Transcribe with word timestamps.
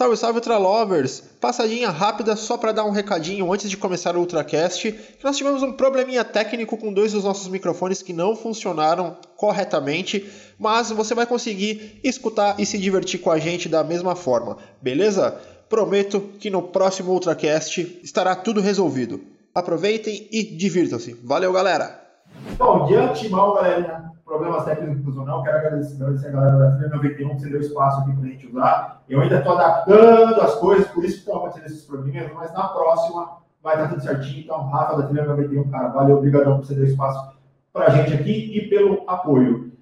Salve, 0.00 0.16
salve, 0.16 0.38
Ultra 0.38 0.56
Lovers! 0.56 1.22
Passadinha 1.38 1.90
rápida 1.90 2.34
só 2.34 2.56
para 2.56 2.72
dar 2.72 2.86
um 2.86 2.90
recadinho 2.90 3.52
antes 3.52 3.68
de 3.68 3.76
começar 3.76 4.16
o 4.16 4.20
Ultracast. 4.20 4.98
Nós 5.22 5.36
tivemos 5.36 5.62
um 5.62 5.72
probleminha 5.74 6.24
técnico 6.24 6.78
com 6.78 6.90
dois 6.90 7.12
dos 7.12 7.24
nossos 7.24 7.48
microfones 7.48 8.00
que 8.00 8.14
não 8.14 8.34
funcionaram 8.34 9.18
corretamente, 9.36 10.26
mas 10.58 10.90
você 10.90 11.14
vai 11.14 11.26
conseguir 11.26 12.00
escutar 12.02 12.58
e 12.58 12.64
se 12.64 12.78
divertir 12.78 13.20
com 13.20 13.30
a 13.30 13.38
gente 13.38 13.68
da 13.68 13.84
mesma 13.84 14.16
forma, 14.16 14.56
beleza? 14.80 15.38
Prometo 15.68 16.30
que 16.40 16.48
no 16.48 16.62
próximo 16.62 17.12
Ultracast 17.12 18.00
estará 18.02 18.34
tudo 18.34 18.62
resolvido. 18.62 19.20
Aproveitem 19.54 20.26
e 20.32 20.42
divirtam-se. 20.42 21.12
Valeu, 21.22 21.52
galera! 21.52 22.09
Bom, 22.56 22.86
de 22.86 22.96
antemão, 22.96 23.54
galerinha, 23.54 24.10
problemas 24.24 24.64
técnicos 24.64 25.16
ou 25.16 25.24
não, 25.24 25.42
quero 25.42 25.58
agradecer, 25.58 25.96
agradecer 26.02 26.28
a 26.28 26.30
galera 26.30 26.56
da 26.58 26.70
Trilha 26.72 26.88
91 26.90 27.28
que 27.28 27.40
você 27.40 27.48
deu 27.48 27.60
espaço 27.60 28.00
aqui 28.00 28.12
para 28.12 28.22
a 28.22 28.28
gente 28.28 28.46
usar. 28.46 29.02
Eu 29.08 29.20
ainda 29.20 29.38
estou 29.38 29.58
adaptando 29.58 30.40
as 30.40 30.54
coisas, 30.54 30.86
por 30.88 31.04
isso 31.04 31.14
que 31.14 31.20
estão 31.20 31.36
acontecendo 31.36 31.66
esses 31.66 31.84
probleminhas, 31.84 32.30
mas 32.34 32.52
na 32.52 32.68
próxima 32.68 33.38
vai 33.62 33.76
dar 33.76 33.88
tudo 33.88 34.02
certinho. 34.02 34.40
Então, 34.40 34.68
Rafa 34.68 34.96
da 34.96 35.08
Trilha 35.08 35.24
91, 35.24 35.70
cara, 35.70 35.88
valeu, 35.88 36.18
obrigadão 36.18 36.58
por 36.58 36.66
você 36.66 36.74
dar 36.74 36.84
espaço 36.84 37.32
para 37.72 37.86
a 37.86 37.90
gente 37.90 38.14
aqui 38.14 38.56
e 38.56 38.68
pelo 38.68 39.02
apoio. 39.06 39.72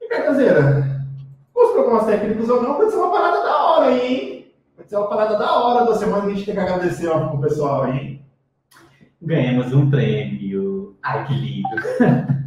E, 0.00 0.08
Cacazeira, 0.08 0.84
os 1.54 1.70
problemas 1.72 2.06
técnicos 2.06 2.48
ou 2.48 2.62
não, 2.62 2.74
pode 2.74 2.90
ser 2.90 2.96
uma 2.96 3.10
parada 3.10 3.42
da 3.42 3.62
hora, 3.64 3.92
hein? 3.92 4.52
Pode 4.76 4.88
ser 4.88 4.96
uma 4.96 5.08
parada 5.08 5.38
da 5.38 5.54
hora 5.54 5.86
da 5.86 5.94
semana 5.94 6.22
que 6.22 6.32
a 6.32 6.34
gente 6.34 6.44
tem 6.46 6.54
que 6.54 6.60
agradecer 6.60 7.08
ó, 7.08 7.36
pessoal 7.36 7.88
hein? 7.88 8.11
Ganhamos 9.22 9.72
um 9.72 9.88
prêmio. 9.88 10.96
Ai, 11.02 11.26
que 11.26 11.34
lindo. 11.34 11.68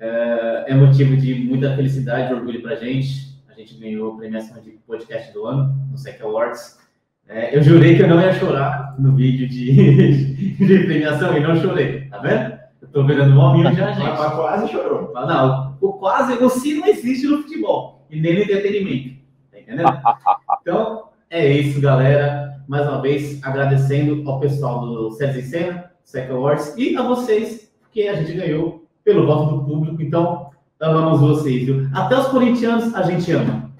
É, 0.00 0.64
é 0.68 0.74
motivo 0.74 1.16
de 1.16 1.34
muita 1.34 1.74
felicidade 1.74 2.30
e 2.30 2.34
orgulho 2.34 2.60
para 2.60 2.72
a 2.72 2.76
gente. 2.76 3.40
A 3.48 3.54
gente 3.54 3.74
ganhou 3.78 4.12
a 4.12 4.16
premiação 4.18 4.60
de 4.60 4.72
podcast 4.86 5.32
do 5.32 5.46
ano 5.46 5.74
no 5.90 5.96
SEC 5.96 6.20
Awards. 6.20 6.78
É, 7.26 7.56
eu 7.56 7.62
jurei 7.62 7.96
que 7.96 8.02
eu 8.02 8.08
não 8.08 8.20
ia 8.20 8.34
chorar 8.34 8.94
no 8.98 9.16
vídeo 9.16 9.48
de, 9.48 10.56
de 10.58 10.78
premiação 10.84 11.34
e 11.34 11.40
não 11.40 11.56
chorei, 11.56 12.02
tá 12.08 12.18
vendo? 12.18 12.58
Eu 12.82 12.88
tô 12.88 13.06
virando 13.06 13.34
um 13.34 13.38
homem 13.38 13.74
já, 13.74 13.92
gente. 13.92 14.04
Mas 14.04 14.34
quase 14.34 14.68
chorou. 14.70 15.10
Mas 15.14 15.26
não, 15.26 15.78
o 15.80 15.94
quase, 15.94 16.34
o 16.34 16.50
se 16.50 16.74
não 16.74 16.86
existe 16.86 17.26
no 17.26 17.42
futebol 17.42 18.06
e 18.10 18.20
nem 18.20 18.34
no 18.34 18.42
entretenimento, 18.42 19.16
tá 19.50 19.58
entendendo? 19.58 19.88
Então, 20.60 21.08
é 21.30 21.46
isso, 21.46 21.80
galera. 21.80 22.53
Mais 22.66 22.86
uma 22.86 23.00
vez, 23.00 23.42
agradecendo 23.42 24.28
ao 24.28 24.40
pessoal 24.40 24.80
do 24.80 25.10
César 25.12 25.38
e 25.38 25.42
Cena, 25.42 25.90
SEC 26.04 26.30
Awards, 26.30 26.74
e 26.76 26.96
a 26.96 27.02
vocês, 27.02 27.70
porque 27.80 28.02
a 28.02 28.14
gente 28.14 28.32
ganhou 28.32 28.84
pelo 29.04 29.26
voto 29.26 29.56
do 29.56 29.64
público. 29.64 30.02
Então, 30.02 30.50
amamos 30.80 31.20
vocês, 31.20 31.64
viu? 31.64 31.88
Até 31.94 32.16
os 32.16 32.28
corintianos 32.28 32.94
a 32.94 33.02
gente 33.02 33.30
ama. 33.32 33.70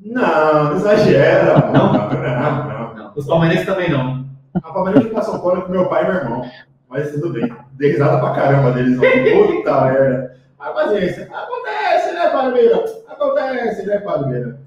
Não, 0.00 0.64
não 0.64 0.76
exagera. 0.76 1.70
Não? 1.72 1.92
não, 1.92 2.94
não. 2.94 3.12
Os 3.16 3.26
palmeirenses 3.26 3.66
também 3.66 3.90
não. 3.90 4.24
A 4.54 4.72
Palmeiras 4.72 5.04
de 5.04 5.24
São 5.24 5.40
Paulo 5.40 5.62
com 5.62 5.72
meu 5.72 5.88
pai 5.88 6.04
e 6.04 6.08
meu 6.08 6.14
irmão. 6.16 6.50
Mas 6.88 7.10
tudo 7.10 7.32
bem. 7.32 7.52
Dei 7.72 7.92
risada 7.92 8.20
pra 8.20 8.34
caramba 8.34 8.72
deles. 8.72 8.96
Puta 8.96 9.80
merda. 9.80 10.36
Mas 10.58 10.74
paciência. 10.74 11.28
Acontece, 11.32 12.12
né, 12.12 12.30
Palmeiras? 12.30 13.04
Acontece, 13.08 13.86
né, 13.86 13.98
Palmeiras? 13.98 14.63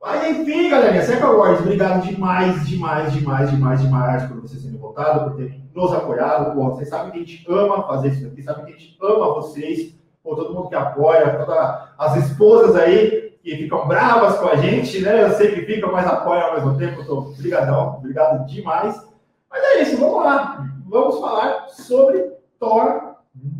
Mas 0.00 0.30
enfim, 0.30 0.70
galerinha, 0.70 1.02
Seca 1.02 1.26
Awards, 1.26 1.60
obrigado 1.60 2.06
demais, 2.06 2.66
demais, 2.68 3.12
demais, 3.12 3.50
demais, 3.50 3.80
demais 3.80 4.22
por 4.24 4.40
vocês 4.40 4.62
terem 4.62 4.78
votado, 4.78 5.30
por 5.30 5.36
terem 5.36 5.68
nos 5.74 5.92
apoiado. 5.92 6.54
Porra, 6.54 6.70
vocês 6.70 6.88
sabem 6.88 7.10
que 7.10 7.18
a 7.18 7.20
gente 7.20 7.44
ama 7.48 7.86
fazer 7.86 8.08
isso 8.08 8.26
aqui, 8.26 8.42
sabem 8.42 8.64
que 8.64 8.72
a 8.72 8.76
gente 8.76 8.96
ama 9.02 9.34
vocês, 9.34 9.94
por 10.22 10.36
todo 10.36 10.54
mundo 10.54 10.68
que 10.68 10.74
apoia, 10.76 11.44
todas 11.44 11.78
as 11.98 12.16
esposas 12.16 12.76
aí 12.76 13.28
que 13.42 13.56
ficam 13.56 13.88
bravas 13.88 14.38
com 14.38 14.48
a 14.48 14.56
gente, 14.56 15.00
né? 15.00 15.24
Eu 15.24 15.30
sei 15.30 15.54
que 15.54 15.62
ficam, 15.62 15.90
mas 15.90 16.06
apoiam 16.06 16.48
ao 16.48 16.54
mesmo 16.54 16.76
tempo. 16.76 17.00
Então, 17.00 17.18
obrigadão, 17.18 17.96
obrigado 17.98 18.46
demais. 18.46 19.02
Mas 19.50 19.62
é 19.62 19.82
isso, 19.82 19.96
vamos 19.98 20.24
lá. 20.24 20.64
Vamos 20.86 21.18
falar 21.20 21.66
sobre 21.70 22.32
Thor, 22.60 23.14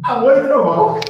Amor 0.04 0.36
e 0.36 0.42
Trovão. 0.42 1.00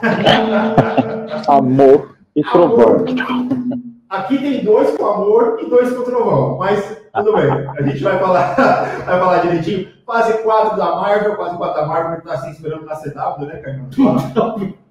Amor 1.49 2.17
e 2.34 2.43
Trovão. 2.43 3.05
Amor. 3.05 3.78
Aqui 4.09 4.39
tem 4.39 4.65
dois 4.65 4.97
com 4.97 5.05
amor 5.07 5.59
e 5.61 5.69
dois 5.69 5.95
com 5.95 6.03
trovão, 6.03 6.57
mas 6.57 6.97
tudo 7.15 7.35
bem. 7.35 7.51
A 7.51 7.83
gente 7.83 8.03
vai 8.03 8.19
falar, 8.19 8.55
vai 9.05 9.21
falar 9.21 9.39
direitinho. 9.39 9.89
Fase 10.07 10.39
4 10.43 10.77
da 10.79 10.97
Marvel, 10.97 11.37
fase 11.37 11.57
4 11.59 11.81
da 11.81 11.87
Marvel, 11.87 12.21
que 12.21 12.27
tá 12.27 12.35
assim 12.35 12.51
esperando 12.51 12.87
na 12.87 12.97
CW, 12.97 13.45
né, 13.45 13.57
Caio? 13.59 13.87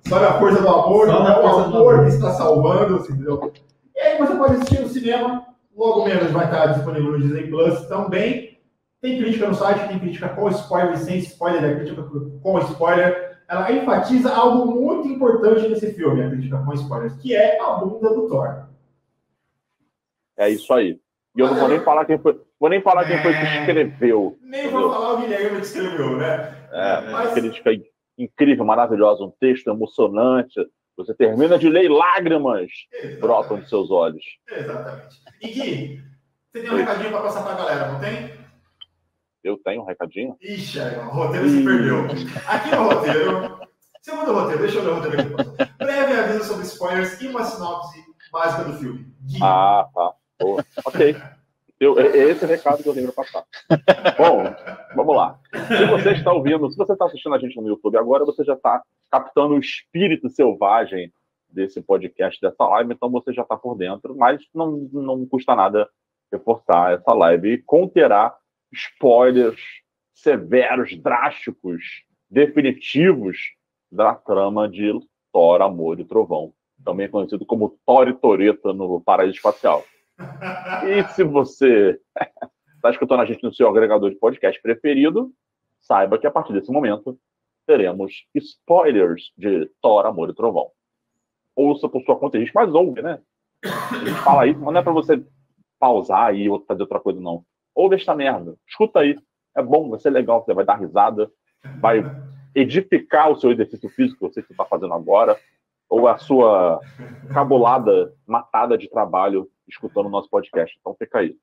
Só 0.08 0.20
na 0.20 0.34
força 0.34 0.62
do 0.62 0.68
amor, 0.70 1.08
Só 1.08 1.14
não 1.14 1.24
na 1.24 1.32
é 1.38 1.42
força 1.42 1.70
do 1.70 1.78
amor 1.78 1.94
amor. 1.96 2.06
que 2.06 2.12
está 2.14 2.30
salvando, 2.32 2.96
assim, 2.98 3.14
entendeu? 3.14 3.52
E 3.96 4.00
aí 4.00 4.18
você 4.20 4.36
pode 4.36 4.54
assistir 4.54 4.82
no 4.82 4.90
cinema, 4.90 5.44
logo 5.76 6.06
menos 6.06 6.32
vai 6.32 6.46
estar 6.46 6.68
disponível 6.68 7.14
no 7.14 7.20
Disney 7.20 7.48
Plus 7.48 7.82
também. 7.88 8.60
Tem 9.02 9.18
crítica 9.20 9.48
no 9.48 9.56
site, 9.56 9.88
tem 9.88 10.00
crítica 10.00 10.30
com 10.30 10.48
spoiler 10.50 10.94
e 10.94 10.98
sem 10.98 11.18
spoiler, 11.18 11.64
a 11.64 11.76
crítica 11.76 12.04
com 12.44 12.60
spoiler. 12.60 13.38
Ela 13.50 13.72
enfatiza 13.72 14.32
algo 14.34 14.66
muito 14.80 15.08
importante 15.08 15.68
nesse 15.68 15.94
filme, 15.94 16.24
a 16.24 16.30
crítica 16.30 16.58
com 16.60 16.74
spoilers, 16.74 17.14
que 17.16 17.36
é 17.36 17.60
a 17.60 17.72
bunda 17.74 18.10
do 18.14 18.28
Thor. 18.28 18.68
É 20.38 20.50
isso 20.50 20.72
aí. 20.74 21.00
E 21.36 21.40
eu 21.40 21.48
não 21.48 21.56
vou 21.56 21.68
nem 21.68 21.80
falar 21.82 22.06
quem 22.06 22.18
foi, 22.18 22.40
vou 22.60 22.70
nem 22.70 22.82
falar 22.82 23.06
quem 23.06 23.22
foi 23.22 23.34
que 23.34 23.44
escreveu. 23.44 24.38
Nem 24.42 24.70
vou 24.70 24.92
falar 24.92 25.14
o 25.14 25.18
Guilherme 25.22 25.60
que 25.60 25.66
escreveu, 25.66 26.18
né? 26.18 26.68
É, 26.72 27.02
Mas- 27.12 27.26
uma 27.28 27.34
crítica 27.34 27.70
incrível, 28.18 28.66
maravilhosa, 28.66 29.24
um 29.24 29.32
texto 29.40 29.68
emocionante. 29.70 30.54
Você 30.98 31.14
termina 31.14 31.60
de 31.60 31.70
ler 31.70 31.84
e 31.86 31.90
lágrimas 31.90 32.70
brotam 33.20 33.60
de 33.60 33.70
seus 33.70 33.92
olhos. 33.92 34.24
Exatamente. 34.50 35.16
E 35.42 35.48
Gui, 35.50 36.02
você 36.52 36.62
tem 36.64 36.72
um 36.72 36.76
recadinho 36.78 37.12
para 37.12 37.22
passar 37.22 37.44
para 37.44 37.54
a 37.54 37.58
galera, 37.58 37.92
não 37.92 38.00
tem? 38.00 38.32
Eu 39.44 39.58
tenho 39.58 39.82
um 39.84 39.86
recadinho. 39.86 40.36
Ixi, 40.42 40.80
o 40.80 41.10
roteiro 41.10 41.48
se 41.50 41.64
perdeu. 41.64 42.06
Aqui 42.48 42.72
no 42.76 42.84
roteiro, 42.90 43.60
segundo 44.02 44.32
o 44.32 44.34
roteiro, 44.34 44.62
deixa 44.64 44.80
eu 44.80 44.84
ler 44.86 44.90
o 44.92 44.96
roteiro 44.96 45.22
aqui. 45.22 45.74
Breve 45.78 46.14
aviso 46.14 46.44
sobre 46.46 46.64
spoilers 46.66 47.22
e 47.22 47.28
uma 47.28 47.44
sinopse 47.44 48.04
básica 48.32 48.64
do 48.64 48.74
filme. 48.80 49.06
Gui, 49.22 49.38
Ah, 49.44 49.88
tá. 49.94 50.14
Boa. 50.40 50.64
Ok. 50.86 51.16
Eu, 51.80 52.00
é 52.00 52.08
é 52.08 52.32
esse 52.32 52.44
o 52.44 52.48
recado 52.48 52.82
que 52.82 52.90
eu 52.90 53.14
para 53.14 53.24
passar. 53.24 53.46
Bom, 54.18 54.44
vamos 54.96 55.16
lá. 55.16 55.40
Se 55.68 55.86
você 55.86 56.12
está 56.12 56.34
ouvindo, 56.34 56.70
se 56.72 56.78
você 56.78 56.94
está 56.94 57.06
assistindo 57.06 57.36
a 57.36 57.40
gente 57.40 57.56
no 57.56 57.68
YouTube 57.68 57.98
agora, 57.98 58.26
você 58.26 58.44
já 58.44 58.54
está 58.54 58.82
captando 59.12 59.54
o 59.54 59.60
espírito 59.60 60.28
selvagem 60.30 61.14
desse 61.48 61.82
podcast, 61.82 62.42
dessa 62.42 62.66
live, 62.66 62.94
então 62.94 63.10
você 63.10 63.32
já 63.32 63.44
está 63.44 63.56
por 63.56 63.76
dentro, 63.76 64.16
mas 64.16 64.42
não, 64.54 64.72
não 64.92 65.26
custa 65.26 65.56
nada 65.56 65.88
reforçar 66.32 66.94
essa 66.94 67.14
live. 67.14 67.54
E 67.54 67.58
conterá 67.60 68.36
spoilers 68.74 69.62
severos, 70.14 70.98
drásticos, 70.98 72.04
definitivos 72.30 73.38
da 73.92 74.16
trama 74.16 74.68
de 74.68 74.92
Thor, 75.32 75.62
Amor 75.62 76.00
e 76.00 76.06
Trovão, 76.06 76.54
também 76.84 77.08
conhecido 77.08 77.46
como 77.46 77.78
Thor 77.86 78.08
e 78.08 78.14
Toreta 78.14 78.74
no 78.74 79.00
Paraíso 79.00 79.36
Espacial. 79.36 79.86
E 80.86 81.04
se 81.14 81.24
você 81.24 82.00
está 82.76 82.90
escutando 82.92 83.22
a 83.22 83.26
gente 83.26 83.44
no 83.44 83.54
seu 83.54 83.70
agregador 83.70 84.10
de 84.10 84.18
podcast 84.18 84.62
preferido, 84.62 85.32
saiba 85.80 86.18
que 86.18 86.28
a 86.28 86.32
partir 86.32 86.54
desse 86.54 86.72
momento 86.72 87.18
teremos 87.66 88.26
spoilers 88.34 89.32
de 89.38 89.70
Thor, 89.82 90.06
Amor 90.06 90.30
e 90.30 90.34
Trovão. 90.34 90.72
Ouça 91.56 91.90
por 91.90 92.02
sua 92.04 92.18
conta, 92.18 92.38
a 92.38 92.40
gente 92.40 92.54
mais 92.54 92.74
ouve, 92.74 93.02
né? 93.02 93.20
A 93.64 94.06
gente 94.06 94.20
fala 94.24 94.48
isso, 94.48 94.60
mas 94.60 94.74
não 94.74 94.80
é 94.80 94.84
para 94.84 94.94
você 94.94 95.24
pausar 95.80 96.34
e 96.36 96.48
fazer 96.68 96.84
outra 96.84 97.00
coisa, 97.00 97.20
não. 97.20 97.44
Ouve 97.76 97.96
esta 97.96 98.16
merda, 98.16 98.56
escuta 98.68 99.00
aí. 99.00 99.18
É 99.56 99.62
bom, 99.62 99.90
vai 99.90 100.00
ser 100.00 100.12
legal, 100.12 100.44
você 100.44 100.54
vai 100.54 100.64
dar 100.64 100.76
risada, 100.76 101.30
vai 101.80 102.04
edificar 102.56 103.32
o 103.32 103.40
seu 103.40 103.52
exercício 103.52 103.90
físico 103.90 104.30
que 104.30 104.34
você 104.34 104.40
está 104.40 104.66
fazendo 104.66 104.94
agora, 104.94 105.38
ou 105.90 106.08
a 106.08 106.18
sua 106.18 106.80
cabulada 107.34 108.14
matada 108.26 108.78
de 108.78 108.90
trabalho 108.90 109.50
escutando 109.68 110.08
o 110.08 110.10
nosso 110.10 110.30
podcast. 110.30 110.76
Então 110.80 110.96
fica 110.96 111.20
aí. 111.20 111.36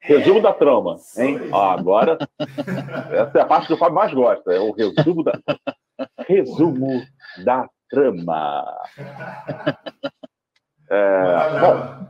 Resumo 0.00 0.42
da 0.42 0.52
trama, 0.52 0.96
hein? 1.16 1.38
Ó, 1.50 1.70
agora, 1.70 2.18
essa 3.10 3.38
é 3.38 3.40
a 3.40 3.46
parte 3.46 3.66
que 3.66 3.72
o 3.72 3.76
Fábio 3.78 3.94
mais 3.94 4.12
gosta, 4.12 4.52
é 4.52 4.60
o 4.60 4.72
resumo 4.72 5.22
da 5.22 5.32
resumo 6.26 7.02
da 7.44 7.68
trama. 7.88 8.66
É, 10.90 11.60
bom, 11.60 12.06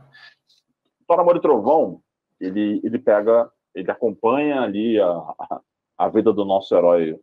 Thor, 1.07 1.19
Amor 1.19 1.37
e 1.37 1.41
Trovão, 1.41 2.01
ele, 2.39 2.81
ele 2.83 2.99
pega, 2.99 3.49
ele 3.73 3.89
acompanha 3.89 4.61
ali 4.61 4.99
a, 4.99 5.61
a 5.97 6.09
vida 6.09 6.33
do 6.33 6.43
nosso 6.43 6.75
herói 6.75 7.17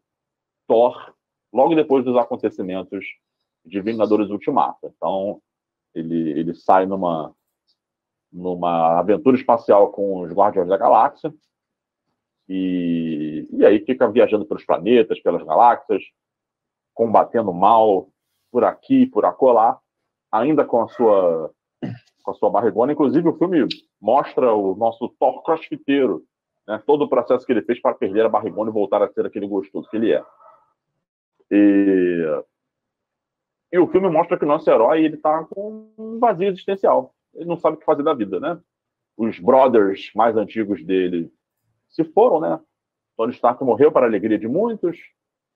Thor, 0.66 1.14
logo 1.52 1.74
depois 1.74 2.04
dos 2.04 2.16
acontecimentos 2.16 3.04
de 3.64 3.80
Vingadores 3.80 4.30
Ultimato. 4.30 4.92
Então, 4.96 5.40
ele, 5.94 6.30
ele 6.38 6.54
sai 6.54 6.86
numa, 6.86 7.34
numa 8.32 8.98
aventura 8.98 9.36
espacial 9.36 9.90
com 9.92 10.20
os 10.20 10.32
Guardiões 10.32 10.68
da 10.68 10.76
Galáxia, 10.76 11.32
e, 12.48 13.48
e 13.50 13.64
aí 13.64 13.84
fica 13.84 14.10
viajando 14.10 14.44
pelos 14.44 14.64
planetas, 14.64 15.20
pelas 15.20 15.42
galáxias, 15.42 16.02
combatendo 16.92 17.52
mal 17.52 18.08
por 18.50 18.64
aqui, 18.64 19.06
por 19.06 19.24
acolá, 19.24 19.78
ainda 20.30 20.64
com 20.64 20.82
a 20.82 20.88
sua 20.88 21.50
com 22.22 22.30
a 22.30 22.34
sua 22.34 22.50
barrigona. 22.50 22.92
Inclusive, 22.92 23.28
o 23.28 23.36
filme 23.36 23.66
mostra 24.00 24.54
o 24.54 24.76
nosso 24.76 25.08
Thor 25.18 25.42
crossfiteiro, 25.42 26.22
né? 26.66 26.80
todo 26.86 27.02
o 27.02 27.08
processo 27.08 27.44
que 27.44 27.52
ele 27.52 27.62
fez 27.62 27.80
para 27.80 27.94
perder 27.94 28.26
a 28.26 28.28
barrigona 28.28 28.70
e 28.70 28.72
voltar 28.72 29.02
a 29.02 29.12
ser 29.12 29.26
aquele 29.26 29.48
gostoso 29.48 29.88
que 29.88 29.96
ele 29.96 30.12
é. 30.12 30.24
E, 31.50 32.42
e 33.72 33.78
o 33.78 33.88
filme 33.88 34.10
mostra 34.10 34.38
que 34.38 34.44
o 34.44 34.48
nosso 34.48 34.70
herói 34.70 35.02
ele 35.02 35.16
está 35.16 35.44
com 35.44 35.88
um 35.96 36.18
vazio 36.18 36.48
existencial. 36.48 37.14
Ele 37.34 37.46
não 37.46 37.56
sabe 37.56 37.76
o 37.76 37.80
que 37.80 37.86
fazer 37.86 38.02
da 38.02 38.12
vida, 38.12 38.38
né? 38.38 38.60
Os 39.16 39.38
brothers 39.38 40.10
mais 40.14 40.36
antigos 40.36 40.84
dele 40.84 41.32
se 41.88 42.04
foram, 42.04 42.38
né? 42.38 42.60
Tony 43.16 43.32
Stark 43.32 43.64
morreu 43.64 43.90
para 43.90 44.04
a 44.04 44.08
alegria 44.08 44.38
de 44.38 44.46
muitos. 44.46 44.98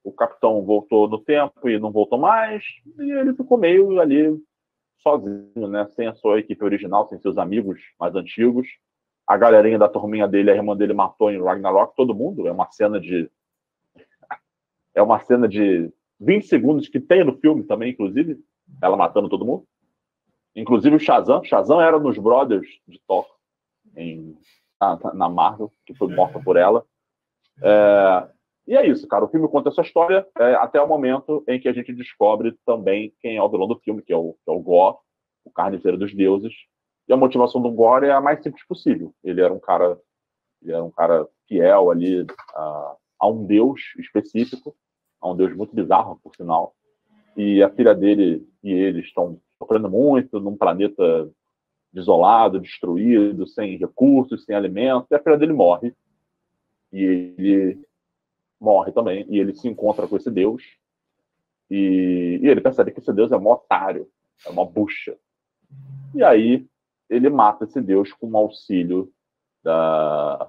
O 0.02 0.10
capitão 0.12 0.64
voltou 0.64 1.06
no 1.08 1.18
tempo 1.18 1.68
e 1.68 1.78
não 1.78 1.92
voltou 1.92 2.18
mais. 2.18 2.64
E 2.98 3.12
ele 3.12 3.34
ficou 3.34 3.58
meio 3.58 4.00
ali 4.00 4.34
sozinho, 5.02 5.68
né? 5.68 5.86
Sem 5.88 6.06
a 6.06 6.14
sua 6.14 6.38
equipe 6.38 6.64
original, 6.64 7.06
sem 7.08 7.18
seus 7.18 7.36
amigos 7.36 7.80
mais 8.00 8.14
antigos. 8.14 8.66
A 9.26 9.36
galerinha 9.36 9.78
da 9.78 9.88
turminha 9.88 10.26
dele, 10.26 10.50
a 10.50 10.54
irmã 10.54 10.74
dele 10.74 10.94
matou 10.94 11.30
em 11.30 11.42
Ragnarok 11.42 11.94
todo 11.94 12.14
mundo. 12.14 12.48
É 12.48 12.52
uma 12.52 12.70
cena 12.70 12.98
de. 12.98 13.30
É 14.94 15.02
uma 15.02 15.20
cena 15.20 15.46
de 15.46 15.92
20 16.20 16.46
segundos 16.46 16.88
que 16.88 17.00
tem 17.00 17.24
no 17.24 17.36
filme 17.38 17.64
também, 17.64 17.92
inclusive. 17.92 18.38
Ela 18.82 18.96
matando 18.96 19.28
todo 19.28 19.44
mundo. 19.44 19.66
Inclusive 20.54 20.96
o 20.96 21.00
Shazam. 21.00 21.44
Shazam 21.44 21.80
era 21.80 21.98
nos 21.98 22.18
Brothers 22.18 22.66
de 22.88 22.98
Thor, 23.06 23.26
em, 23.94 24.36
na, 24.80 24.98
na 25.14 25.28
Marvel, 25.28 25.70
que 25.84 25.94
foi 25.94 26.08
morta 26.08 26.40
por 26.40 26.56
ela. 26.56 26.84
É, 27.62 28.28
e 28.66 28.76
é 28.76 28.86
isso, 28.86 29.06
cara. 29.06 29.24
O 29.24 29.28
filme 29.28 29.48
conta 29.48 29.68
essa 29.68 29.82
história 29.82 30.26
é, 30.38 30.54
até 30.54 30.80
o 30.80 30.88
momento 30.88 31.44
em 31.46 31.60
que 31.60 31.68
a 31.68 31.72
gente 31.72 31.92
descobre 31.92 32.56
também 32.64 33.14
quem 33.20 33.36
é 33.36 33.42
o 33.42 33.48
vilão 33.48 33.68
do 33.68 33.78
filme, 33.78 34.02
que 34.02 34.12
é 34.12 34.16
o, 34.16 34.36
é 34.46 34.50
o 34.50 34.58
Gore, 34.58 34.96
o 35.44 35.50
carniceiro 35.50 35.96
dos 35.96 36.14
deuses. 36.14 36.52
E 37.08 37.12
a 37.12 37.16
motivação 37.16 37.62
do 37.62 37.70
Gore 37.70 38.06
é 38.06 38.12
a 38.12 38.20
mais 38.20 38.42
simples 38.42 38.66
possível. 38.66 39.14
Ele 39.22 39.40
era 39.40 39.52
um 39.52 39.60
cara, 39.60 39.98
ele 40.62 40.72
era 40.72 40.82
um 40.82 40.90
cara 40.90 41.28
fiel 41.46 41.90
ali 41.90 42.26
a, 42.54 42.96
a 43.20 43.28
um 43.28 43.44
deus 43.44 43.80
específico, 43.98 44.74
um 45.26 45.36
deus 45.36 45.54
muito 45.54 45.74
bizarro, 45.74 46.20
por 46.22 46.34
sinal. 46.34 46.74
E 47.36 47.62
a 47.62 47.70
filha 47.70 47.94
dele 47.94 48.46
e 48.62 48.72
ele 48.72 49.00
estão 49.00 49.38
sofrendo 49.58 49.90
muito 49.90 50.40
num 50.40 50.56
planeta 50.56 51.30
desolado, 51.92 52.60
destruído, 52.60 53.46
sem 53.46 53.76
recursos, 53.76 54.44
sem 54.44 54.54
alimentos. 54.54 55.10
E 55.10 55.14
a 55.14 55.22
filha 55.22 55.38
dele 55.38 55.52
morre. 55.52 55.94
E 56.92 57.02
ele 57.02 57.86
morre 58.60 58.92
também. 58.92 59.26
E 59.28 59.38
ele 59.38 59.54
se 59.54 59.68
encontra 59.68 60.06
com 60.06 60.16
esse 60.16 60.30
deus. 60.30 60.62
E, 61.70 62.40
e 62.42 62.48
ele 62.48 62.60
percebe 62.60 62.92
que 62.92 63.00
esse 63.00 63.12
deus 63.12 63.32
é 63.32 63.36
um 63.36 63.48
otário, 63.48 64.08
é 64.46 64.50
uma 64.50 64.64
bucha. 64.64 65.16
E 66.14 66.22
aí 66.22 66.66
ele 67.08 67.28
mata 67.28 67.64
esse 67.64 67.80
deus 67.80 68.12
com 68.12 68.30
o 68.30 68.36
auxílio 68.36 69.12
da, 69.62 70.48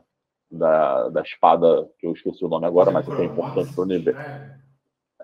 da, 0.49 1.09
da 1.09 1.21
espada, 1.21 1.89
que 1.99 2.07
eu 2.07 2.13
esqueci 2.13 2.43
o 2.43 2.47
nome 2.47 2.65
agora, 2.65 2.91
mas 2.91 3.07
é 3.07 3.23
importante 3.23 3.73
para 3.73 3.81
o 3.81 3.85
universo. 3.85 4.56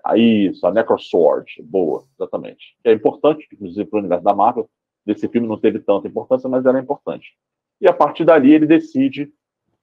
Aí, 0.04 0.48
isso, 0.48 0.66
a 0.66 0.70
Necrosword, 0.70 1.62
boa, 1.62 2.04
exatamente. 2.14 2.76
Que 2.82 2.90
é 2.90 2.92
importante, 2.92 3.48
inclusive, 3.50 3.88
para 3.88 3.96
o 3.96 4.00
universo 4.00 4.24
da 4.24 4.34
Marvel. 4.34 4.68
Desse 5.06 5.26
filme 5.28 5.48
não 5.48 5.58
teve 5.58 5.78
tanta 5.78 6.06
importância, 6.06 6.48
mas 6.48 6.66
era 6.66 6.78
importante. 6.78 7.34
E 7.80 7.88
a 7.88 7.92
partir 7.92 8.24
dali 8.24 8.52
ele 8.52 8.66
decide, 8.66 9.32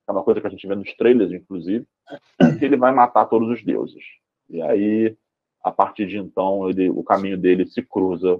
é 0.07 0.12
uma 0.12 0.23
coisa 0.23 0.39
que 0.39 0.47
a 0.47 0.50
gente 0.50 0.68
vê 0.68 0.75
nos 0.75 0.94
trailers, 0.95 1.31
inclusive, 1.31 1.88
que 2.59 2.65
ele 2.65 2.77
vai 2.77 2.94
matar 2.94 3.25
todos 3.25 3.50
os 3.50 3.63
deuses. 3.63 4.03
E 4.47 4.62
aí, 4.62 5.18
a 5.63 5.71
partir 5.71 6.06
de 6.06 6.19
então, 6.19 6.69
ele, 6.69 6.89
o 6.89 7.03
caminho 7.03 7.38
dele 7.38 7.65
se 7.65 7.81
cruza 7.81 8.39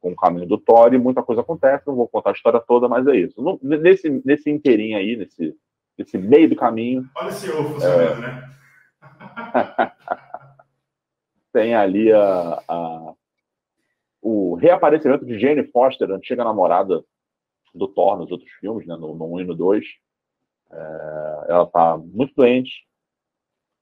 com 0.00 0.12
o 0.12 0.16
caminho 0.16 0.46
do 0.46 0.56
Thor 0.56 0.94
e 0.94 0.98
muita 0.98 1.22
coisa 1.22 1.42
acontece. 1.42 1.86
Não 1.86 1.94
vou 1.94 2.08
contar 2.08 2.30
a 2.30 2.32
história 2.32 2.60
toda, 2.60 2.88
mas 2.88 3.06
é 3.06 3.16
isso. 3.16 3.42
No, 3.42 3.58
nesse, 3.62 4.08
nesse 4.24 4.48
inteirinho 4.48 4.96
aí, 4.96 5.16
nesse, 5.16 5.54
nesse 5.98 6.16
meio 6.16 6.48
do 6.48 6.56
caminho. 6.56 7.06
Olha 7.16 7.28
esse 7.28 7.50
ovo 7.50 7.74
funcionando, 7.74 8.24
é... 8.24 8.26
né? 8.26 8.50
tem 11.58 11.74
ali 11.74 12.12
a, 12.12 12.62
a, 12.68 13.14
o 14.22 14.54
reaparecimento 14.54 15.26
de 15.26 15.40
Jane 15.40 15.64
Foster, 15.72 16.08
antiga 16.08 16.44
namorada 16.44 17.04
do 17.74 17.88
Thor 17.88 18.16
nos 18.16 18.30
outros 18.30 18.48
filmes, 18.60 18.86
né, 18.86 18.94
no, 18.94 19.12
no 19.16 19.34
1 19.34 19.40
e 19.40 19.44
no 19.44 19.56
2. 19.56 19.84
É, 20.70 20.76
ela 21.48 21.64
está 21.64 21.96
muito 21.96 22.32
doente. 22.36 22.86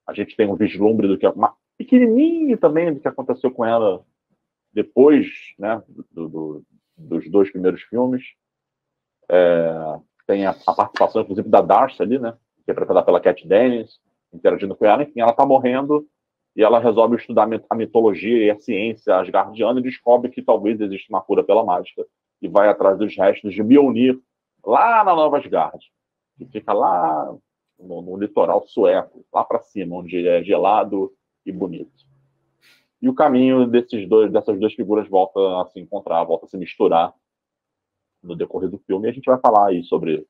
A 0.06 0.14
gente 0.14 0.34
tem 0.34 0.48
um 0.48 0.56
vislumbre 0.56 1.06
do 1.06 1.18
que 1.18 1.26
uma 1.26 1.54
pequenininho 1.76 2.56
também 2.56 2.94
do 2.94 3.00
que 3.00 3.08
aconteceu 3.08 3.50
com 3.50 3.62
ela 3.62 4.02
depois, 4.72 5.26
né, 5.58 5.82
do, 6.10 6.28
do, 6.28 6.64
dos 6.96 7.30
dois 7.30 7.50
primeiros 7.50 7.82
filmes. 7.82 8.24
É, 9.28 10.00
tem 10.26 10.46
a, 10.46 10.56
a, 10.66 10.74
participação, 10.74 11.20
inclusive, 11.20 11.50
da 11.50 11.60
Darcy 11.60 12.02
ali, 12.02 12.18
né, 12.18 12.34
interpretada 12.58 13.02
pela 13.02 13.20
Cat 13.20 13.46
Dennis, 13.46 14.00
interagindo 14.32 14.74
com 14.74 14.86
ela. 14.86 15.02
Enfim, 15.02 15.20
ela 15.20 15.32
está 15.32 15.44
morrendo 15.44 16.08
e 16.56 16.62
ela 16.62 16.80
resolve 16.80 17.16
estudar 17.16 17.46
a 17.68 17.74
mitologia 17.74 18.46
e 18.46 18.50
a 18.50 18.58
ciência 18.58 19.14
asgardiana 19.16 19.78
e 19.78 19.82
descobre 19.82 20.30
que 20.30 20.40
talvez 20.40 20.80
exista 20.80 21.12
uma 21.12 21.20
cura 21.20 21.44
pela 21.44 21.62
mágica 21.62 22.04
e 22.40 22.48
vai 22.48 22.68
atrás 22.68 22.98
dos 22.98 23.14
restos 23.14 23.54
de 23.54 23.62
Mjolnir 23.62 24.18
lá 24.64 25.04
na 25.04 25.14
Nova 25.14 25.36
Asgard, 25.36 25.78
que 26.38 26.46
fica 26.46 26.72
lá 26.72 27.30
no, 27.78 28.00
no 28.00 28.16
litoral 28.16 28.66
sueco, 28.66 29.24
lá 29.32 29.44
para 29.44 29.60
cima, 29.60 29.96
onde 29.96 30.26
é 30.26 30.42
gelado 30.42 31.12
e 31.44 31.52
bonito. 31.52 32.06
E 33.02 33.08
o 33.08 33.14
caminho 33.14 33.66
desses 33.66 34.08
dois, 34.08 34.32
dessas 34.32 34.58
duas 34.58 34.72
figuras 34.72 35.06
volta 35.08 35.38
a 35.60 35.66
se 35.66 35.78
encontrar, 35.78 36.24
volta 36.24 36.46
a 36.46 36.48
se 36.48 36.56
misturar 36.56 37.12
no 38.22 38.34
decorrer 38.34 38.70
do 38.70 38.78
filme. 38.78 39.06
E 39.06 39.10
a 39.10 39.12
gente 39.12 39.26
vai 39.26 39.38
falar 39.38 39.68
aí 39.68 39.84
sobre 39.84 40.26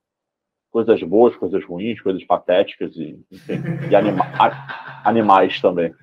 coisas 0.71 1.01
boas, 1.05 1.37
coisas 1.37 1.65
ruins, 1.65 2.01
coisas 2.01 2.23
patéticas 2.25 2.97
e, 2.97 3.25
enfim, 3.31 3.55
e 3.91 3.95
anima 3.95 4.25
animais 5.05 5.61
também. 5.61 5.95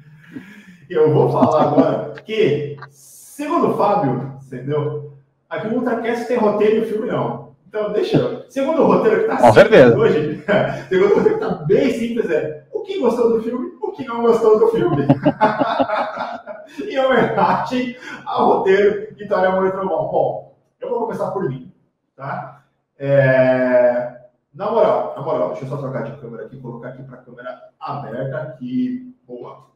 Eu 0.90 1.14
vou 1.14 1.30
falar 1.30 1.64
agora 1.64 2.14
que, 2.26 2.78
segundo 2.90 3.70
o 3.70 3.78
Fábio, 3.78 4.34
entendeu? 4.46 5.14
Aqui 5.50 5.68
no 5.68 5.78
Ultracast 5.78 6.28
tem 6.28 6.38
roteiro 6.38 6.78
e 6.78 6.80
o 6.82 6.86
filme 6.86 7.08
não. 7.08 7.54
Então, 7.68 7.92
deixa 7.92 8.18
eu. 8.18 8.44
Segundo 8.50 8.84
o 8.84 8.86
roteiro 8.86 9.26
que 9.26 9.34
está 9.34 9.52
simples 9.52 9.96
hoje, 9.96 10.44
segundo 10.90 11.12
o 11.12 11.16
roteiro 11.16 11.40
que 11.40 11.44
está 11.44 11.56
bem 11.66 11.90
simples, 11.92 12.30
é 12.30 12.66
o 12.72 12.82
que 12.82 13.00
gostou 13.00 13.34
do 13.34 13.42
filme, 13.42 13.72
o 13.82 13.92
que 13.92 14.06
não 14.06 14.22
gostou 14.22 14.60
do 14.60 14.68
filme. 14.68 15.08
em 16.88 17.00
homenagem 17.00 17.98
ao 18.26 18.48
roteiro 18.48 19.14
de 19.14 19.24
Vitória 19.24 19.50
Amor 19.50 19.72
Trovão. 19.72 20.08
Bom, 20.10 20.56
eu 20.80 20.90
vou 20.90 21.02
começar 21.02 21.32
por 21.32 21.50
mim, 21.50 21.72
tá? 22.16 22.64
É... 22.98 24.22
Na 24.54 24.70
moral, 24.70 25.14
na 25.16 25.24
moral, 25.24 25.50
deixa 25.50 25.66
eu 25.66 25.70
só 25.70 25.78
trocar 25.78 26.04
de 26.04 26.20
câmera 26.22 26.46
aqui, 26.46 26.58
colocar 26.58 26.90
aqui 26.90 27.04
para 27.04 27.18
a 27.18 27.22
câmera 27.22 27.60
aberta 27.80 28.38
aqui. 28.38 29.16
Boa. 29.28 29.73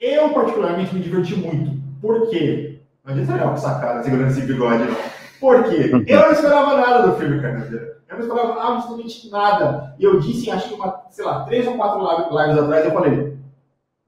Eu, 0.00 0.30
particularmente, 0.30 0.94
me 0.94 1.00
diverti 1.00 1.36
muito. 1.36 1.72
Por 2.00 2.28
quê? 2.28 2.80
Não 3.04 3.12
adianta 3.12 3.34
olhar 3.34 3.48
com 3.48 3.54
essa 3.54 3.78
cara 3.78 4.02
segurando 4.02 4.30
esse 4.30 4.42
bigode, 4.42 4.84
não. 4.84 4.96
Por 5.40 5.64
quê? 5.64 5.90
Eu 6.06 6.20
não 6.20 6.32
esperava 6.32 6.76
nada 6.76 7.06
do 7.06 7.16
filme, 7.16 7.40
Carneiro. 7.40 7.94
Eu 8.08 8.16
não 8.16 8.20
esperava 8.20 8.62
absolutamente 8.62 9.30
nada. 9.30 9.94
E 9.98 10.04
eu 10.04 10.18
disse, 10.20 10.50
acho 10.50 10.68
que, 10.68 10.74
uma, 10.74 11.02
sei 11.10 11.24
lá, 11.24 11.44
três 11.44 11.66
ou 11.66 11.76
quatro 11.76 12.00
lives 12.00 12.58
atrás, 12.58 12.84
eu 12.84 12.92
falei: 12.92 13.36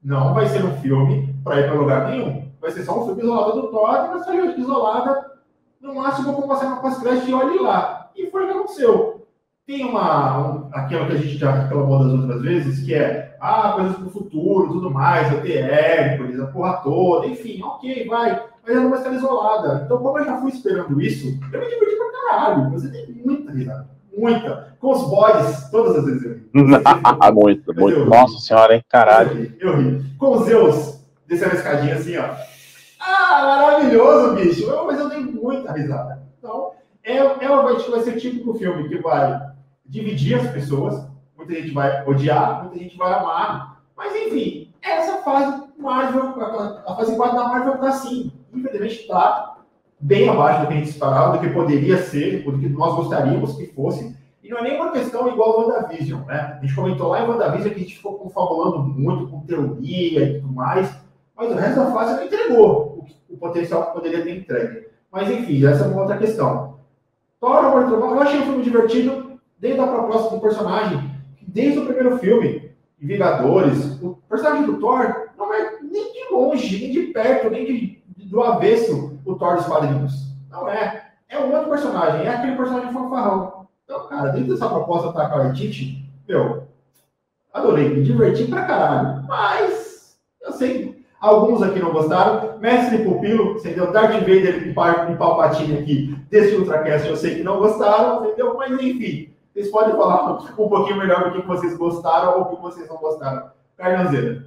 não 0.03 0.33
vai 0.33 0.47
ser 0.47 0.63
um 0.63 0.77
filme 0.77 1.35
para 1.43 1.59
ir 1.59 1.67
para 1.67 1.79
lugar 1.79 2.09
nenhum. 2.09 2.49
Vai 2.59 2.71
ser 2.71 2.83
só 2.83 2.99
um 2.99 3.05
filme 3.05 3.23
isolado 3.23 3.61
do 3.61 3.67
Thor, 3.69 4.05
uma 4.05 4.17
história 4.17 4.55
isolada, 4.57 5.31
no 5.81 5.95
máximo, 5.95 6.33
com 6.33 6.41
uma 6.41 6.55
cena 6.55 6.77
pós-crédito 6.77 7.29
e 7.29 7.33
olhe 7.33 7.59
lá. 7.59 8.09
E 8.15 8.27
foi 8.29 8.43
o 8.43 8.47
que 8.47 8.53
aconteceu. 8.53 9.16
Tem 9.67 9.83
uma, 9.83 10.39
um, 10.39 10.69
aquilo 10.71 11.07
que 11.07 11.11
a 11.11 11.17
gente 11.17 11.37
já 11.37 11.51
reclamou 11.51 11.99
das 11.99 12.13
outras 12.13 12.41
vezes, 12.41 12.85
que 12.85 12.93
é, 12.93 13.35
ah, 13.37 13.73
coisas 13.75 13.97
pro 13.97 14.09
futuro, 14.09 14.71
tudo 14.71 14.89
mais, 14.89 15.29
eu 15.29 15.41
ter 15.41 15.57
Hércules, 15.57 16.39
a 16.39 16.47
porra 16.47 16.77
toda, 16.77 17.27
enfim, 17.27 17.61
ok, 17.61 18.07
vai, 18.07 18.41
mas 18.65 18.77
é 18.77 18.79
uma 18.79 18.95
história 18.95 19.17
isolada. 19.17 19.81
Então, 19.83 19.97
como 19.97 20.19
eu 20.19 20.23
já 20.23 20.37
fui 20.37 20.51
esperando 20.51 21.01
isso, 21.01 21.37
eu 21.51 21.59
me 21.59 21.67
diverti 21.67 21.97
pra 21.97 22.11
caralho. 22.13 22.71
Você 22.71 22.89
tem 22.89 23.21
muita 23.25 23.51
risada, 23.51 23.89
muita. 24.17 24.77
Com 24.79 24.91
os 24.93 25.09
bodes, 25.09 25.69
todas 25.69 25.97
as 25.97 26.05
vezes 26.05 26.23
eu 26.23 26.33
ri. 26.35 26.49
muito, 27.33 27.75
muito. 27.75 28.05
Nossa 28.05 28.39
senhora, 28.39 28.73
hein, 28.73 28.85
caralho. 28.87 29.31
Eu 29.31 29.35
ri, 29.35 29.57
eu 29.59 29.77
ri. 29.99 30.05
Com 30.17 30.31
os 30.31 30.45
Zeus, 30.45 31.05
descendo 31.27 31.51
a 31.51 31.55
escadinha 31.55 31.95
assim, 31.95 32.15
ó. 32.15 32.29
Ah, 33.01 33.43
maravilhoso, 33.43 34.33
bicho. 34.33 34.65
Mas 34.85 34.97
eu 34.97 35.09
dei 35.09 35.19
muita 35.19 35.73
risada. 35.73 36.23
Então, 36.39 36.71
é, 37.03 37.17
é, 37.17 37.47
vai 37.47 38.01
ser 38.01 38.11
o 38.11 38.17
típico 38.17 38.53
filme 38.53 38.87
que 38.87 38.99
vai 38.99 39.46
dividir 39.87 40.39
as 40.39 40.51
pessoas. 40.51 41.07
Muita 41.35 41.53
gente 41.53 41.71
vai 41.71 42.05
odiar, 42.05 42.63
muita 42.63 42.79
gente 42.79 42.97
vai 42.97 43.13
amar. 43.13 43.81
Mas 43.95 44.15
enfim, 44.15 44.71
essa 44.81 45.17
fase 45.17 45.67
Marvel, 45.77 46.33
a 46.85 46.95
fase 46.95 47.15
4 47.15 47.37
da 47.37 47.47
Marvel 47.47 47.75
está 47.75 47.89
assim. 47.89 48.31
Infelizmente 48.53 49.01
está 49.01 49.57
bem 49.99 50.27
abaixo 50.27 50.61
do 50.61 50.67
que 50.67 50.73
a 50.73 50.77
gente 50.77 50.89
esperava, 50.89 51.37
do 51.37 51.39
que 51.39 51.53
poderia 51.53 51.97
ser, 51.97 52.43
do 52.43 52.57
que 52.57 52.67
nós 52.69 52.95
gostaríamos 52.95 53.55
que 53.55 53.67
fosse. 53.67 54.15
E 54.43 54.49
não 54.49 54.59
é 54.59 54.61
nenhuma 54.63 54.91
questão 54.91 55.27
igual 55.27 55.51
ao 55.51 55.67
WandaVision, 55.67 56.23
né? 56.25 56.57
A 56.57 56.61
gente 56.61 56.75
comentou 56.75 57.09
lá 57.09 57.21
em 57.21 57.27
WandaVision 57.27 57.73
que 57.73 57.75
a 57.75 57.83
gente 57.83 57.97
ficou 57.97 58.17
confabulando 58.17 58.83
muito 58.83 59.27
com 59.27 59.41
teoria 59.41 60.23
e 60.23 60.39
tudo 60.39 60.53
mais, 60.53 60.95
mas 61.35 61.51
o 61.51 61.55
resto 61.55 61.79
da 61.79 61.91
fase 61.91 62.15
não 62.15 62.23
entregou 62.23 63.05
o, 63.29 63.33
o 63.33 63.37
potencial 63.37 63.87
que 63.87 63.93
poderia 63.93 64.23
ter 64.23 64.37
entregue. 64.37 64.87
Mas 65.11 65.29
enfim, 65.29 65.65
essa 65.65 65.85
é 65.85 65.87
uma 65.87 66.01
outra 66.01 66.17
questão. 66.17 66.77
Thor, 67.39 67.57
Amor 67.57 67.83
eu 67.83 68.19
achei 68.21 68.39
um 68.39 68.45
filme 68.45 68.63
divertido 68.63 69.26
desde 69.59 69.79
a 69.79 69.87
proposta 69.87 70.35
do 70.35 70.41
personagem, 70.41 71.11
desde 71.41 71.79
o 71.79 71.85
primeiro 71.85 72.17
filme, 72.17 72.67
Vingadores, 72.99 74.01
o 74.01 74.17
personagem 74.27 74.65
do 74.65 74.79
Thor 74.79 75.29
não 75.37 75.53
é 75.53 75.77
nem 75.81 76.11
de 76.13 76.33
longe, 76.33 76.79
nem 76.79 76.91
de 76.91 77.13
perto, 77.13 77.47
nem 77.47 77.63
de, 77.63 78.03
do 78.25 78.41
avesso 78.41 79.19
o 79.23 79.35
Thor 79.35 79.57
dos 79.57 79.67
quadrinhos. 79.67 80.33
Não 80.49 80.67
é. 80.67 81.11
É 81.29 81.37
um 81.37 81.53
outro 81.53 81.69
personagem, 81.69 82.25
é 82.25 82.29
aquele 82.29 82.55
personagem 82.55 82.91
fanfarrão. 82.91 83.67
Então, 83.83 84.07
cara, 84.07 84.31
dentro 84.31 84.49
dessa 84.49 84.67
proposta 84.67 85.13
tá 85.13 85.29
com 85.29 85.39
a 85.39 85.53
Tite, 85.53 86.03
meu, 86.27 86.63
adorei, 87.53 87.89
me 87.89 88.03
diverti 88.03 88.45
pra 88.45 88.65
caralho. 88.65 89.23
Mas, 89.27 90.17
eu 90.41 90.51
sei, 90.53 91.05
alguns 91.21 91.61
aqui 91.61 91.79
não 91.79 91.91
gostaram. 91.91 92.57
Mestre 92.57 93.03
Pupilo, 93.03 93.57
entendeu? 93.57 93.91
Darth 93.91 94.21
Vader 94.21 94.67
e 94.67 94.73
Palpatine 94.73 95.77
aqui 95.77 96.15
desse 96.31 96.55
Ultracast, 96.55 97.07
eu 97.07 97.15
sei 97.15 97.35
que 97.35 97.43
não 97.43 97.59
gostaram, 97.59 98.25
entendeu? 98.25 98.55
Mas, 98.57 98.71
enfim, 98.71 99.33
vocês 99.57 99.71
podem 99.71 99.95
falar 99.95 100.33
um 100.33 100.69
pouquinho 100.69 100.99
melhor 100.99 101.31
do 101.31 101.41
que 101.41 101.47
vocês 101.47 101.75
gostaram 101.75 102.37
ou 102.37 102.41
o 102.43 102.55
que 102.55 102.61
vocês 102.61 102.87
não 102.87 102.97
gostaram. 102.97 103.49
Carnanzeira. 103.75 104.45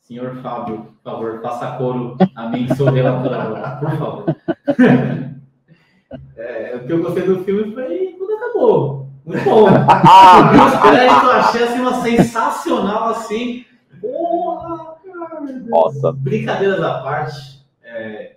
Senhor 0.00 0.36
Fábio, 0.36 0.94
por 1.02 1.12
favor, 1.12 1.40
faça 1.42 1.76
coro 1.76 2.16
a 2.36 2.48
mim, 2.48 2.72
sou 2.76 2.88
relator 2.88 3.32
por 3.80 3.90
favor. 3.98 4.24
É, 6.36 6.76
o 6.76 6.86
que 6.86 6.92
eu 6.92 7.02
gostei 7.02 7.22
do 7.22 7.42
filme 7.42 7.72
foi 7.72 8.16
quando 8.18 8.36
acabou. 8.36 9.08
Muito 9.24 9.44
bom. 9.44 9.68
eu 9.70 11.32
achei 11.32 11.62
assim, 11.62 11.80
uma 11.80 12.02
sensacional 12.02 13.04
assim. 13.10 13.64
Porra, 14.00 14.96
Nossa. 15.68 16.12
Brincadeiras 16.12 16.82
à 16.82 17.00
parte, 17.00 17.64
é, 17.82 18.36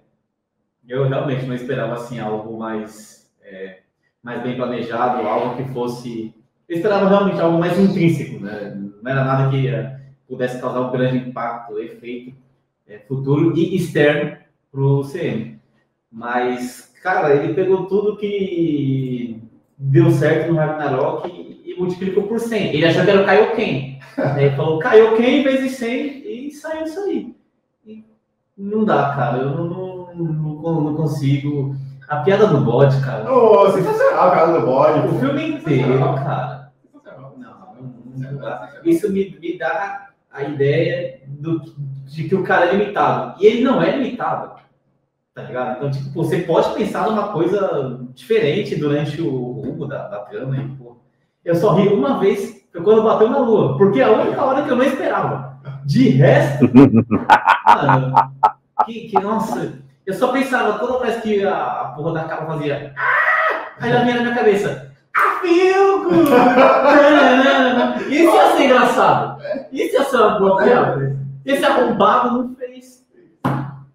eu 0.88 1.08
realmente 1.08 1.46
não 1.46 1.56
esperava 1.56 1.96
assim 1.96 2.20
algo 2.20 2.58
mais, 2.58 3.30
é, 3.42 3.80
mais 4.26 4.42
bem 4.42 4.56
planejado, 4.56 5.28
algo 5.28 5.56
que 5.56 5.72
fosse. 5.72 6.34
Eu 6.68 6.78
esperava 6.78 7.08
realmente 7.08 7.40
algo 7.40 7.60
mais 7.60 7.80
intrínseco, 7.80 8.44
né? 8.44 8.76
Não 8.76 9.12
era 9.12 9.24
nada 9.24 9.52
que 9.52 9.68
é, 9.68 10.00
pudesse 10.28 10.60
causar 10.60 10.82
um 10.82 10.92
grande 10.92 11.30
impacto, 11.30 11.78
efeito 11.78 12.36
é, 12.88 12.98
futuro 12.98 13.56
e 13.56 13.76
externo 13.76 14.36
para 14.72 14.82
o 14.82 15.04
CM. 15.04 15.60
Mas 16.12 16.92
cara, 17.04 17.36
ele 17.36 17.54
pegou 17.54 17.86
tudo 17.86 18.18
que 18.18 19.40
deu 19.78 20.10
certo 20.10 20.52
no 20.52 20.58
Ragnarok 20.58 21.30
e, 21.30 21.72
e 21.72 21.76
multiplicou 21.80 22.24
por 22.24 22.40
100. 22.40 22.74
Ele 22.74 22.86
achou 22.88 23.04
que 23.04 23.12
era 23.12 23.22
o 23.22 23.26
Kaioken. 23.26 24.00
ele 24.40 24.56
falou 24.56 24.80
Kaioken 24.80 25.44
vezes 25.44 25.78
100 25.78 26.48
e 26.48 26.52
saiu 26.52 26.86
isso 26.86 27.00
aí. 27.02 27.36
E 27.86 28.04
não 28.58 28.84
dá, 28.84 29.14
cara. 29.16 29.38
Eu 29.38 29.52
não, 29.52 29.66
não, 30.16 30.16
não, 30.16 30.82
não 30.82 30.96
consigo. 30.96 31.76
A 32.08 32.18
piada 32.18 32.48
do 32.48 32.62
bode, 32.62 33.00
cara. 33.02 33.32
Ô, 33.32 33.64
oh, 33.64 33.72
sensacional 33.72 34.28
a 34.28 34.32
piada 34.32 34.60
do 34.60 34.66
bode. 34.66 35.08
O 35.08 35.20
filme 35.20 35.52
inteiro, 35.52 36.00
cara. 36.16 36.72
Não, 37.06 37.34
não, 38.16 38.38
dá. 38.38 38.70
Isso 38.84 39.12
me, 39.12 39.38
me 39.40 39.58
dá 39.58 40.10
a 40.32 40.44
ideia 40.44 41.22
do, 41.28 41.62
de 42.06 42.28
que 42.28 42.36
o 42.36 42.44
cara 42.44 42.66
é 42.66 42.76
limitado. 42.76 43.42
E 43.42 43.46
ele 43.46 43.64
não 43.64 43.82
é 43.82 43.98
limitado 43.98 44.56
tá 45.36 45.44
ligado? 45.44 45.76
Então, 45.76 45.92
tipo, 45.92 46.12
você 46.14 46.40
pode 46.40 46.74
pensar 46.74 47.10
numa 47.10 47.28
coisa 47.34 48.00
diferente 48.14 48.74
durante 48.78 49.22
o 49.22 49.62
rumo 49.62 49.86
da, 49.86 50.08
da 50.08 50.20
trama. 50.20 50.56
E, 50.56 50.68
pô, 50.70 50.96
eu 51.44 51.54
só 51.56 51.74
ri 51.76 51.90
uma 51.90 52.20
vez, 52.20 52.66
quando 52.72 53.04
bateu 53.04 53.30
na 53.30 53.40
lua, 53.40 53.78
porque 53.78 54.00
é 54.00 54.04
a 54.04 54.12
única 54.12 54.42
hora 54.42 54.64
que 54.64 54.72
eu 54.72 54.78
não 54.78 54.86
esperava. 54.86 55.60
De 55.86 56.10
resto, 56.10 56.70
mano, 56.74 58.14
que, 58.86 59.10
que, 59.10 59.20
nossa, 59.20 59.74
eu 60.06 60.14
só 60.14 60.32
pensava 60.32 60.80
toda 60.80 61.06
vez 61.06 61.22
que 61.22 61.46
a, 61.46 61.82
a 61.82 61.86
porra 61.96 62.14
da 62.14 62.24
capa 62.26 62.46
fazia. 62.46 62.94
Ah! 62.98 63.76
Aí 63.80 63.92
ela 63.92 64.04
vinha 64.04 64.16
na 64.16 64.22
minha 64.22 64.36
cabeça. 64.36 64.92
Afilco! 65.14 66.12
Isso 68.10 68.36
ia 68.36 68.56
ser 68.56 68.64
engraçado. 68.66 69.42
Isso 69.72 69.96
ia 69.96 70.04
ser 70.04 70.18
uma 70.18 70.40
boa 70.40 70.64
piada. 70.64 71.18
Esse 71.46 71.66
arrombado 71.66 72.32
não 72.32 72.56
fez. 72.56 73.06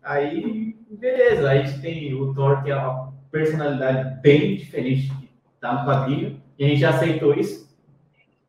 Aí 0.03 0.71
beleza, 1.01 1.51
a 1.51 1.57
gente 1.57 1.81
tem 1.81 2.15
o 2.15 2.35
Thor, 2.35 2.63
que 2.63 2.71
é 2.71 2.77
uma 2.77 3.13
personalidade 3.31 4.21
bem 4.21 4.57
diferente 4.57 5.09
que 5.09 5.31
tá 5.61 5.73
no 5.73 5.87
quadrinho, 5.87 6.41
e 6.59 6.65
a 6.65 6.69
gente 6.69 6.81
já 6.81 6.91
aceitou 6.91 7.35
isso. 7.35 7.71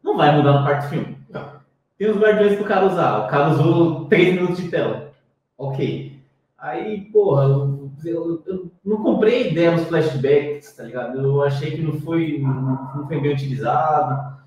Não 0.03 0.17
vai 0.17 0.35
mudar 0.35 0.53
no 0.53 0.65
quarto 0.65 0.89
filme. 0.89 1.17
Não. 1.29 1.61
Tem 1.97 2.09
os 2.09 2.17
guardiões 2.17 2.55
pro 2.55 2.65
cara 2.65 2.85
usar. 2.85 3.19
O 3.19 3.27
cara 3.27 3.49
usou 3.49 4.05
3 4.05 4.35
minutos 4.35 4.57
de 4.57 4.69
tela. 4.69 5.13
Ok. 5.57 6.19
Aí, 6.61 7.01
porra, 7.11 7.45
eu, 7.45 7.91
eu, 8.05 8.43
eu 8.45 8.71
não 8.85 8.97
comprei 8.97 9.49
ideia 9.49 9.71
nos 9.71 9.87
flashbacks, 9.87 10.75
tá 10.75 10.83
ligado? 10.83 11.19
Eu 11.19 11.41
achei 11.41 11.71
que 11.71 11.81
não 11.81 11.93
foi, 11.93 12.37
não, 12.39 13.07
foi 13.07 13.19
bem 13.19 13.33
utilizado. 13.33 14.37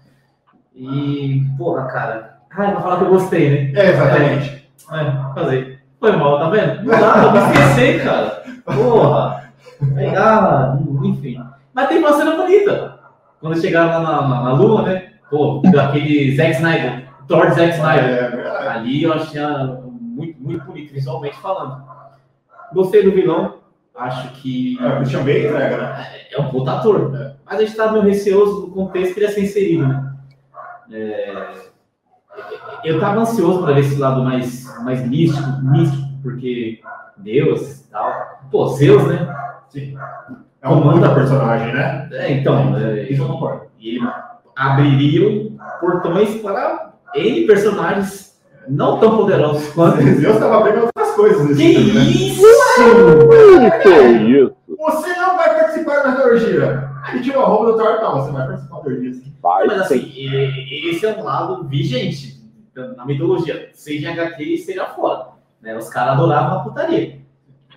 E, 0.72 1.42
porra, 1.58 1.88
cara. 1.88 2.38
Ai, 2.52 2.72
vou 2.72 2.82
falar 2.82 2.98
que 2.98 3.04
eu 3.04 3.08
gostei, 3.08 3.50
né? 3.50 3.80
É, 3.80 3.90
exatamente. 3.90 4.70
É, 4.92 5.00
é 5.00 5.34
fazer. 5.34 5.80
Foi 5.98 6.12
mal, 6.12 6.38
tá 6.38 6.50
vendo? 6.50 6.84
Não 6.84 7.00
dá 7.00 7.12
pra 7.12 7.32
me 7.32 7.38
esquecer, 7.38 8.04
cara. 8.04 8.44
Porra. 8.64 9.52
Ah, 10.16 10.78
enfim. 11.02 11.36
Mas 11.72 11.88
tem 11.88 11.98
uma 11.98 12.12
cena 12.12 12.36
bonita. 12.36 13.00
Quando 13.40 13.60
chegaram 13.60 13.88
lá 13.90 14.00
na, 14.00 14.28
na, 14.28 14.42
na 14.42 14.52
Lua, 14.52 14.82
né? 14.82 15.14
Pô, 15.28 15.60
daquele 15.72 16.36
Zack 16.36 16.52
Snyder. 16.52 17.08
Thor 17.26 17.50
Zack 17.50 17.74
Snyder. 17.74 18.38
É, 18.38 18.68
Ali 18.68 19.02
eu 19.02 19.12
achei 19.12 19.42
muito, 20.00 20.40
muito 20.40 20.64
bonito, 20.64 20.92
visualmente 20.92 21.36
falando. 21.40 21.93
Gostei 22.74 23.02
do 23.02 23.12
vilão. 23.12 23.58
Acho 23.96 24.32
que. 24.34 24.76
É, 24.80 24.88
o 24.88 24.96
Christian 24.96 25.20
Bale 25.20 25.46
entrega, 25.46 25.76
né? 25.78 26.06
É 26.30 26.40
um 26.40 26.50
puta 26.50 26.72
ator. 26.72 27.14
É. 27.14 27.34
Mas 27.46 27.58
a 27.58 27.64
gente 27.64 27.76
tá 27.76 27.92
meio 27.92 28.04
receoso 28.04 28.66
do 28.66 28.72
contexto 28.72 29.14
que 29.14 29.20
ele 29.20 29.26
ia 29.26 29.32
ser 29.32 29.44
inserido, 29.44 29.86
né? 29.86 30.12
É 30.90 31.64
eu 32.84 33.00
tava 33.00 33.20
ansioso 33.20 33.62
para 33.62 33.74
ver 33.74 33.80
esse 33.80 33.96
lado 33.96 34.22
mais, 34.22 34.64
mais 34.82 35.06
místico, 35.08 35.48
místico, 35.62 36.02
porque 36.22 36.80
Deus 37.16 37.80
e 37.80 37.90
tal. 37.90 38.12
Pô, 38.50 38.68
Zeus, 38.68 39.06
né? 39.06 39.34
Sim. 39.68 39.96
É 40.60 40.68
um 40.68 40.76
mundo 40.76 41.00
da 41.00 41.14
personagem, 41.14 41.72
né? 41.72 42.08
É, 42.12 42.32
então. 42.32 42.76
É, 42.76 43.04
Isso 43.04 43.22
eu 43.22 43.28
concordo. 43.28 43.66
E 43.80 43.98
abririam 44.56 45.56
portões 45.80 46.36
para 46.36 46.92
N 47.14 47.46
personagens 47.46 48.38
não 48.68 48.98
tão 48.98 49.16
poderosos 49.16 49.68
quanto. 49.72 50.02
Zeus 50.02 50.34
estava 50.34 50.58
abrindo 50.58 50.84
outras 50.84 51.10
coisas 51.12 51.48
nesse 51.48 51.62
Que 51.62 51.74
filme, 51.74 52.28
isso? 52.30 52.42
Né? 52.42 52.63
Que 52.74 53.88
isso? 54.30 54.54
Você 54.78 55.14
não 55.16 55.36
vai 55.36 55.58
participar 55.60 56.02
da 56.02 56.24
orgia. 56.24 56.90
Aí 57.04 57.22
tirou 57.22 57.42
a 57.42 57.46
roupa 57.46 57.66
do 57.66 57.78
Thor, 57.78 58.00
não, 58.00 58.20
você 58.20 58.32
vai 58.32 58.46
participar 58.46 58.80
da 58.80 58.88
orgia. 58.88 59.12
Vai, 59.42 59.66
Mas 59.66 59.80
assim, 59.82 60.12
esse 60.88 61.06
é 61.06 61.16
um 61.16 61.22
lado 61.22 61.64
vigente 61.68 62.42
na 62.96 63.04
mitologia, 63.04 63.70
seja 63.72 64.10
HQ, 64.10 64.58
seja 64.58 64.86
fora. 64.86 65.28
Né? 65.60 65.76
Os 65.76 65.88
caras 65.88 66.14
adoravam 66.14 66.58
a 66.58 66.62
putaria. 66.62 67.20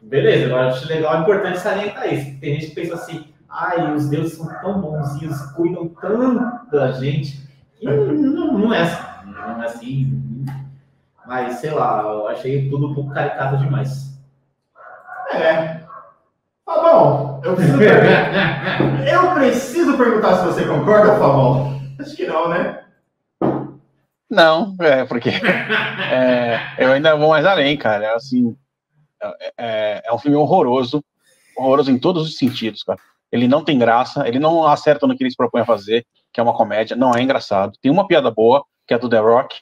Beleza, 0.02 0.50
eu 0.50 0.56
acho 0.56 0.88
legal, 0.88 1.16
é 1.16 1.20
importante 1.20 1.60
salientar 1.60 2.14
isso. 2.14 2.40
Tem 2.40 2.54
gente 2.54 2.68
que 2.68 2.76
pensa 2.76 2.96
assim, 2.96 3.26
ai, 3.50 3.94
os 3.94 4.10
deuses 4.10 4.34
são 4.34 4.48
tão 4.62 4.82
bonzinhos, 4.82 5.40
cuidam 5.52 5.90
tanto 5.90 6.72
da 6.72 6.92
gente. 6.94 7.48
E 7.82 7.86
não, 7.86 8.58
não 8.58 8.74
é 8.74 8.82
assim. 8.84 9.04
Não 9.26 9.62
é 9.62 9.66
assim. 9.66 10.46
Mas, 11.26 11.56
sei 11.56 11.72
lá, 11.72 12.02
eu 12.04 12.28
achei 12.28 12.70
tudo 12.70 12.88
um 12.88 12.94
pouco 12.96 13.14
caricato 13.14 13.58
demais. 13.58 14.17
É. 15.34 15.88
Fabão, 16.66 17.42
eu 17.44 17.56
preciso, 17.56 17.82
eu 19.08 19.34
preciso 19.34 19.98
perguntar 19.98 20.38
se 20.38 20.46
você 20.46 20.66
concorda, 20.66 21.18
Fabão. 21.18 21.80
Acho 22.00 22.16
que 22.16 22.28
não, 22.28 22.50
né? 22.50 22.84
Não, 24.30 24.76
é 24.82 25.06
porque 25.06 25.30
é, 25.30 26.60
eu 26.78 26.92
ainda 26.92 27.16
vou 27.16 27.30
mais 27.30 27.46
além, 27.46 27.78
cara. 27.78 28.06
É, 28.06 28.14
assim, 28.14 28.56
é, 29.58 30.04
é, 30.06 30.14
um 30.14 30.20
filme 30.20 30.36
horroroso, 30.36 31.04
horroroso 31.56 31.90
em 31.90 31.98
todos 31.98 32.28
os 32.28 32.38
sentidos, 32.38 32.84
cara. 32.84 33.00
Ele 33.32 33.48
não 33.48 33.64
tem 33.64 33.80
graça, 33.80 34.28
ele 34.28 34.40
não 34.40 34.66
acerta 34.66 35.08
no 35.08 35.16
que 35.16 35.24
ele 35.24 35.32
se 35.32 35.38
propõe 35.38 35.62
a 35.62 35.66
fazer, 35.66 36.06
que 36.32 36.40
é 36.40 36.44
uma 36.44 36.54
comédia, 36.54 36.96
não 36.96 37.14
é 37.14 37.22
engraçado. 37.22 37.78
Tem 37.82 37.92
uma 37.92 38.08
piada 38.08 38.30
boa, 38.30 38.64
que 38.86 38.94
é 38.94 39.00
do 39.00 39.10
The 39.10 39.20
Rock. 39.20 39.56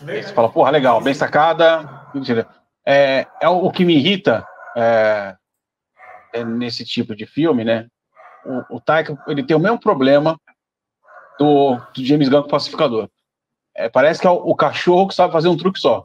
Você 0.00 0.32
fala, 0.32 0.48
porra, 0.48 0.70
legal, 0.70 1.00
bem 1.00 1.14
sacada. 1.14 2.08
É, 2.84 3.26
é 3.40 3.48
o 3.48 3.70
que 3.70 3.84
me 3.84 3.96
irrita 3.96 4.44
é, 4.76 5.36
é 6.32 6.44
nesse 6.44 6.84
tipo 6.84 7.14
de 7.14 7.26
filme, 7.26 7.64
né? 7.64 7.86
O, 8.44 8.76
o 8.76 8.80
Taika, 8.80 9.16
ele 9.26 9.44
tem 9.44 9.56
o 9.56 9.60
mesmo 9.60 9.78
problema 9.78 10.38
do, 11.38 11.76
do 11.94 12.04
James 12.04 12.28
Gunn 12.28 12.42
com 12.42 12.48
o 12.48 12.50
Pacificador 12.50 13.08
é, 13.74 13.88
parece 13.88 14.20
que 14.20 14.26
é 14.26 14.30
o, 14.30 14.34
o, 14.34 14.54
cachorro 14.54 15.08
que 15.08 15.14
sabe 15.14 15.32
fazer 15.32 15.48
um 15.48 15.56
truque 15.56 15.80
só. 15.80 16.04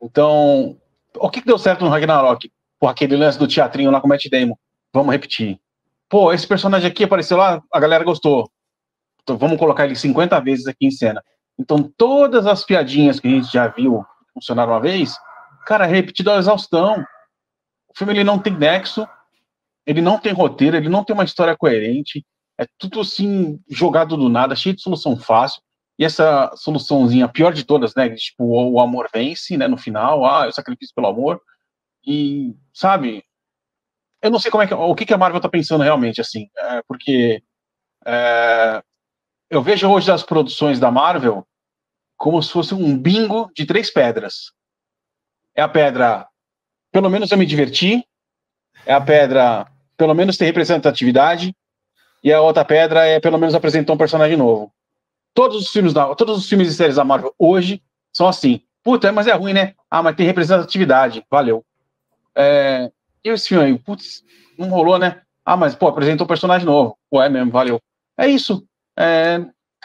Então, 0.00 0.76
o 1.16 1.30
que, 1.30 1.40
que 1.40 1.46
deu 1.46 1.58
certo 1.58 1.84
no 1.84 1.90
Ragnarok? 1.90 2.50
Pô, 2.78 2.88
aquele 2.88 3.16
lance 3.16 3.38
do 3.38 3.46
teatrinho 3.46 3.90
lá 3.90 4.00
com 4.00 4.06
o 4.06 4.10
Matt 4.10 4.28
Damon. 4.28 4.56
Vamos 4.92 5.12
repetir. 5.12 5.58
Pô, 6.08 6.32
esse 6.32 6.46
personagem 6.46 6.90
aqui 6.90 7.04
apareceu 7.04 7.36
lá, 7.36 7.62
a 7.72 7.80
galera 7.80 8.04
gostou. 8.04 8.50
Então, 9.22 9.38
vamos 9.38 9.58
colocar 9.58 9.84
ele 9.84 9.94
50 9.94 10.38
vezes 10.40 10.66
aqui 10.66 10.86
em 10.86 10.90
cena. 10.90 11.22
Então, 11.58 11.82
todas 11.96 12.46
as 12.46 12.64
piadinhas 12.64 13.20
que 13.20 13.28
a 13.28 13.30
gente 13.30 13.52
já 13.52 13.68
viu 13.68 14.04
funcionaram 14.34 14.72
uma 14.72 14.80
vez, 14.80 15.16
cara, 15.64 15.86
é 15.86 15.88
repetido 15.88 16.30
a 16.30 16.38
exaustão. 16.38 17.04
O 17.94 17.98
filme 17.98 18.12
ele 18.12 18.24
não 18.24 18.38
tem 18.38 18.56
nexo. 18.56 19.06
ele 19.86 20.00
não 20.00 20.18
tem 20.18 20.32
roteiro, 20.32 20.76
ele 20.76 20.88
não 20.88 21.04
tem 21.04 21.14
uma 21.14 21.24
história 21.24 21.56
coerente, 21.56 22.24
é 22.58 22.66
tudo 22.78 23.00
assim, 23.00 23.60
jogado 23.68 24.16
do 24.16 24.28
nada, 24.28 24.54
cheio 24.54 24.74
de 24.74 24.82
solução 24.82 25.16
fácil. 25.16 25.62
E 25.98 26.04
essa 26.04 26.50
soluçãozinha, 26.56 27.28
pior 27.28 27.52
de 27.52 27.64
todas, 27.64 27.94
né? 27.94 28.08
Tipo, 28.10 28.44
o, 28.44 28.80
amor 28.80 29.08
vence, 29.12 29.56
né? 29.56 29.68
No 29.68 29.76
final, 29.76 30.24
ah, 30.24 30.46
eu 30.46 30.52
sacrifício 30.52 30.94
pelo 30.94 31.08
amor. 31.08 31.40
E, 32.06 32.54
sabe, 32.72 33.24
eu 34.22 34.30
não 34.30 34.38
sei 34.38 34.50
como 34.50 34.62
é 34.62 34.66
que, 34.66 34.74
o 34.74 34.94
que, 34.94 35.04
que 35.04 35.14
a 35.14 35.18
Marvel 35.18 35.40
tá 35.40 35.48
pensando 35.48 35.82
realmente, 35.84 36.20
assim, 36.20 36.48
é, 36.56 36.82
porque 36.88 37.42
é, 38.06 38.82
eu 39.50 39.62
vejo 39.62 39.88
hoje 39.90 40.10
as 40.10 40.22
produções 40.22 40.80
da 40.80 40.90
Marvel 40.90 41.46
como 42.16 42.40
se 42.42 42.50
fosse 42.50 42.74
um 42.74 42.96
bingo 42.96 43.50
de 43.54 43.66
três 43.66 43.90
pedras. 43.90 44.52
É 45.54 45.62
a 45.62 45.68
pedra, 45.68 46.28
pelo 46.92 47.08
menos 47.08 47.32
eu 47.32 47.38
me 47.38 47.46
diverti, 47.46 48.06
é 48.86 48.92
a 48.92 49.00
pedra, 49.00 49.66
pelo 49.96 50.14
menos 50.14 50.36
tem 50.36 50.46
representatividade, 50.46 51.54
e 52.22 52.32
a 52.32 52.40
outra 52.40 52.64
pedra 52.64 53.04
é 53.06 53.18
pelo 53.18 53.38
menos 53.38 53.54
apresentar 53.54 53.92
um 53.92 53.96
personagem 53.96 54.36
novo. 54.36 54.70
Todos 55.34 55.56
os 55.62 55.70
filmes 55.70 55.92
da, 55.92 56.14
todos 56.14 56.36
os 56.36 56.48
filmes 56.48 56.68
e 56.68 56.74
séries 56.74 56.96
da 56.96 57.04
Marvel 57.04 57.34
hoje 57.38 57.82
são 58.12 58.28
assim. 58.28 58.60
Puta, 58.84 59.10
mas 59.10 59.26
é 59.26 59.32
ruim, 59.32 59.54
né? 59.54 59.74
Ah, 59.90 60.02
mas 60.02 60.14
tem 60.14 60.26
representatividade. 60.26 61.24
Valeu. 61.30 61.64
É, 62.36 62.90
e 63.24 63.28
esse 63.30 63.48
filme 63.48 63.64
aí? 63.64 63.78
Putz, 63.78 64.22
não 64.58 64.68
rolou, 64.68 64.98
né? 64.98 65.22
Ah, 65.44 65.56
mas, 65.56 65.74
pô, 65.74 65.88
apresentou 65.88 66.24
um 66.24 66.28
personagem 66.28 66.66
novo. 66.66 66.96
Pô, 67.10 67.22
é 67.22 67.28
mesmo, 67.28 67.50
valeu. 67.50 67.80
É 68.18 68.28
isso. 68.28 68.64
É, 68.98 69.40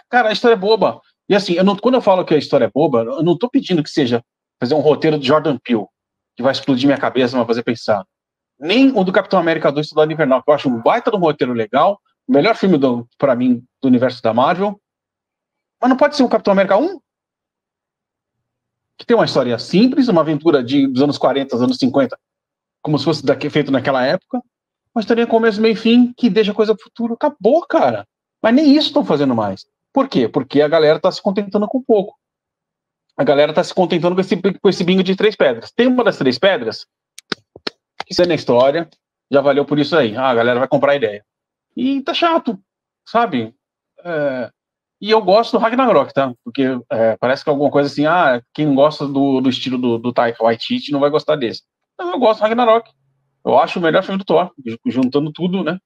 cara, 0.09 0.29
a 0.29 0.31
história 0.33 0.55
é 0.55 0.57
boba. 0.57 1.01
E 1.29 1.35
assim, 1.35 1.53
eu 1.53 1.63
não, 1.63 1.75
quando 1.75 1.95
eu 1.95 2.01
falo 2.01 2.25
que 2.25 2.33
a 2.33 2.37
história 2.37 2.65
é 2.65 2.71
boba, 2.73 3.03
eu 3.03 3.23
não 3.23 3.37
tô 3.37 3.49
pedindo 3.49 3.83
que 3.83 3.89
seja 3.89 4.23
fazer 4.59 4.73
um 4.75 4.79
roteiro 4.79 5.19
de 5.19 5.27
Jordan 5.27 5.57
Peele, 5.57 5.85
que 6.37 6.43
vai 6.43 6.51
explodir 6.51 6.85
minha 6.85 6.99
cabeça, 6.99 7.35
vai 7.35 7.45
fazer 7.47 7.63
pensar. 7.63 8.05
Nem 8.59 8.91
o 8.95 9.03
do 9.03 9.11
Capitão 9.11 9.39
América 9.39 9.71
2 9.71 9.89
Soldado 9.89 10.13
Invernal, 10.13 10.43
que 10.43 10.49
eu 10.49 10.53
acho 10.53 10.69
um 10.69 10.79
baita 10.79 11.09
de 11.09 11.17
um 11.17 11.19
roteiro 11.19 11.51
legal, 11.51 11.99
o 12.27 12.31
melhor 12.31 12.55
filme, 12.55 12.77
para 13.17 13.35
mim, 13.35 13.63
do 13.81 13.87
universo 13.87 14.21
da 14.21 14.33
Marvel. 14.33 14.79
Mas 15.81 15.89
não 15.89 15.97
pode 15.97 16.15
ser 16.15 16.23
um 16.23 16.27
Capitão 16.27 16.51
América 16.51 16.77
1? 16.77 16.99
Que 18.97 19.05
tem 19.05 19.17
uma 19.17 19.25
história 19.25 19.57
simples, 19.57 20.07
uma 20.07 20.21
aventura 20.21 20.63
de, 20.63 20.87
dos 20.87 21.01
anos 21.01 21.17
40, 21.17 21.55
anos 21.55 21.77
50, 21.77 22.17
como 22.81 22.99
se 22.99 23.05
fosse 23.05 23.25
daqui, 23.25 23.49
feito 23.49 23.71
naquela 23.71 24.05
época. 24.05 24.41
Uma 24.93 25.01
historinha 25.01 25.27
começo, 25.27 25.61
meio 25.61 25.75
fim, 25.75 26.13
que 26.15 26.29
deixa 26.29 26.53
coisa 26.53 26.75
pro 26.75 26.83
futuro. 26.83 27.13
Acabou, 27.15 27.65
cara. 27.65 28.07
Mas 28.41 28.53
nem 28.53 28.75
isso 28.75 28.87
estão 28.87 29.03
fazendo 29.03 29.35
mais. 29.35 29.65
Por 29.91 30.07
quê? 30.07 30.27
Porque 30.27 30.61
a 30.61 30.67
galera 30.67 30.99
tá 30.99 31.11
se 31.11 31.21
contentando 31.21 31.67
com 31.67 31.81
pouco. 31.81 32.15
A 33.17 33.23
galera 33.23 33.53
tá 33.53 33.63
se 33.63 33.73
contentando 33.73 34.15
com 34.15 34.21
esse, 34.21 34.35
com 34.37 34.69
esse 34.69 34.83
bingo 34.83 35.03
de 35.03 35.15
três 35.15 35.35
pedras. 35.35 35.71
Tem 35.71 35.87
uma 35.87 36.03
das 36.03 36.17
três 36.17 36.37
pedras 36.37 36.85
que 38.05 38.13
isso 38.13 38.21
é 38.21 38.25
na 38.25 38.35
história, 38.35 38.89
já 39.29 39.41
valeu 39.41 39.65
por 39.65 39.79
isso 39.79 39.97
aí. 39.97 40.15
Ah, 40.15 40.29
a 40.29 40.35
galera 40.35 40.59
vai 40.59 40.67
comprar 40.67 40.93
a 40.93 40.95
ideia. 40.95 41.25
E 41.75 42.01
tá 42.01 42.13
chato, 42.13 42.57
sabe? 43.05 43.53
É, 44.03 44.49
e 45.01 45.11
eu 45.11 45.21
gosto 45.21 45.51
do 45.51 45.61
Ragnarok, 45.61 46.13
tá? 46.13 46.33
Porque 46.43 46.79
é, 46.89 47.17
parece 47.17 47.43
que 47.43 47.49
é 47.49 47.51
alguma 47.51 47.69
coisa 47.69 47.87
assim, 47.91 48.05
ah, 48.05 48.41
quem 48.53 48.73
gosta 48.73 49.05
do, 49.05 49.41
do 49.41 49.49
estilo 49.49 49.77
do, 49.77 49.97
do 49.97 50.13
Taika 50.13 50.43
Waititi 50.43 50.91
não 50.91 50.99
vai 50.99 51.09
gostar 51.09 51.35
desse. 51.35 51.63
Não, 51.99 52.13
eu 52.13 52.19
gosto 52.19 52.39
do 52.39 52.43
Ragnarok. 52.43 52.89
Eu 53.45 53.57
acho 53.59 53.79
o 53.79 53.81
melhor 53.81 54.03
filme 54.03 54.17
do 54.17 54.25
Thor, 54.25 54.51
juntando 54.85 55.31
tudo, 55.31 55.63
né? 55.63 55.77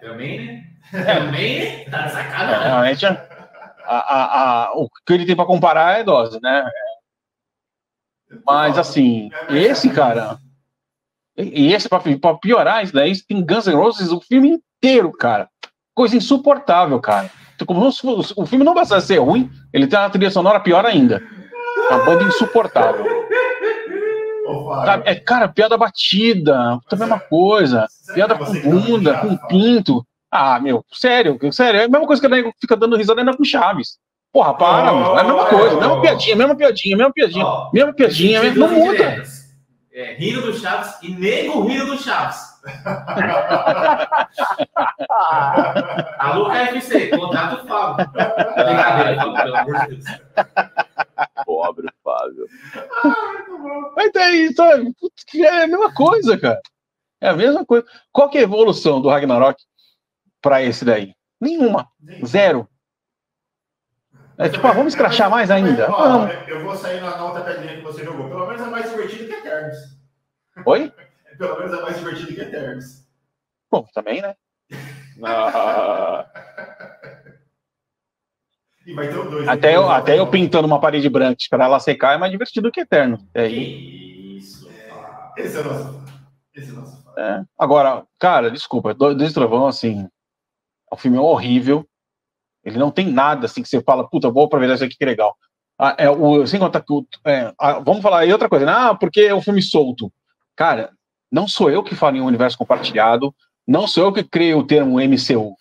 Também, 0.00 0.46
né? 0.46 0.64
Também, 0.90 1.58
né? 1.60 1.84
Tá 1.90 2.08
sacanagem. 2.08 2.54
É, 2.54 2.68
realmente, 2.68 3.06
a, 3.84 4.64
a, 4.64 4.72
o 4.74 4.88
que 5.06 5.12
ele 5.12 5.26
tem 5.26 5.36
pra 5.36 5.44
comparar 5.44 5.98
é 5.98 6.04
dose, 6.04 6.40
né? 6.40 6.64
Mas, 8.46 8.78
assim, 8.78 9.30
esse, 9.48 9.90
cara... 9.90 10.38
E 11.36 11.72
esse, 11.72 11.88
pra 11.88 12.34
piorar 12.34 12.84
isso 12.84 12.92
daí, 12.92 13.12
tem 13.22 13.44
Guns 13.44 13.66
N' 13.66 13.74
Roses 13.74 14.10
o 14.10 14.20
filme 14.20 14.50
inteiro, 14.50 15.10
cara. 15.12 15.48
Coisa 15.94 16.16
insuportável, 16.16 17.00
cara. 17.00 17.30
Como 17.66 17.88
o 18.36 18.46
filme 18.46 18.64
não 18.64 18.74
basta 18.74 19.00
ser 19.00 19.18
ruim, 19.18 19.50
ele 19.72 19.86
tem 19.86 19.98
uma 19.98 20.10
trilha 20.10 20.30
sonora 20.30 20.60
pior 20.60 20.84
ainda. 20.84 21.22
Uma 21.90 22.04
banda 22.04 22.24
insuportável. 22.24 23.04
é, 25.04 25.14
cara, 25.14 25.48
piada 25.48 25.76
batida, 25.78 26.78
a 26.90 26.96
mesma 26.96 27.20
coisa. 27.20 27.86
Piada 28.14 28.36
com 28.36 28.52
bunda, 28.60 29.18
com 29.18 29.36
pinto. 29.48 30.04
Ah, 30.34 30.58
meu, 30.58 30.82
sério, 30.90 31.38
sério. 31.52 31.80
É 31.80 31.84
a 31.84 31.88
mesma 31.88 32.06
coisa 32.06 32.26
que 32.26 32.34
a 32.34 32.52
fica 32.58 32.74
dando 32.74 32.96
risada 32.96 33.20
ainda 33.20 33.36
com 33.36 33.44
Chaves. 33.44 33.98
Porra, 34.32 34.54
para, 34.54 34.90
oh, 34.90 35.18
É 35.18 35.20
a 35.20 35.24
mesma 35.24 35.44
coisa, 35.44 35.76
mesma 35.76 36.00
piadinha, 36.00 36.36
mesma 36.36 36.56
piadinha, 36.56 36.96
mesma 36.96 37.12
piadinha, 37.12 37.46
oh, 37.46 37.70
mesma 37.70 37.92
piadinha, 37.92 38.54
não 38.54 38.70
muda. 38.70 39.22
É, 39.92 40.14
rindo 40.14 40.40
do 40.40 40.58
Chaves 40.58 40.94
e 41.02 41.14
nego 41.14 41.66
rindo 41.66 41.84
do 41.84 41.98
Chaves. 41.98 42.50
Alô, 46.18 46.48
KFC, 46.48 47.08
contrato 47.08 47.62
o 47.62 47.68
Fábio. 47.68 48.10
Brincadeira, 48.10 49.16
Fábio, 49.16 49.36
pelo 49.36 49.56
amor 49.56 49.80
de 49.80 49.88
Deus. 49.88 50.04
Pobre 51.44 51.90
Fábio. 52.02 52.46
Mas 53.94 54.10
daí, 54.14 54.50
sabe? 54.54 54.94
É 55.34 55.64
a 55.64 55.66
mesma 55.66 55.92
coisa, 55.92 56.38
cara. 56.38 56.62
É 57.20 57.28
a 57.28 57.36
mesma 57.36 57.66
coisa. 57.66 57.84
Qual 58.10 58.30
que 58.30 58.38
é 58.38 58.40
a 58.40 58.44
evolução 58.44 58.98
do 58.98 59.10
Ragnarok 59.10 59.62
para 60.42 60.62
esse 60.62 60.84
daí? 60.84 61.14
Nenhuma. 61.40 61.88
Zero. 62.26 62.68
É 64.36 64.48
tipo, 64.48 64.66
ah, 64.66 64.72
vamos 64.72 64.92
escrachar 64.92 65.30
mais 65.30 65.50
ainda? 65.50 65.86
Vamos. 65.86 66.30
Eu 66.48 66.62
vou 66.62 66.76
sair 66.76 67.00
na 67.00 67.24
outra 67.24 67.42
pedrinha 67.42 67.76
que 67.76 67.82
você 67.82 68.04
jogou. 68.04 68.28
Pelo 68.28 68.46
menos 68.46 68.62
é 68.62 68.66
mais 68.70 68.90
divertido 68.90 69.28
que 69.28 69.34
Eternos. 69.34 69.76
Oi? 70.66 70.92
Pelo 71.38 71.58
menos 71.58 71.78
é 71.78 71.82
mais 71.82 71.98
divertido 71.98 72.34
que 72.34 72.40
Eternos. 72.40 73.06
Bom, 73.70 73.86
também, 73.94 74.20
né? 74.20 74.34
Ah. 75.22 76.26
E 78.84 78.94
vai 78.94 79.08
ter 79.08 79.16
o 79.16 79.30
dois. 79.30 79.46
Até, 79.46 79.76
eu, 79.76 79.88
até 79.88 80.18
eu 80.18 80.26
pintando 80.26 80.66
uma 80.66 80.80
parede 80.80 81.08
branca 81.08 81.36
para 81.48 81.66
ela 81.66 81.78
secar 81.78 82.14
é 82.14 82.18
mais 82.18 82.32
divertido 82.32 82.70
que 82.72 82.80
Eterno. 82.80 83.18
É 83.32 83.46
isso. 83.46 84.68
Esse 85.36 85.56
é 85.56 85.60
o 85.60 85.64
nosso. 85.64 86.04
Esse 86.52 86.70
é 86.70 86.72
o 86.72 86.76
nosso. 86.76 87.02
É. 87.16 87.44
Agora, 87.56 88.04
cara, 88.18 88.50
desculpa, 88.50 88.92
Dois 88.92 89.32
Trovão, 89.32 89.66
assim, 89.66 90.08
o 90.94 90.96
filme 90.96 91.16
é 91.16 91.20
horrível. 91.20 91.86
Ele 92.64 92.78
não 92.78 92.90
tem 92.90 93.06
nada 93.10 93.46
assim 93.46 93.62
que 93.62 93.68
você 93.68 93.82
fala, 93.82 94.08
puta, 94.08 94.30
vou 94.30 94.44
aproveitar 94.44 94.74
isso 94.74 94.84
aqui 94.84 94.96
que 94.96 95.04
legal. 95.04 95.36
Ah, 95.78 95.94
é, 95.98 96.10
o, 96.10 96.46
sem 96.46 96.60
contar 96.60 96.80
que. 96.80 96.92
É, 97.26 97.52
ah, 97.58 97.80
vamos 97.80 98.02
falar 98.02 98.20
aí 98.20 98.32
outra 98.32 98.48
coisa, 98.48 98.66
né? 98.66 98.72
Ah, 98.72 98.94
porque 98.94 99.22
é 99.22 99.34
um 99.34 99.42
filme 99.42 99.62
solto. 99.62 100.12
Cara, 100.54 100.92
não 101.30 101.48
sou 101.48 101.70
eu 101.70 101.82
que 101.82 101.94
falo 101.94 102.16
em 102.16 102.20
um 102.20 102.26
universo 102.26 102.58
compartilhado, 102.58 103.34
não 103.66 103.86
sou 103.88 104.04
eu 104.04 104.12
que 104.12 104.22
criei 104.22 104.54
o 104.54 104.66
termo 104.66 105.00
MCU. 105.00 105.56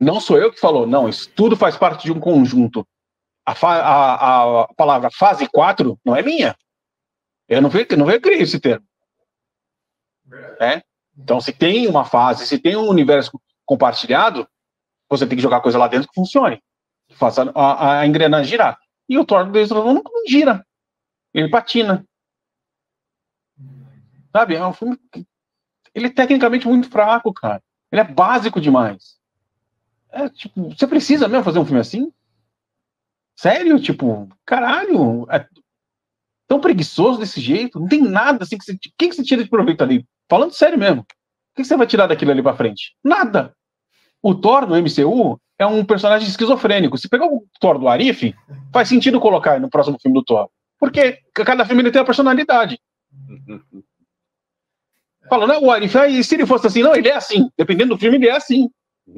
Não 0.00 0.20
sou 0.20 0.38
eu 0.38 0.52
que 0.52 0.58
falou, 0.58 0.86
não, 0.86 1.08
isso 1.08 1.30
tudo 1.34 1.56
faz 1.56 1.76
parte 1.76 2.04
de 2.04 2.12
um 2.12 2.18
conjunto. 2.18 2.86
A, 3.46 3.52
a, 3.52 4.62
a 4.62 4.74
palavra 4.74 5.10
fase 5.10 5.48
4 5.48 5.98
não 6.04 6.16
é 6.16 6.22
minha. 6.22 6.56
Eu 7.48 7.60
não 7.60 7.68
vejo, 7.68 7.96
não 7.98 8.06
vejo 8.06 8.20
criar 8.20 8.38
esse 8.38 8.58
termo. 8.58 8.86
É? 10.60 10.82
Então, 11.18 11.40
se 11.40 11.52
tem 11.52 11.86
uma 11.86 12.04
fase, 12.04 12.46
se 12.46 12.58
tem 12.58 12.76
um 12.76 12.88
universo 12.88 13.30
compartilhado, 13.72 14.46
você 15.08 15.26
tem 15.26 15.36
que 15.36 15.42
jogar 15.42 15.62
coisa 15.62 15.78
lá 15.78 15.88
dentro 15.88 16.08
que 16.08 16.14
funcione. 16.14 16.62
Que 17.08 17.16
faça 17.16 17.50
a, 17.54 18.00
a 18.00 18.06
engrenagem 18.06 18.50
girar. 18.50 18.78
E 19.08 19.18
o 19.18 19.24
Thor 19.24 19.46
do 19.46 19.52
Deus 19.52 19.70
não 19.70 20.02
gira. 20.28 20.64
Ele 21.32 21.48
patina. 21.48 22.06
Sabe? 24.30 24.56
É 24.56 24.66
um 24.66 24.74
filme. 24.74 24.98
Que... 25.10 25.26
Ele 25.94 26.06
é 26.06 26.10
tecnicamente 26.10 26.68
muito 26.68 26.90
fraco, 26.90 27.32
cara. 27.32 27.62
Ele 27.90 28.02
é 28.02 28.04
básico 28.04 28.60
demais. 28.60 29.18
É, 30.10 30.28
tipo, 30.28 30.68
você 30.68 30.86
precisa 30.86 31.28
mesmo 31.28 31.44
fazer 31.44 31.58
um 31.58 31.64
filme 31.64 31.80
assim? 31.80 32.12
Sério? 33.34 33.80
Tipo, 33.80 34.28
caralho. 34.44 35.26
É 35.30 35.46
tão 36.46 36.60
preguiçoso 36.60 37.18
desse 37.18 37.40
jeito? 37.40 37.80
Não 37.80 37.88
tem 37.88 38.02
nada 38.02 38.44
assim 38.44 38.58
que 38.58 38.64
você. 38.64 38.72
O 38.72 38.78
que, 38.78 39.08
que 39.08 39.14
você 39.14 39.24
tira 39.24 39.42
de 39.42 39.48
proveito 39.48 39.82
ali? 39.82 40.06
Falando 40.28 40.52
sério 40.52 40.78
mesmo. 40.78 41.00
O 41.00 41.04
que, 41.56 41.62
que 41.62 41.64
você 41.64 41.76
vai 41.76 41.86
tirar 41.86 42.06
daquilo 42.06 42.30
ali 42.30 42.42
pra 42.42 42.56
frente? 42.56 42.94
Nada. 43.02 43.54
O 44.22 44.34
Thor 44.34 44.66
no 44.66 44.76
MCU 44.76 45.40
é 45.58 45.66
um 45.66 45.84
personagem 45.84 46.28
esquizofrênico. 46.28 46.96
Se 46.96 47.08
pegar 47.08 47.26
o 47.26 47.44
Thor 47.60 47.78
do 47.78 47.88
Arif, 47.88 48.34
faz 48.72 48.88
sentido 48.88 49.20
colocar 49.20 49.58
no 49.58 49.68
próximo 49.68 49.98
filme 50.00 50.14
do 50.16 50.24
Thor. 50.24 50.48
Porque 50.78 51.18
cada 51.34 51.64
filme 51.64 51.82
ele 51.82 51.90
tem 51.90 52.00
uma 52.00 52.06
personalidade. 52.06 52.78
Fala, 55.28 55.46
não, 55.46 55.64
o 55.64 55.70
Arif, 55.70 55.96
aí 55.96 56.22
se 56.22 56.34
ele 56.34 56.46
fosse 56.46 56.66
assim, 56.66 56.82
não, 56.82 56.94
ele 56.94 57.08
é 57.08 57.16
assim. 57.16 57.48
Dependendo 57.56 57.94
do 57.94 58.00
filme, 58.00 58.16
ele 58.16 58.28
é 58.28 58.36
assim. 58.36 58.68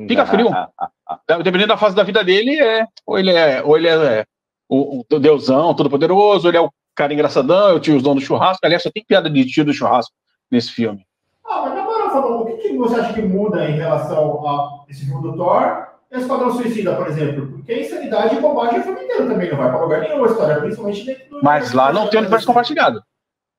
Fica 0.09 0.27
frio. 0.27 0.49
Dependendo 1.43 1.69
da 1.69 1.77
fase 1.77 1.95
da 1.95 2.03
vida 2.03 2.25
dele, 2.25 2.59
é. 2.61 2.87
Ou 3.07 3.19
ele 3.19 3.31
é, 3.31 3.63
ou 3.63 3.77
ele 3.77 3.89
é, 3.89 4.25
o, 4.69 5.01
o 5.01 5.19
deusão, 5.19 5.75
todo 5.75 5.91
poderoso, 5.91 6.47
ou 6.47 6.51
ele 6.51 6.59
é 6.59 6.61
o 6.61 6.71
cara 6.95 7.13
engraçadão, 7.13 7.71
é 7.71 7.73
o 7.73 7.81
tiozão 7.81 8.15
do 8.15 8.21
churrasco. 8.21 8.65
Aliás, 8.65 8.83
só 8.83 8.91
tem 8.91 9.05
piada 9.05 9.29
de 9.29 9.45
tio 9.47 9.65
do 9.65 9.73
churrasco 9.73 10.15
nesse 10.51 10.71
filme. 10.71 11.05
Ah, 11.47 11.67
mas 11.69 11.94
falando, 12.23 12.43
o 12.43 12.47
que, 12.47 12.57
que, 12.69 12.77
você 12.77 13.01
acha 13.01 13.13
que 13.13 13.23
muda 13.23 13.69
em 13.69 13.77
relação 13.77 14.47
a 14.47 14.85
esse 14.89 15.05
filme 15.07 15.23
do 15.23 15.37
Thor 15.37 15.87
e 16.11 16.17
Esquadrão 16.19 16.51
Suicida, 16.51 16.95
por 16.97 17.07
exemplo? 17.09 17.47
Porque 17.49 17.73
a 17.73 17.81
insanidade 17.81 18.37
e 18.37 18.41
bobagem 18.41 18.81
o 18.81 18.83
filme 18.83 19.05
inteiro 19.05 19.29
também 19.29 19.51
não 19.51 19.59
vai 19.59 19.71
para 19.71 19.81
lugar 19.81 20.01
nenhum 20.01 20.25
a 20.25 20.27
história, 20.27 20.61
principalmente 20.61 21.05
dentro 21.05 21.29
do. 21.31 21.43
Mas 21.43 21.73
lá 21.73 21.93
não 21.93 22.09
tem 22.09 22.21
universo 22.21 22.47
compartilhado. 22.47 23.03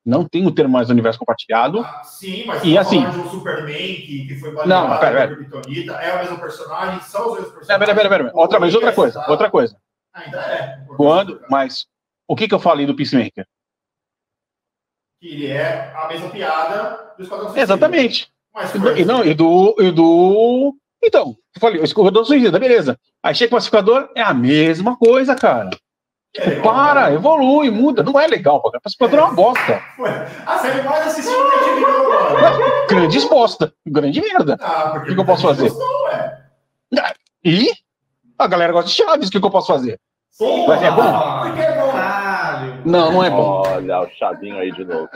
Não 0.05 0.23
tem 0.23 0.45
o 0.45 0.51
termo 0.51 0.71
mais 0.73 0.89
universo 0.91 1.17
compartilhado. 1.17 1.79
Ah, 1.79 2.03
sim, 2.03 2.45
mas 2.45 2.63
E 2.63 2.77
assim- 2.77 3.09
de 3.09 3.17
um 3.19 3.27
Superman 3.29 3.95
que, 3.95 4.27
que 4.27 4.35
foi 4.35 4.51
Não, 4.51 4.87
baseado 4.87 4.99
pera, 4.99 5.11
na 5.11 5.27
pera. 5.27 5.35
Kryptonita, 5.35 5.93
é 5.93 6.13
o 6.15 6.19
mesmo 6.19 6.39
personagem, 6.39 7.01
são 7.01 7.21
os 7.31 7.33
mesmos 7.39 7.49
Pera, 7.49 7.79
personagens. 7.79 7.95
pera, 7.95 8.09
pera, 8.09 8.23
pera. 8.25 8.37
Outra 8.37 8.59
vez, 8.59 8.75
outra 8.75 8.93
coisa, 8.93 9.25
outra 9.27 9.49
coisa. 9.49 9.75
Ainda 10.13 10.39
é. 10.39 10.85
Quando, 10.95 11.41
mas 11.49 11.87
o 12.27 12.35
que 12.35 12.47
que 12.47 12.53
eu 12.53 12.59
falei 12.59 12.85
do 12.85 12.95
Peacemaker? 12.95 13.47
Que 15.19 15.27
ele 15.33 15.47
é 15.47 15.91
a 15.95 16.07
mesma 16.07 16.29
piada 16.29 17.13
do 17.17 17.23
Esquadrão 17.23 17.47
Suicida. 17.47 17.63
Exatamente. 17.63 18.31
Mas 18.55 18.73
E 18.73 18.79
do, 18.79 18.97
e 18.97 19.05
não, 19.05 19.23
e 19.25 19.33
do, 19.33 19.75
e 19.79 19.91
do. 19.91 20.73
Então, 21.03 21.35
eu 21.53 21.59
falei, 21.61 21.81
o 21.81 21.83
escorredor 21.83 22.25
suicida, 22.25 22.57
beleza. 22.57 22.97
Aí 23.21 23.35
chega 23.35 23.53
o 23.53 23.57
pacificador, 23.57 24.09
é 24.15 24.21
a 24.21 24.33
mesma 24.33 24.97
coisa, 24.97 25.35
cara. 25.35 25.69
é 26.37 26.51
Para, 26.61 27.09
né? 27.09 27.15
evolui, 27.15 27.69
muda. 27.69 28.01
Não 28.01 28.19
é 28.19 28.25
legal, 28.27 28.61
cara. 28.61 28.77
O 28.77 28.81
pacificador 28.81 29.19
é 29.19 29.23
uma 29.23 29.33
bosta. 29.33 29.81
Ué, 29.99 30.27
A 30.45 30.57
série 30.57 30.81
mais 30.83 31.05
assistida 31.07 31.37
agora. 31.37 32.87
Grande 32.87 33.19
bosta. 33.27 33.73
Grande 33.85 34.21
merda. 34.21 34.57
Ah, 34.61 34.91
porque 34.93 34.99
O 34.99 35.03
que 35.09 35.13
que 35.15 35.19
eu 35.21 35.25
posso 35.25 35.41
fazer? 35.43 35.69
Ué. 35.71 36.41
E 37.43 37.69
a 38.39 38.47
galera 38.47 38.71
gosta 38.73 38.89
de 38.89 38.95
Chaves, 38.95 39.27
o 39.27 39.31
que, 39.31 39.39
que 39.39 39.45
eu 39.45 39.51
posso 39.51 39.67
fazer? 39.67 39.99
Sim, 40.31 40.65
Mas 40.67 40.81
é 40.81 40.91
bom? 40.91 41.03
É. 41.03 42.81
Não, 42.83 43.11
não 43.11 43.23
é 43.23 43.29
bom. 43.29 43.63
Olha 43.65 44.01
o 44.01 44.09
Chavinho 44.17 44.57
aí 44.57 44.71
de 44.71 44.83
novo. 44.83 45.07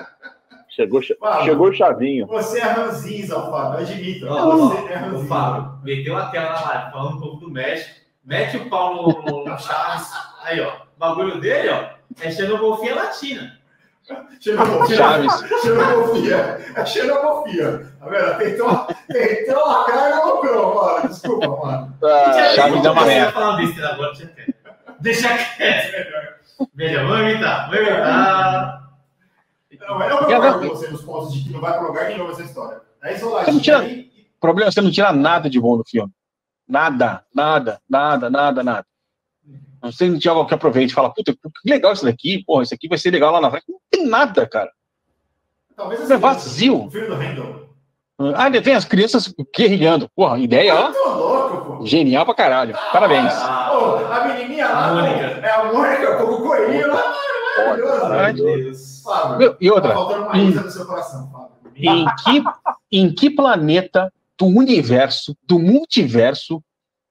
Chegou, 0.79 1.01
che- 1.01 1.15
Fala. 1.19 1.43
chegou 1.43 1.67
o 1.67 1.73
Chavinho. 1.73 2.25
Você 2.27 2.59
é 2.59 2.63
ranzinza, 2.63 3.35
Fábio. 3.51 3.79
Admito. 3.79 4.27
Ó, 4.29 4.55
Você 4.55 4.93
é 4.93 4.95
ranzinza. 4.95 5.27
Fábio 5.27 5.71
meteu 5.83 6.17
a 6.17 6.25
tela 6.27 6.53
na 6.53 6.61
live 6.69 6.91
falando 6.91 7.17
um 7.17 7.19
pouco 7.19 7.37
do 7.37 7.51
México, 7.51 7.95
mete 8.23 8.55
o 8.57 8.69
pau 8.69 8.95
no, 8.95 9.21
no- 9.23 9.43
no 9.45 9.59
Chaves. 9.59 10.09
Aí, 10.43 10.61
ó, 10.61 10.69
o 10.69 10.99
bagulho 10.99 11.39
dele, 11.41 11.69
ó, 11.69 11.89
é 12.21 12.31
xenofobia 12.31 12.95
latina. 12.95 13.59
Xenofobia. 14.39 14.95
Chaves. 14.97 15.33
Xenofobia. 15.61 16.59
É 16.75 16.85
xenofobia. 16.85 17.91
Tá 17.99 18.05
vendo? 18.07 18.37
Tentou, 18.37 18.87
tentou 19.11 19.67
lacrar 19.67 20.11
e 20.11 20.25
lucrou, 20.25 20.75
mano. 20.75 21.09
Desculpa, 21.09 21.47
mano. 21.47 21.97
Ah, 22.03 22.51
Chaves 22.55 22.85
é 22.85 22.89
uma 22.89 23.05
merda. 23.05 23.31
falar 23.33 23.57
besteira 23.57 23.89
agora, 23.89 24.13
deixa 24.13 24.27
quieto. 24.33 24.53
Deixa 25.01 25.27
quieto, 25.57 25.91
melhor. 25.93 26.39
Melhor, 26.75 27.05
vamos 27.07 27.29
evitar, 27.31 27.69
vamos 27.69 27.87
evitar. 27.87 28.88
Não, 29.79 30.01
eu 30.03 30.17
concordo 30.17 30.59
com 30.59 30.75
você 30.75 30.87
nos 30.89 31.01
pontos 31.03 31.33
de 31.33 31.43
que 31.43 31.49
não 31.53 31.61
vai 31.61 31.81
lugar 31.81 32.09
nenhum 32.09 32.29
essa 32.29 32.43
história. 32.43 32.81
É 33.03 33.15
isoladinho. 33.15 33.45
Você 33.45 33.51
não 33.51 33.59
tira- 33.59 33.79
aí, 33.79 34.11
O 34.37 34.39
problema 34.39 34.69
é 34.69 34.71
você 34.71 34.81
não 34.81 34.91
tira 34.91 35.11
nada 35.13 35.49
de 35.49 35.59
bom 35.59 35.77
do 35.77 35.83
filme. 35.87 36.11
Nada, 36.67 37.23
nada, 37.33 37.81
nada, 37.89 38.29
nada, 38.29 38.63
nada. 38.63 38.85
Não 39.81 39.91
sei 39.91 40.19
se 40.19 40.27
algo 40.27 40.45
que 40.45 40.53
aproveite 40.53 40.91
e 40.91 40.95
fala, 40.95 41.09
puta, 41.13 41.33
que 41.33 41.69
legal 41.69 41.93
isso 41.93 42.03
daqui, 42.05 42.43
porra, 42.45 42.63
isso 42.63 42.73
aqui 42.73 42.87
vai 42.87 42.97
ser 42.97 43.11
legal 43.11 43.31
lá 43.31 43.39
na 43.41 43.49
frente. 43.49 43.65
Não 43.69 43.79
tem 43.89 44.05
nada, 44.05 44.45
cara. 44.45 44.69
Talvez 45.75 46.01
É 46.01 46.03
assim, 46.03 46.17
vazio. 46.17 46.85
O 46.85 46.91
filho 46.91 47.07
do 47.07 47.15
Randall. 47.15 47.69
Ah, 48.35 48.43
ainda 48.43 48.61
tem 48.61 48.75
as 48.75 48.83
crianças 48.83 49.33
guerrilhando. 49.55 50.09
Porra, 50.13 50.37
ideia, 50.37 50.75
ó. 50.75 50.83
Muito 50.89 50.99
louco, 51.07 51.77
pô. 51.77 51.85
Genial 51.85 52.25
pra 52.25 52.33
caralho. 52.33 52.77
Parabéns. 52.91 53.31
Ah, 53.33 53.71
Ô, 53.73 53.95
a 54.13 54.25
menininha 54.25 54.67
lá. 54.67 54.89
A 54.89 54.93
Mônica. 54.93 55.25
É 55.25 55.49
a 55.51 55.63
Mônica 55.71 56.15
com 56.17 56.23
o 56.33 56.41
coelhinho 56.43 56.87
lá. 56.89 57.15
Maravilhoso. 58.09 58.88
Meu 59.09 59.17
Deus. 59.17 59.21
Fábio, 59.21 59.37
Meu, 59.37 59.57
e 59.59 59.67
tá 59.69 59.75
outra, 59.75 59.93
faltando 59.93 60.23
uma 60.23 60.33
risa 60.33 60.61
no 60.61 60.71
seu 60.71 60.85
coração, 60.85 61.29
Fábio. 61.31 61.49
em 61.75 62.05
que, 62.23 62.43
em 62.91 63.13
que 63.13 63.29
planeta 63.29 64.11
do 64.37 64.45
universo, 64.45 65.35
do 65.45 65.59
multiverso, 65.59 66.61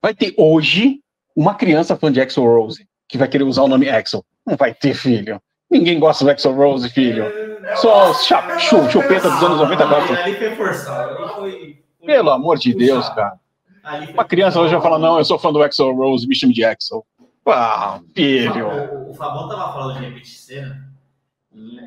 vai 0.02 0.14
ter 0.14 0.34
hoje 0.36 1.00
uma 1.36 1.54
criança 1.54 1.96
fã 1.96 2.10
de 2.10 2.20
Axel 2.20 2.44
Rose 2.44 2.86
que 3.08 3.18
vai 3.18 3.28
querer 3.28 3.44
usar 3.44 3.62
o 3.62 3.68
nome 3.68 3.88
Axel? 3.88 4.24
Não 4.46 4.56
vai 4.56 4.72
ter, 4.74 4.94
filho. 4.94 5.40
Ninguém 5.70 5.98
gosta 5.98 6.24
do 6.24 6.30
Axel 6.30 6.54
Rose, 6.54 6.88
filho. 6.90 7.24
Só 7.76 8.10
os 8.10 8.24
cha- 8.24 8.58
chu- 8.58 8.88
chupeta 8.90 9.28
dos 9.30 9.42
anos 9.42 9.58
90 9.58 9.82
Ali, 9.84 9.90
gosta. 9.94 10.14
ali 10.24 10.34
foi 10.36 10.56
forçado. 10.56 11.10
Ali 11.10 11.28
foi, 11.28 11.50
foi- 11.50 11.82
Pelo 12.06 12.30
amor 12.30 12.56
de 12.58 12.74
Deus, 12.74 13.08
cara. 13.10 13.38
Uma 14.14 14.24
criança 14.24 14.60
hoje 14.60 14.72
vai 14.72 14.82
falar, 14.82 14.98
não, 14.98 15.18
eu 15.18 15.24
sou 15.24 15.38
fã 15.38 15.52
do 15.52 15.62
Axel 15.62 15.94
Rose, 15.94 16.26
me 16.26 16.34
chame 16.34 16.52
de 16.54 16.64
Axel. 16.64 17.04
Ah, 17.46 18.00
filho. 18.14 18.68
O, 18.68 19.10
o 19.10 19.14
Fabão 19.14 19.48
tava 19.48 19.72
falando 19.72 19.98
de 19.98 20.04
repetir 20.06 20.38
cena. 20.38 20.86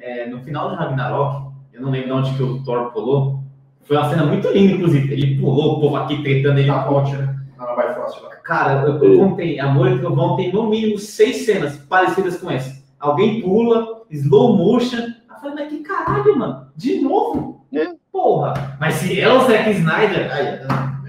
É, 0.02 0.26
no 0.28 0.40
final 0.42 0.70
de 0.72 0.76
Ragnarok, 0.76 1.52
eu 1.74 1.82
não 1.82 1.92
lembro 1.92 2.08
de 2.08 2.14
onde 2.14 2.34
que 2.36 2.44
o 2.44 2.64
Thor 2.64 2.92
pulou. 2.92 3.40
Foi 3.84 3.98
uma 3.98 4.10
cena 4.10 4.26
muito 4.26 4.48
linda, 4.50 4.74
inclusive. 4.74 5.12
Ele 5.14 5.40
pulou, 5.40 5.78
o 5.78 5.82
povo 5.82 5.96
aqui 5.98 6.22
tretando 6.24 6.60
ele. 6.60 6.68
Na 6.68 6.84
ponte, 6.84 7.12
né? 7.16 7.36
Na 7.58 7.76
Bifrost. 7.76 8.20
Cara, 8.44 8.84
eu, 8.88 9.04
eu 9.04 9.20
contei, 9.20 9.60
Amor 9.60 9.92
e 9.92 10.00
Trovão 10.00 10.36
tem 10.36 10.52
no 10.52 10.68
mínimo 10.70 10.98
seis 10.98 11.46
cenas 11.46 11.78
parecidas 11.78 12.38
com 12.38 12.50
essa. 12.50 12.82
Alguém 13.00 13.42
pula, 13.42 14.02
slow 14.10 14.58
motion. 14.58 14.98
Eu 14.98 15.36
falei, 15.42 15.56
mas 15.56 15.70
que 15.70 15.80
caralho, 15.84 16.38
mano? 16.38 16.68
De 16.76 17.00
novo? 17.02 17.66
É. 17.74 17.88
Porra! 18.12 18.76
Mas 18.80 18.96
se 18.96 19.20
é 19.20 19.32
o 19.32 19.42
Zack 19.42 19.70
Snyder. 19.72 20.32
Aí, 20.32 20.48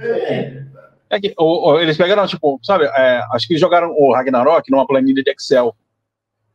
É. 0.01 0.63
É 1.11 1.21
que, 1.21 1.35
o- 1.39 1.73
o- 1.73 1.79
eles 1.81 1.97
pegaram, 1.99 2.27
tipo, 2.27 2.59
sabe, 2.63 2.85
é, 2.87 3.23
acho 3.35 3.47
que 3.47 3.59
jogaram 3.59 3.93
o 3.99 4.15
Ragnarok 4.15 4.71
numa 4.71 4.87
planilha 4.87 5.23
de 5.23 5.31
Excel. 5.31 5.75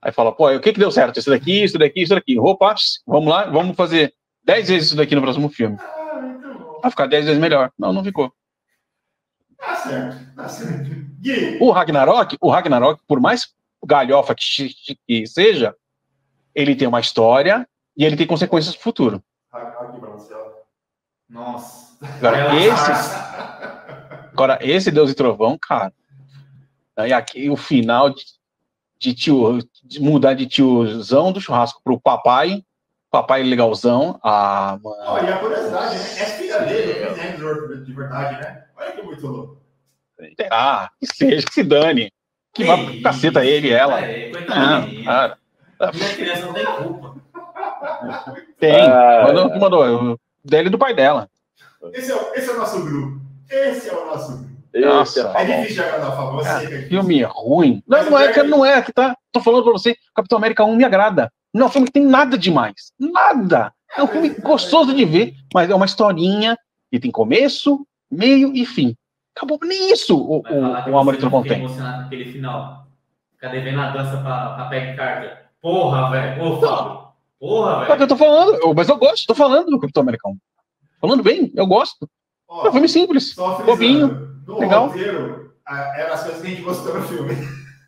Aí 0.01 0.11
fala, 0.11 0.31
pô, 0.31 0.49
o 0.53 0.59
que 0.59 0.73
que 0.73 0.79
deu 0.79 0.91
certo? 0.91 1.19
Isso 1.19 1.29
daqui, 1.29 1.63
isso 1.63 1.77
daqui, 1.77 2.01
isso 2.01 2.13
daqui. 2.13 2.39
Opa, 2.39 2.75
vamos 3.05 3.29
lá, 3.29 3.45
vamos 3.45 3.75
fazer 3.75 4.13
10 4.43 4.69
vezes 4.69 4.87
isso 4.87 4.95
daqui 4.95 5.15
no 5.15 5.21
próximo 5.21 5.49
filme. 5.49 5.77
Vai 6.81 6.91
ficar 6.91 7.07
10 7.07 7.25
vezes 7.25 7.41
melhor. 7.41 7.71
Não, 7.77 7.91
não 7.91 8.03
ficou. 8.03 8.31
Tá 9.57 9.75
certo, 9.75 10.35
tá 10.35 10.47
certo. 10.47 11.07
O 11.59 11.71
Ragnarok, 11.71 12.37
o 12.39 12.49
Ragnarok, 12.49 13.01
por 13.07 13.19
mais 13.19 13.53
galhofa 13.83 14.35
que, 14.35 14.97
que 15.07 15.27
seja, 15.27 15.75
ele 16.53 16.75
tem 16.75 16.87
uma 16.87 16.99
história 16.99 17.67
e 17.95 18.05
ele 18.05 18.15
tem 18.15 18.27
consequências 18.27 18.75
pro 18.75 18.83
futuro. 18.83 19.23
Nossa. 21.29 21.97
Agora, 22.01 22.55
esse, 22.55 22.91
agora, 24.31 24.59
esse 24.61 24.91
Deus 24.91 25.11
e 25.11 25.15
Trovão, 25.15 25.57
cara. 25.59 25.93
Aí 26.95 27.11
aqui 27.11 27.49
o 27.49 27.57
final 27.57 28.09
de, 28.09 28.23
de 28.99 29.13
tio, 29.13 29.59
de 29.83 29.99
mudar 30.01 30.33
de 30.33 30.45
tiozão 30.45 31.31
do 31.31 31.41
churrasco 31.41 31.81
pro 31.83 31.99
papai, 31.99 32.63
papai 33.11 33.43
legalzão. 33.43 34.19
Ah, 34.23 34.77
mano. 34.83 34.95
Ó, 35.05 35.19
e 35.19 35.27
a 35.27 35.37
curiosidade, 35.37 35.95
né? 35.95 36.01
É 36.19 36.25
filha 36.25 36.59
dele, 36.61 36.91
é 36.91 37.75
de 37.83 37.93
verdade, 37.93 38.41
né? 38.41 38.63
Olha 38.77 38.91
que 38.91 39.01
muito 39.01 39.27
louco. 39.27 39.57
Ah, 40.51 40.89
que 40.99 41.05
seja, 41.05 41.45
que 41.45 41.53
se 41.53 41.63
dane. 41.63 42.11
Que 42.53 42.63
vá 42.63 42.75
pro 42.77 43.01
caceta 43.01 43.45
ele 43.45 43.67
e 43.67 43.71
ela. 43.71 44.01
É, 44.01 44.31
Ah, 44.49 44.87
cara. 45.05 45.37
Minha 45.93 46.15
criança 46.15 46.45
não 46.47 46.53
tem 46.53 46.65
culpa. 46.65 47.15
Tem. 48.59 48.81
Ah, 48.81 49.25
Mandou, 49.27 49.51
que 49.51 49.59
mandou. 49.59 50.19
Dele 50.43 50.67
e 50.67 50.71
do 50.71 50.77
pai 50.77 50.93
dela. 50.93 51.29
Esse 51.93 52.11
é, 52.11 52.37
esse 52.37 52.49
é 52.49 52.53
o 52.53 52.57
nosso 52.57 52.83
grupo. 52.83 53.21
Esse 53.49 53.89
é 53.89 53.93
o 53.93 54.05
nosso 54.07 54.37
grupo. 54.37 54.56
Nossa. 54.85 55.31
é 55.35 55.41
É 55.43 55.45
difícil 55.61 55.83
de 55.83 55.89
agradar, 55.89 56.15
Fábio. 56.15 56.33
Você 56.33 56.67
que 56.67 56.73
é. 56.75 56.81
Filme 56.83 57.23
ruim. 57.23 57.83
Não, 57.87 58.09
não 58.09 58.19
é, 58.19 58.31
cara, 58.33 58.47
não 58.47 58.65
é. 58.65 58.81
Que 58.81 58.91
tá, 58.93 59.15
tô 59.31 59.39
falando 59.41 59.63
pra 59.63 59.71
você, 59.73 59.95
Capitão 60.15 60.37
América 60.37 60.63
1 60.65 60.75
me 60.75 60.83
agrada. 60.83 61.31
Não 61.53 61.63
é 61.63 61.65
um 61.67 61.71
filme 61.71 61.87
que 61.87 61.93
tem 61.93 62.05
nada 62.05 62.37
demais. 62.37 62.91
Nada. 62.99 63.73
É 63.95 64.03
um 64.03 64.07
filme 64.07 64.29
gostoso 64.29 64.93
de 64.93 65.05
ver, 65.05 65.33
mas 65.53 65.69
é 65.69 65.75
uma 65.75 65.85
historinha 65.85 66.57
que 66.91 66.99
tem 66.99 67.09
começo, 67.11 67.85
meio 68.11 68.53
e 68.55 68.65
fim. 68.65 68.95
Acabou 69.35 69.57
nem 69.63 69.91
isso 69.91 70.17
o, 70.17 70.43
que 70.43 70.51
o, 70.53 70.91
o 70.91 70.97
Amor 70.97 71.13
e 71.15 71.17
tem. 71.17 71.59
emocionado 71.59 72.01
com 72.01 72.05
aquele 72.07 72.31
final. 72.31 72.87
Fica 73.33 73.49
devendo 73.49 73.79
a 73.81 73.89
dança 73.91 74.17
pra, 74.17 74.49
pra 74.55 74.65
Peg 74.65 74.95
Carter. 74.95 75.45
Porra, 75.61 76.09
velho. 76.11 76.43
Ô, 76.43 76.59
Fábio. 76.59 77.07
Porra, 77.39 77.71
É 77.71 77.75
o 77.75 77.81
que 77.81 77.87
velho. 77.91 78.03
eu 78.03 78.07
tô 78.07 78.17
falando, 78.17 78.55
eu- 78.55 78.73
mas 78.73 78.89
eu 78.89 78.97
gosto, 78.97 79.27
tô 79.27 79.35
falando 79.35 79.67
do 79.69 79.79
Capitão 79.79 80.01
América 80.01 80.27
1. 80.29 80.37
Falando 80.99 81.23
bem, 81.23 81.51
eu 81.55 81.67
gosto. 81.67 82.09
Ó, 82.49 82.65
É 82.65 82.69
um 82.69 82.71
filme 82.71 82.89
simples. 82.89 83.35
bobinho, 83.65 84.36
No 84.47 84.59
legal. 84.59 84.87
roteiro, 84.87 85.53
eram 85.67 86.13
as 86.13 86.23
coisas 86.23 86.41
que 86.41 86.47
a 86.47 86.49
gente 86.49 86.61
gostou 86.63 86.93
no 86.95 87.01
filme. 87.03 87.35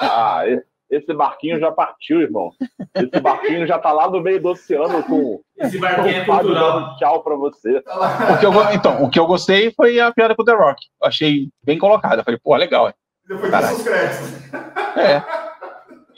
Ah, 0.00 0.42
esse 0.90 1.12
barquinho 1.12 1.58
já 1.60 1.70
partiu, 1.70 2.20
irmão. 2.22 2.50
Esse 2.94 3.20
barquinho 3.20 3.66
já 3.66 3.78
tá 3.78 3.92
lá 3.92 4.08
no 4.10 4.20
meio 4.22 4.40
do 4.40 4.48
oceano 4.50 5.02
com 5.02 5.40
Esse 5.58 5.76
com 5.76 5.82
barquinho 5.82 6.16
é 6.16 6.22
o 6.22 6.26
Fábio 6.26 6.44
cultural. 6.54 6.96
tchau 6.96 7.22
pra 7.22 7.34
você. 7.36 7.82
Tá. 7.82 8.32
O 8.34 8.38
que 8.38 8.46
eu, 8.46 8.52
então, 8.72 9.02
o 9.04 9.10
que 9.10 9.18
eu 9.18 9.26
gostei 9.26 9.70
foi 9.72 10.00
a 10.00 10.10
piada 10.12 10.34
com 10.34 10.42
o 10.42 10.44
The 10.44 10.54
Rock. 10.54 10.80
Eu 11.02 11.08
achei 11.08 11.50
bem 11.62 11.76
colocada. 11.78 12.24
Falei, 12.24 12.40
pô, 12.42 12.56
legal. 12.56 12.92
Depois 13.26 13.50
dos 13.52 13.82
créditos. 13.82 14.54
É. 14.96 15.22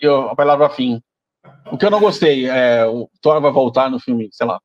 E 0.01 0.05
eu- 0.07 0.29
a 0.29 0.37
palavra 0.37 0.71
fim. 0.71 1.03
O 1.73 1.77
que 1.77 1.85
eu 1.87 1.91
não 1.91 1.99
gostei 2.01 2.49
é 2.49 2.87
o 2.87 3.09
Thor 3.21 3.41
vai 3.41 3.51
voltar 3.51 3.91
no 3.91 3.99
filme, 3.99 4.29
sei 4.31 4.47
lá. 4.47 4.61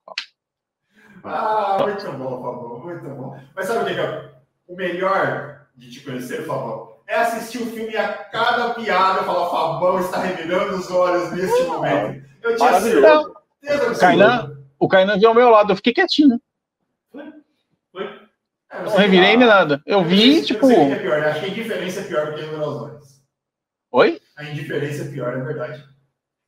Ah, 1.23 1.77
muito 1.81 2.11
bom, 2.11 2.41
Fabão, 2.43 2.79
muito 2.83 3.09
bom. 3.09 3.39
Mas 3.55 3.65
sabe 3.65 3.79
o 3.79 3.85
que 3.85 3.93
que 3.95 3.99
é 3.99 4.34
o 4.67 4.75
melhor 4.75 5.67
de 5.75 5.91
te 5.91 6.01
conhecer, 6.01 6.45
Fabão? 6.45 6.95
É 7.07 7.15
assistir 7.15 7.59
o 7.61 7.67
filme 7.67 7.91
e 7.91 7.97
a 7.97 8.11
cada 8.13 8.73
piada 8.73 9.19
eu 9.19 9.25
falar, 9.25 9.49
Fabão 9.49 9.99
está 9.99 10.19
revirando 10.19 10.75
os 10.75 10.89
olhos 10.89 11.31
neste 11.31 11.63
momento. 11.63 12.25
Eu 12.41 12.55
tinha 12.55 12.79
certeza 12.79 13.35
absoluta. 13.73 13.99
Kainan, 13.99 14.57
o 14.79 14.87
Kainan 14.87 15.19
viu 15.19 15.29
ao 15.29 15.35
meu 15.35 15.49
lado, 15.49 15.71
eu 15.71 15.75
fiquei 15.75 15.93
quietinho. 15.93 16.39
É, 18.71 18.83
Não 18.83 18.97
revirei 18.97 19.37
nem 19.37 19.47
nada. 19.47 19.81
Eu 19.85 20.03
vi, 20.03 20.43
tipo. 20.43 20.65
Eu 20.65 20.75
sei 20.75 20.83
o 20.83 20.87
que 20.87 20.93
é 20.93 20.99
pior, 20.99 21.21
né? 21.21 21.27
Acho 21.27 21.39
que 21.39 21.45
a 21.45 21.49
indiferença 21.49 21.99
é 21.99 22.03
pior 22.03 22.25
do 22.25 22.33
que 22.33 22.41
revirar 22.41 22.67
os 22.67 22.81
olhos. 22.81 23.21
Oi? 23.91 24.21
A 24.35 24.43
indiferença 24.43 25.03
é 25.03 25.11
pior, 25.11 25.33
é 25.33 25.41
verdade. 25.41 25.83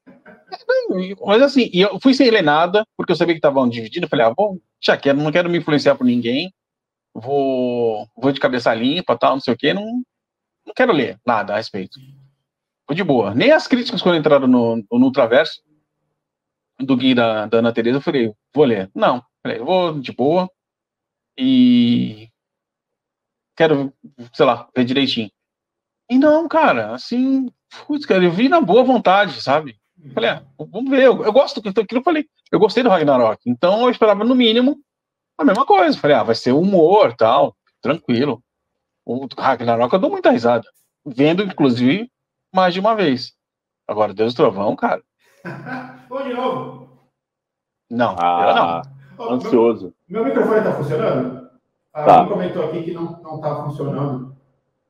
mas 1.25 1.41
assim, 1.41 1.69
eu 1.73 1.99
fui 2.01 2.13
sem 2.13 2.29
ler 2.29 2.41
nada, 2.41 2.85
porque 2.97 3.11
eu 3.11 3.15
sabia 3.15 3.33
que 3.33 3.39
estavam 3.39 3.69
divididos. 3.69 4.03
Eu 4.03 4.09
falei, 4.09 4.25
ah, 4.25 4.33
bom, 4.35 4.57
já 4.81 4.97
quero, 4.97 5.17
não 5.17 5.31
quero 5.31 5.49
me 5.49 5.57
influenciar 5.57 5.95
por 5.95 6.03
ninguém. 6.03 6.53
Vou, 7.19 8.07
vou 8.15 8.31
de 8.31 8.39
cabeça 8.39 8.71
limpa, 8.75 9.17
tal, 9.17 9.33
não 9.33 9.39
sei 9.39 9.53
o 9.53 9.57
quê. 9.57 9.73
Não, 9.73 10.03
não 10.65 10.73
quero 10.75 10.93
ler 10.93 11.19
nada 11.25 11.53
a 11.53 11.57
respeito. 11.57 11.99
Foi 12.85 12.95
de 12.95 13.03
boa. 13.03 13.33
Nem 13.33 13.51
as 13.51 13.65
críticas 13.65 14.01
quando 14.01 14.17
entraram 14.17 14.47
no, 14.47 14.75
no 14.77 15.05
Ultraverso, 15.05 15.61
do 16.79 16.95
Gui 16.95 17.15
da, 17.15 17.47
da 17.47 17.57
Ana 17.57 17.73
Tereza, 17.73 17.97
eu 17.97 18.01
falei, 18.01 18.31
vou 18.53 18.65
ler. 18.65 18.91
Não, 18.93 19.23
falei, 19.41 19.57
vou 19.57 19.99
de 19.99 20.11
boa. 20.11 20.47
E 21.35 22.29
quero, 23.55 23.91
sei 24.31 24.45
lá, 24.45 24.69
ver 24.75 24.85
direitinho. 24.85 25.31
E 26.09 26.19
não, 26.19 26.47
cara, 26.47 26.93
assim, 26.93 27.51
putz, 27.87 28.05
cara, 28.05 28.23
eu 28.23 28.31
vi 28.31 28.47
na 28.47 28.61
boa 28.61 28.83
vontade, 28.83 29.41
sabe? 29.41 29.75
Falei, 30.13 30.29
ah, 30.29 30.43
vamos 30.71 30.89
ver, 30.89 31.03
eu, 31.03 31.23
eu 31.23 31.33
gosto 31.33 31.59
do 31.59 31.73
que 31.73 31.95
eu 31.97 32.03
falei, 32.03 32.25
eu 32.51 32.59
gostei 32.59 32.83
do 32.83 32.89
Ragnarok, 32.89 33.41
então 33.47 33.81
eu 33.81 33.89
esperava 33.89 34.23
no 34.23 34.35
mínimo 34.35 34.79
a 35.37 35.43
mesma 35.45 35.65
coisa. 35.65 35.97
Falei, 35.97 36.15
ah, 36.15 36.23
vai 36.23 36.35
ser 36.35 36.51
humor, 36.51 37.13
tal, 37.15 37.55
tranquilo. 37.81 38.41
O 39.05 39.27
Ragnarok 39.37 39.93
eu 39.93 39.99
dou 39.99 40.09
muita 40.09 40.31
risada, 40.31 40.67
vendo, 41.05 41.43
inclusive, 41.43 42.11
mais 42.53 42.73
de 42.73 42.79
uma 42.79 42.95
vez. 42.95 43.33
Agora, 43.87 44.13
Deus 44.13 44.33
do 44.33 44.37
Trovão, 44.37 44.75
cara. 44.75 45.01
Vamos 46.09 46.25
de 46.27 46.33
novo. 46.33 46.87
Não, 47.89 48.15
Ah, 48.19 48.81
Ô, 49.17 49.29
ansioso. 49.33 49.93
Meu, 50.07 50.23
meu 50.23 50.33
microfone 50.33 50.61
tá 50.63 50.73
funcionando? 50.73 51.49
Ah, 51.93 52.03
Tá. 52.03 52.17
Alguém 52.19 52.33
comentou 52.33 52.65
aqui 52.65 52.83
que 52.83 52.91
não, 52.91 53.19
não 53.23 53.39
tá 53.41 53.63
funcionando. 53.63 54.35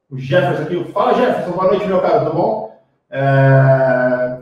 O 0.09 0.17
Jefferson 0.17 0.63
aqui. 0.63 0.91
Fala, 0.91 1.13
Jefferson. 1.13 1.51
Boa 1.51 1.67
noite, 1.67 1.85
meu 1.85 2.01
cara. 2.01 2.19
Tudo 2.25 2.33
bom? 2.35 2.81
É, 3.09 4.41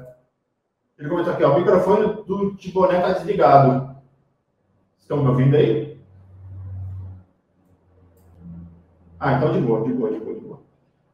Ele 0.98 1.10
comentou 1.10 1.34
aqui, 1.34 1.44
ó. 1.44 1.54
O 1.54 1.60
microfone 1.60 2.24
do 2.24 2.56
Tiboné 2.56 3.02
tá 3.02 3.12
desligado. 3.14 3.96
Estão 5.00 5.18
me 5.22 5.28
ouvindo 5.30 5.56
aí? 5.56 5.95
Ah, 9.26 9.34
então 9.34 9.52
de 9.52 9.60
boa, 9.60 9.84
de 9.84 9.92
boa, 9.92 10.12
de 10.12 10.20
boa, 10.20 10.36
de 10.36 10.40
boa. 10.42 10.60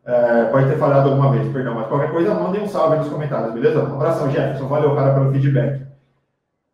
É, 0.06 0.46
pode 0.46 0.68
ter 0.68 0.78
falhado 0.78 1.10
alguma 1.10 1.32
vez, 1.32 1.50
perdão, 1.54 1.76
mas 1.76 1.88
qualquer 1.88 2.12
coisa, 2.12 2.34
mandem 2.34 2.62
um 2.62 2.68
salve 2.68 2.96
aí 2.96 3.00
nos 3.00 3.08
comentários, 3.10 3.54
beleza? 3.54 3.84
Um 3.86 3.96
abração, 3.96 4.30
Jefferson. 4.30 4.68
Valeu, 4.68 4.94
cara, 4.96 5.14
pelo 5.14 5.32
feedback. 5.32 5.82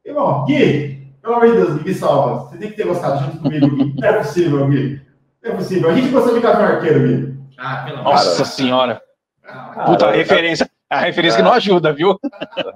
Irmão, 0.03 0.45
Gui, 0.45 1.13
pelo 1.21 1.35
amor 1.35 1.45
de 1.47 1.53
Deus, 1.57 1.73
Gui, 1.77 1.83
me 1.89 1.93
salva. 1.93 2.45
Você 2.49 2.57
tem 2.57 2.71
que 2.71 2.75
ter 2.77 2.87
gostado 2.87 3.23
junto 3.23 3.37
comigo, 3.37 3.67
Gui. 3.69 3.93
Não 4.01 4.07
é 4.07 4.13
possível, 4.13 4.67
Gui. 4.67 4.99
Não 5.43 5.51
é 5.51 5.55
possível. 5.55 5.89
A 5.91 5.93
gente 5.93 6.09
gostou 6.09 6.33
de 6.33 6.39
Gavião 6.39 6.65
Arqueiro, 6.69 6.99
Gui. 7.07 7.39
Ah, 7.59 7.83
pelo 7.85 7.99
amor 7.99 8.11
Nossa 8.13 8.31
Cara. 8.31 8.45
senhora. 8.45 9.01
Ah, 9.47 9.83
Puta, 9.85 10.05
Cara, 10.05 10.17
referência. 10.17 10.67
A 10.89 10.99
referência 10.99 11.37
que 11.37 11.43
não 11.43 11.53
ajuda, 11.53 11.93
viu? 11.93 12.17
Então, 12.23 12.71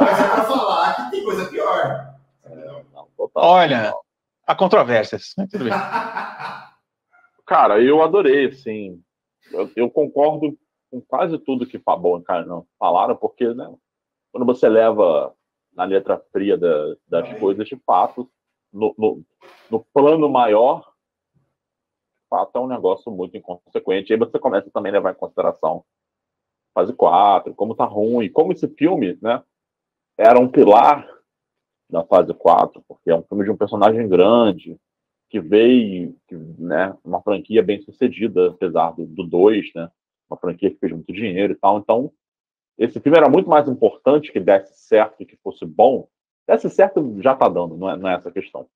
mas 0.00 0.20
é 0.20 0.28
pra 0.28 0.44
falar 0.44 0.94
que 0.94 1.10
tem 1.10 1.24
coisa 1.24 1.44
pior. 1.46 2.14
Olha, 3.34 3.92
há 4.46 4.54
controvérsias. 4.54 5.34
Tudo 5.50 5.64
bem. 5.64 5.72
Cara, 7.48 7.80
eu 7.82 8.02
adorei, 8.02 8.46
assim. 8.48 9.02
Eu, 9.50 9.70
eu 9.74 9.90
concordo 9.90 10.56
com 10.90 11.00
quase 11.00 11.38
tudo 11.38 11.66
que 11.66 11.78
Fabão 11.78 12.18
e 12.18 12.22
Carnão 12.22 12.66
falaram, 12.78 13.16
porque, 13.16 13.52
né, 13.54 13.74
quando 14.30 14.44
você 14.44 14.68
leva 14.68 15.34
na 15.72 15.84
letra 15.84 16.18
fria 16.30 16.58
da- 16.58 16.94
das 17.06 17.38
coisas, 17.38 17.66
de 17.66 17.76
fato, 17.86 18.30
no, 18.70 18.94
no, 18.98 19.22
no 19.70 19.80
plano 19.94 20.28
maior, 20.28 20.80
de 20.82 22.28
fato, 22.28 22.56
é 22.56 22.60
um 22.60 22.66
negócio 22.66 23.10
muito 23.10 23.34
inconsequente. 23.36 24.10
E 24.10 24.14
aí 24.14 24.18
você 24.18 24.38
começa 24.38 24.70
também 24.70 24.90
a 24.90 24.94
levar 24.96 25.12
em 25.12 25.18
consideração 25.18 25.84
fase 26.74 26.92
4, 26.92 27.54
como 27.54 27.74
tá 27.74 27.86
ruim, 27.86 28.30
como 28.30 28.52
esse 28.52 28.68
filme, 28.68 29.18
né, 29.22 29.42
era 30.18 30.38
um 30.38 30.48
pilar 30.48 31.08
da 31.90 32.04
fase 32.04 32.34
4, 32.34 32.84
porque 32.86 33.10
é 33.10 33.16
um 33.16 33.22
filme 33.22 33.44
de 33.44 33.50
um 33.50 33.56
personagem 33.56 34.06
grande, 34.06 34.78
que 35.28 35.40
veio, 35.40 36.16
que, 36.26 36.34
né, 36.34 36.96
uma 37.04 37.22
franquia 37.22 37.62
bem 37.62 37.80
sucedida, 37.82 38.48
apesar 38.50 38.92
do, 38.92 39.06
do 39.06 39.24
2, 39.24 39.72
né, 39.74 39.90
uma 40.28 40.38
franquia 40.38 40.70
que 40.70 40.78
fez 40.78 40.92
muito 40.92 41.12
dinheiro 41.12 41.52
e 41.52 41.56
tal. 41.56 41.78
Então, 41.78 42.12
esse 42.78 43.00
filme 43.00 43.18
era 43.18 43.28
muito 43.28 43.48
mais 43.48 43.68
importante 43.68 44.32
que 44.32 44.40
desse 44.40 44.86
certo 44.86 45.26
que 45.26 45.36
fosse 45.36 45.66
bom. 45.66 46.08
Desse 46.46 46.70
certo 46.70 47.20
já 47.20 47.34
tá 47.34 47.48
dando, 47.48 47.76
não 47.76 47.90
é, 47.90 47.96
não 47.96 48.08
é 48.08 48.14
essa 48.14 48.28
a 48.28 48.32
questão. 48.32 48.68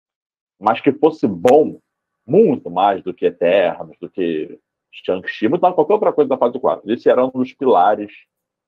Mas 0.59 0.81
que 0.81 0.93
fosse 0.93 1.27
bom 1.27 1.81
muito 2.27 2.71
mais 2.71 3.03
do 3.03 3.15
que 3.15 3.27
Eternos, 3.27 3.97
do 3.99 4.11
que 4.11 4.59
Shang-Chi, 4.93 5.49
muito 5.49 5.63
mais 5.63 5.75
qualquer 5.75 5.95
outra 5.95 6.13
coisa 6.13 6.29
da 6.29 6.37
fase 6.37 6.59
4. 6.59 6.93
Esse 6.93 7.09
era 7.09 7.25
um 7.25 7.31
dos 7.31 7.53
pilares 7.53 8.13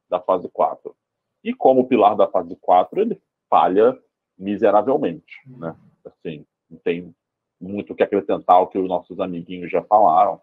da 0.08 0.20
fase 0.20 0.48
4. 0.48 0.94
E 1.42 1.52
como 1.52 1.86
pilar 1.86 2.16
da 2.16 2.26
fase 2.26 2.56
4, 2.56 3.00
ele 3.00 3.20
falha 3.50 3.98
miseravelmente, 4.38 5.34
né? 5.46 5.76
Assim, 6.04 6.46
não 6.70 6.78
tem 6.78 7.14
muito 7.60 7.92
o 7.92 7.96
que 7.96 8.02
acrescentar 8.02 8.56
ao 8.56 8.68
que 8.68 8.78
os 8.78 8.88
nossos 8.88 9.18
amiguinhos 9.20 9.70
já 9.70 9.82
falaram. 9.82 10.40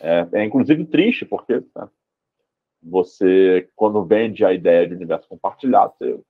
É, 0.00 0.26
é 0.32 0.44
inclusive 0.44 0.84
triste, 0.86 1.24
porque 1.24 1.62
né, 1.74 1.88
você, 2.82 3.68
quando 3.74 4.04
vende 4.04 4.44
a 4.44 4.52
ideia 4.52 4.86
de 4.86 4.94
universo 4.94 5.28
compartilhado, 5.28 5.94
você, 5.98 6.20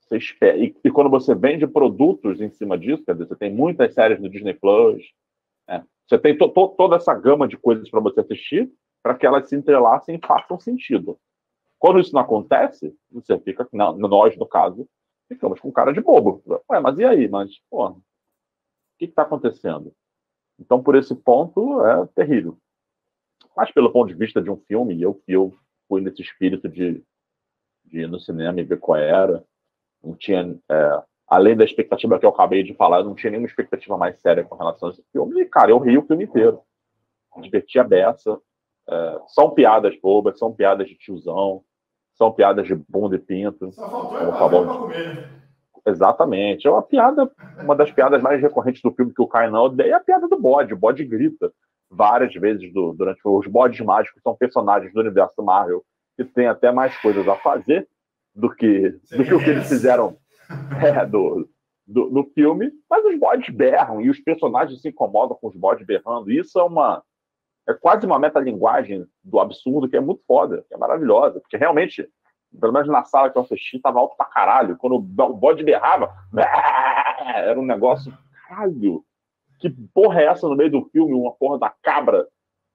você 0.00 0.16
espera. 0.16 0.56
E, 0.58 0.74
e 0.84 0.90
quando 0.90 1.10
você 1.10 1.34
vende 1.34 1.66
produtos 1.66 2.40
em 2.40 2.50
cima 2.50 2.78
disso, 2.78 3.04
quer 3.04 3.12
dizer, 3.12 3.26
você 3.26 3.36
tem 3.36 3.52
muitas 3.52 3.94
séries 3.94 4.20
no 4.20 4.28
Disney 4.28 4.54
Plus, 4.54 5.02
né, 5.66 5.84
você 6.06 6.18
tem 6.18 6.36
to, 6.36 6.48
to, 6.48 6.68
toda 6.76 6.96
essa 6.96 7.14
gama 7.14 7.48
de 7.48 7.56
coisas 7.56 7.88
para 7.90 8.00
você 8.00 8.20
assistir, 8.20 8.70
para 9.02 9.14
que 9.14 9.26
elas 9.26 9.48
se 9.48 9.56
entrelacem 9.56 10.16
e 10.16 10.26
façam 10.26 10.60
sentido. 10.60 11.18
Quando 11.78 11.98
isso 11.98 12.14
não 12.14 12.20
acontece, 12.20 12.94
você 13.10 13.36
fica, 13.40 13.66
não, 13.72 13.96
nós, 13.96 14.36
no 14.36 14.46
caso, 14.46 14.86
ficamos 15.28 15.58
com 15.58 15.72
cara 15.72 15.92
de 15.92 16.00
bobo. 16.00 16.40
Ué, 16.70 16.78
mas 16.78 16.96
e 16.98 17.04
aí? 17.04 17.28
Mas, 17.28 17.50
o 17.70 17.96
que 19.06 19.12
está 19.12 19.22
acontecendo? 19.22 19.92
Então, 20.58 20.82
por 20.82 20.94
esse 20.94 21.14
ponto, 21.14 21.84
é 21.84 22.06
terrível. 22.14 22.56
Mas, 23.56 23.70
pelo 23.70 23.92
ponto 23.92 24.08
de 24.08 24.14
vista 24.14 24.40
de 24.40 24.50
um 24.50 24.56
filme, 24.56 25.00
eu, 25.00 25.20
eu 25.26 25.52
fui 25.88 26.00
nesse 26.00 26.22
espírito 26.22 26.68
de, 26.68 27.02
de 27.84 28.00
ir 28.00 28.08
no 28.08 28.20
cinema 28.20 28.60
e 28.60 28.64
ver 28.64 28.78
qual 28.78 28.98
era. 28.98 29.44
Não 30.02 30.14
tinha, 30.14 30.58
é, 30.70 31.02
além 31.26 31.56
da 31.56 31.64
expectativa 31.64 32.18
que 32.18 32.24
eu 32.24 32.30
acabei 32.30 32.62
de 32.62 32.74
falar, 32.74 33.00
eu 33.00 33.04
não 33.04 33.14
tinha 33.14 33.30
nenhuma 33.30 33.48
expectativa 33.48 33.96
mais 33.96 34.20
séria 34.20 34.44
com 34.44 34.56
relação 34.56 34.88
a 34.88 34.92
esse 34.92 35.04
filme. 35.12 35.40
E, 35.40 35.44
cara, 35.46 35.70
eu 35.70 35.78
ri 35.78 35.98
o 35.98 36.06
filme 36.06 36.24
inteiro. 36.24 36.60
Me 37.36 37.42
diverti 37.42 37.78
a 37.78 37.84
beça. 37.84 38.38
É, 38.88 39.20
são 39.28 39.50
piadas 39.50 39.98
bobas, 40.00 40.38
são 40.38 40.52
piadas 40.52 40.88
de 40.88 40.96
tiozão, 40.96 41.62
são 42.14 42.32
piadas 42.32 42.66
de 42.66 42.74
bunda 42.74 43.16
e 43.16 43.18
pinto. 43.18 43.70
Só 43.72 43.88
faltou 43.88 44.90
é? 44.92 45.41
Exatamente. 45.86 46.66
É 46.66 46.70
uma 46.70 46.82
piada, 46.82 47.30
uma 47.62 47.74
das 47.74 47.90
piadas 47.90 48.22
mais 48.22 48.40
recorrentes 48.40 48.80
do 48.82 48.92
filme 48.92 49.12
que 49.12 49.22
o 49.22 49.26
Kai 49.26 49.50
não 49.50 49.64
odeia 49.64 49.92
é 49.92 49.94
a 49.94 50.00
piada 50.00 50.28
do 50.28 50.38
bode. 50.38 50.74
O 50.74 50.76
bode 50.76 51.04
grita 51.04 51.52
várias 51.90 52.32
vezes 52.34 52.72
do- 52.72 52.92
durante 52.92 53.20
os 53.24 53.46
bodes 53.46 53.80
mágicos 53.80 54.22
são 54.22 54.36
personagens 54.36 54.92
do 54.92 55.00
universo 55.00 55.42
Marvel 55.42 55.82
que 56.16 56.24
têm 56.24 56.46
até 56.46 56.70
mais 56.70 56.96
coisas 56.98 57.26
a 57.26 57.36
fazer 57.36 57.88
do 58.34 58.48
que, 58.54 58.90
do 59.10 59.24
que 59.24 59.34
o 59.34 59.42
que 59.42 59.50
eles 59.50 59.68
fizeram 59.68 60.16
é, 60.82 61.04
do, 61.04 61.48
do, 61.86 62.10
no 62.10 62.24
filme, 62.32 62.70
mas 62.88 63.04
os 63.04 63.18
bodes 63.18 63.54
berram 63.54 64.00
e 64.00 64.08
os 64.08 64.20
personagens 64.20 64.80
se 64.80 64.88
incomodam 64.88 65.36
com 65.40 65.48
os 65.48 65.56
bodes 65.56 65.86
berrando. 65.86 66.30
Isso 66.30 66.58
é 66.58 66.62
uma 66.62 67.02
é 67.68 67.74
quase 67.74 68.04
uma 68.04 68.18
metalinguagem 68.18 69.06
do 69.22 69.38
absurdo 69.38 69.88
que 69.88 69.96
é 69.96 70.00
muito 70.00 70.22
foda, 70.26 70.64
que 70.66 70.74
é 70.74 70.76
maravilhosa, 70.76 71.38
porque 71.40 71.56
realmente, 71.56 72.08
pelo 72.60 72.72
menos 72.72 72.88
na 72.88 73.04
sala 73.04 73.30
que 73.30 73.36
eu 73.38 73.42
assisti, 73.42 73.78
tava 73.80 73.98
alto 73.98 74.16
pra 74.16 74.26
caralho. 74.26 74.76
Quando 74.76 74.96
o 74.96 75.00
bode 75.00 75.62
berrava, 75.64 76.12
era 77.36 77.58
um 77.58 77.64
negócio, 77.66 78.12
caralho, 78.48 79.04
que 79.58 79.70
porra 79.94 80.20
é 80.20 80.26
essa 80.26 80.48
no 80.48 80.56
meio 80.56 80.70
do 80.70 80.84
filme? 80.90 81.14
Uma 81.14 81.32
porra 81.32 81.58
da 81.58 81.70
cabra 81.82 82.26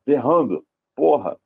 berrando. 0.05 0.63
Porra. 0.95 1.37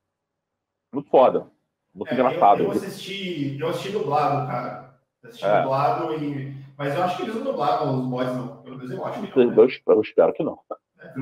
Muito 0.93 1.09
foda. 1.09 1.47
Muito 1.93 2.11
É, 2.11 2.13
engraçado. 2.13 2.61
Eu, 2.63 2.67
eu, 2.67 2.71
assisti, 2.71 3.57
eu 3.59 3.69
assisti 3.69 3.91
dublado, 3.91 4.47
cara. 4.47 4.95
Assisti 5.25 5.45
É. 5.45 5.61
dublado, 5.61 6.13
e... 6.13 6.55
mas 6.77 6.95
eu 6.95 7.03
acho 7.03 7.17
que 7.17 7.23
eles 7.23 7.35
não 7.35 7.43
dublavam 7.43 7.99
os 7.99 8.07
bots, 8.07 8.33
não. 8.35 8.61
Pelo 8.63 8.77
menos 8.77 8.91
eu 8.91 9.05
acho 9.05 9.21
que 9.21 9.35
não. 9.35 9.43
Eu, 9.43 9.51
Né? 9.51 9.65
espero- 9.65 9.97
eu 9.97 10.01
espero 10.01 10.33
que 10.33 10.43
não. 10.43 10.59
É, 10.71 10.75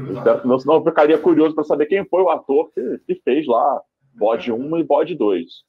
Eu 0.10 0.14
espero 0.14 0.42
que 0.42 0.48
não, 0.48 0.60
senão 0.60 0.76
eu 0.76 0.84
ficaria 0.84 1.18
curioso 1.18 1.56
para 1.56 1.64
saber 1.64 1.86
quem 1.88 2.06
foi 2.06 2.22
o 2.22 2.30
ator 2.30 2.70
que, 2.72 3.00
que 3.00 3.16
fez 3.24 3.48
lá 3.48 3.82
bode 4.14 4.52
1 4.52 4.78
e 4.78 4.84
bode 4.84 5.16
2. 5.16 5.64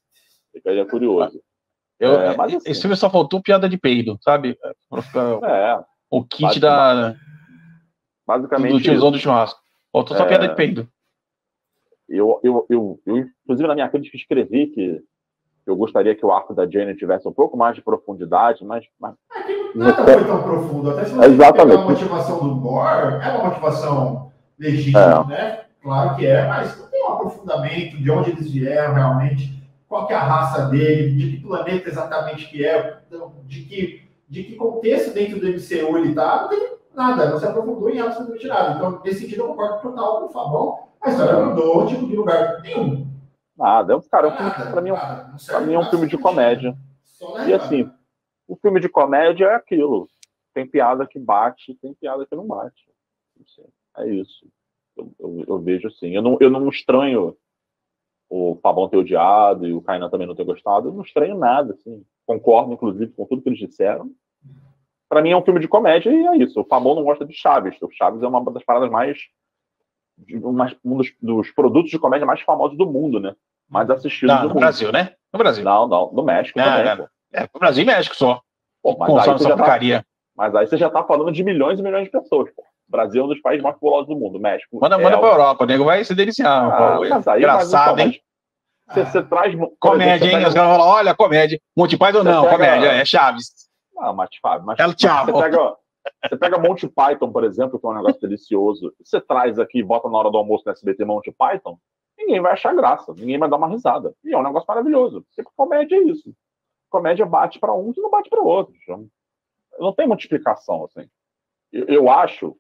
Ficaria 0.53 0.85
curioso. 0.87 1.41
Eu, 1.99 2.13
É, 2.21 2.37
mas 2.37 2.55
assim- 2.55 2.71
esse 2.71 2.81
filme 2.81 2.97
só 2.97 3.11
faltou 3.11 3.43
piada 3.43 3.69
de 3.69 3.77
peido, 3.77 4.19
sabe? 4.23 4.57
É, 5.45 5.81
o 6.11 6.25
kit 6.25 6.59
da, 6.59 7.15
basicamente. 8.27 8.73
do 8.73 8.81
tiozão 8.81 9.11
do 9.11 9.19
churrasco. 9.19 9.61
Faltou 9.93 10.17
só 10.17 10.25
É. 10.25 10.29
piada 10.29 10.49
de 10.49 10.55
peido. 10.55 10.89
Eu, 12.09 12.41
eu, 12.43 12.67
eu, 12.69 13.01
eu, 13.07 13.27
inclusive, 13.45 13.69
na 13.69 13.75
minha 13.75 13.89
crítica, 13.89 14.17
escrevi 14.17 14.67
que 14.69 15.01
eu 15.67 15.77
gostaria 15.77 16.15
que 16.17 16.25
o 16.27 16.33
arco 16.33 16.53
da 16.55 16.67
Jane 16.69 16.97
tivesse 16.97 17.29
um 17.29 17.33
pouco 17.33 17.57
mais 17.57 17.77
de 17.77 17.83
profundidade, 17.83 18.65
mas, 18.65 18.85
mas 18.99 19.15
Nada 19.75 20.03
foi 20.05 20.25
tão 20.25 20.43
profundo. 20.43 20.91
Até 20.91 21.05
se 21.05 21.13
você 21.15 21.27
Exatamente. 21.27 21.69
pegar 21.77 21.83
a 21.83 21.91
motivação 21.91 22.39
do 22.49 22.55
Gore, 22.57 23.15
é 23.23 23.29
uma 23.29 23.45
motivação 23.45 24.33
legítima, 24.59 25.01
É. 25.01 25.29
né? 25.29 25.65
Claro 25.83 26.17
que 26.17 26.27
é, 26.27 26.47
mas 26.49 26.77
não 26.81 26.91
tem 26.91 27.05
um 27.05 27.09
aprofundamento 27.13 27.97
de 27.97 28.11
onde 28.11 28.31
eles 28.31 28.51
vieram 28.51 28.95
realmente, 28.95 29.60
qual 29.91 30.07
que 30.07 30.13
é 30.13 30.17
a 30.17 30.23
raça 30.23 30.69
dele, 30.69 31.17
de 31.17 31.33
que 31.33 31.43
planeta 31.43 31.89
exatamente 31.89 32.49
que 32.49 32.65
é, 32.65 33.01
de 33.43 33.63
que, 33.65 34.09
de 34.29 34.45
que 34.45 34.55
contexto 34.55 35.13
dentro 35.13 35.41
do 35.41 35.49
MCU 35.49 35.99
ele 35.99 36.15
tá, 36.15 36.43
não 36.43 36.49
tem 36.49 36.77
nada, 36.95 37.29
não 37.29 37.41
se 37.41 37.45
aprofundou 37.45 37.91
em 37.91 37.99
absolutamente 37.99 38.47
nada. 38.47 38.77
Então, 38.77 39.03
nesse 39.05 39.23
sentido, 39.23 39.43
eu 39.43 39.49
concordo 39.49 39.83
total 39.83 40.21
com 40.21 40.27
o 40.27 40.31
Fabão. 40.31 40.79
A 41.03 41.11
história 41.11 41.33
não 41.33 41.47
mudou, 41.47 41.87
tipo, 41.89 42.07
de 42.07 42.15
lugar 42.15 42.63
nenhum. 42.63 43.05
Nada, 43.59 43.93
é 43.93 43.97
um 43.97 44.01
cara, 44.01 44.29
é 44.29 44.71
para 44.71 44.81
mim, 44.81 44.91
é 44.91 45.61
mim 45.61 45.75
é 45.75 45.79
um 45.81 45.91
filme 45.91 46.07
de 46.07 46.17
comédia. 46.17 46.77
E 47.49 47.53
assim, 47.53 47.91
o 48.47 48.55
filme 48.55 48.79
de 48.79 48.89
comédia 48.89 49.47
é 49.47 49.55
aquilo. 49.57 50.09
Tem 50.55 50.69
piada 50.69 51.05
que 51.05 51.19
bate, 51.19 51.75
tem 51.83 51.93
piada 51.95 52.25
que 52.25 52.37
não 52.37 52.47
bate. 52.47 52.89
É 53.99 54.09
isso. 54.09 54.47
Eu, 54.97 55.13
eu, 55.19 55.45
eu, 55.49 55.59
vejo 55.59 55.89
assim. 55.89 56.15
Eu 56.15 56.23
não, 56.23 56.39
eu 56.41 56.49
não 56.49 56.69
estranho 56.69 57.37
o 58.31 58.57
Fabão 58.63 58.89
ter 58.89 58.97
odiado 58.97 59.67
e 59.67 59.75
o 59.75 59.83
Kainan 59.83 60.09
também 60.09 60.27
não 60.27 60.37
ter 60.37 60.45
gostado. 60.45 60.89
Eu 60.89 60.93
não 60.93 61.03
estranho 61.03 61.37
nada, 61.37 61.75
assim. 61.75 62.05
Concordo, 62.25 62.73
inclusive, 62.73 63.13
com 63.13 63.27
tudo 63.27 63.43
que 63.43 63.49
eles 63.49 63.59
disseram. 63.59 64.09
Para 65.09 65.21
mim 65.21 65.33
é 65.33 65.37
um 65.37 65.43
filme 65.43 65.59
de 65.59 65.67
comédia 65.67 66.11
e 66.11 66.27
é 66.29 66.37
isso. 66.37 66.61
O 66.61 66.65
Fabão 66.65 66.95
não 66.95 67.03
gosta 67.03 67.27
de 67.27 67.35
Chaves. 67.35 67.77
O 67.83 67.91
Chaves 67.91 68.23
é 68.23 68.29
uma 68.29 68.41
das 68.53 68.63
paradas 68.63 68.89
mais. 68.89 69.19
um 70.85 70.97
dos, 70.97 71.13
dos 71.21 71.51
produtos 71.51 71.91
de 71.91 71.99
comédia 71.99 72.25
mais 72.25 72.41
famosos 72.43 72.79
do 72.79 72.87
mundo, 72.87 73.19
né? 73.19 73.35
Mais 73.69 73.91
assistidos 73.91 74.33
não, 74.33 74.43
do 74.43 74.49
no 74.49 74.55
mundo. 74.55 74.61
Brasil, 74.61 74.93
né? 74.93 75.15
No 75.33 75.39
Brasil. 75.39 75.65
Não, 75.65 75.89
não. 75.89 76.13
No 76.13 76.23
México 76.23 76.57
não, 76.57 76.65
também. 76.65 76.97
Não. 76.97 77.09
É, 77.33 77.49
no 77.53 77.59
Brasil 77.59 77.83
e 77.83 77.87
México 77.87 78.15
só. 78.15 78.41
Pô, 78.81 78.97
mas, 78.97 79.29
aí 79.29 79.39
tá, 79.57 80.05
mas 80.37 80.55
aí 80.55 80.67
você 80.67 80.77
já 80.77 80.89
tá 80.89 81.03
falando 81.03 81.33
de 81.33 81.43
milhões 81.43 81.81
e 81.81 81.83
milhões 81.83 82.05
de 82.05 82.11
pessoas, 82.11 82.51
pô. 82.55 82.65
Brasil 82.91 83.23
é 83.23 83.25
um 83.25 83.29
dos 83.29 83.41
países 83.41 83.63
mais 83.63 83.75
populosos 83.77 84.09
do 84.09 84.17
mundo. 84.17 84.41
México. 84.41 84.79
Manda, 84.81 84.97
é 84.97 85.03
manda 85.03 85.17
o... 85.17 85.21
pra 85.21 85.29
Europa, 85.31 85.65
o 85.65 85.67
nego 85.67 85.85
vai 85.85 86.05
se 86.05 86.15
deliciar. 86.15 86.65
Ah, 86.73 86.99
mas 87.01 87.29
aí, 87.29 87.39
Engraçado, 87.39 87.97
mas, 87.97 88.07
hein? 88.07 88.21
Você, 88.89 89.05
você 89.05 89.23
traz. 89.23 89.55
Comédia, 89.79 90.27
hein? 90.27 90.47
Os 90.47 90.55
caras 90.55 90.77
falam, 90.77 90.87
olha, 90.87 91.15
comédia. 91.15 91.61
Monty 91.77 91.97
Python 91.97 92.25
não, 92.25 92.43
pega... 92.43 92.57
comédia, 92.57 92.89
é 92.89 93.05
Chaves. 93.05 93.71
Ah, 93.99 94.13
mas, 94.13 94.31
Fábio, 94.41 94.67
mas, 94.67 94.79
El 94.79 94.95
Chavo. 94.99 95.31
você 95.31 95.43
pega, 95.43 95.77
você 96.25 96.37
pega 96.37 96.59
Monty 96.59 96.89
Python, 96.89 97.31
por 97.31 97.45
exemplo, 97.45 97.79
que 97.79 97.87
é 97.87 97.91
um 97.91 97.95
negócio 97.95 98.21
delicioso. 98.21 98.93
Você 99.03 99.21
traz 99.21 99.59
aqui 99.59 99.79
e 99.79 99.83
bota 99.83 100.09
na 100.09 100.19
hora 100.19 100.31
do 100.31 100.39
almoço 100.39 100.65
no 100.67 100.73
SBT 100.73 101.05
Monty 101.05 101.31
Python, 101.31 101.79
ninguém 102.19 102.41
vai 102.41 102.53
achar 102.53 102.75
graça, 102.75 103.13
ninguém 103.15 103.39
vai 103.39 103.49
dar 103.49 103.57
uma 103.57 103.69
risada. 103.69 104.15
E 104.25 104.33
é 104.33 104.39
um 104.39 104.43
negócio 104.43 104.67
maravilhoso. 104.67 105.23
Porque 105.23 105.49
comédia 105.57 105.97
é 105.97 106.03
isso. 106.05 106.33
Comédia 106.89 107.27
bate 107.27 107.59
para 107.59 107.75
uns 107.75 107.97
e 107.97 108.01
não 108.01 108.11
bate 108.11 108.29
para 108.29 108.41
outros. 108.41 108.79
Não 109.79 109.93
tem 109.93 110.07
muita 110.07 110.23
explicação, 110.23 110.85
assim. 110.85 111.09
Eu, 111.73 111.87
eu, 111.87 112.11
acho. 112.11 112.57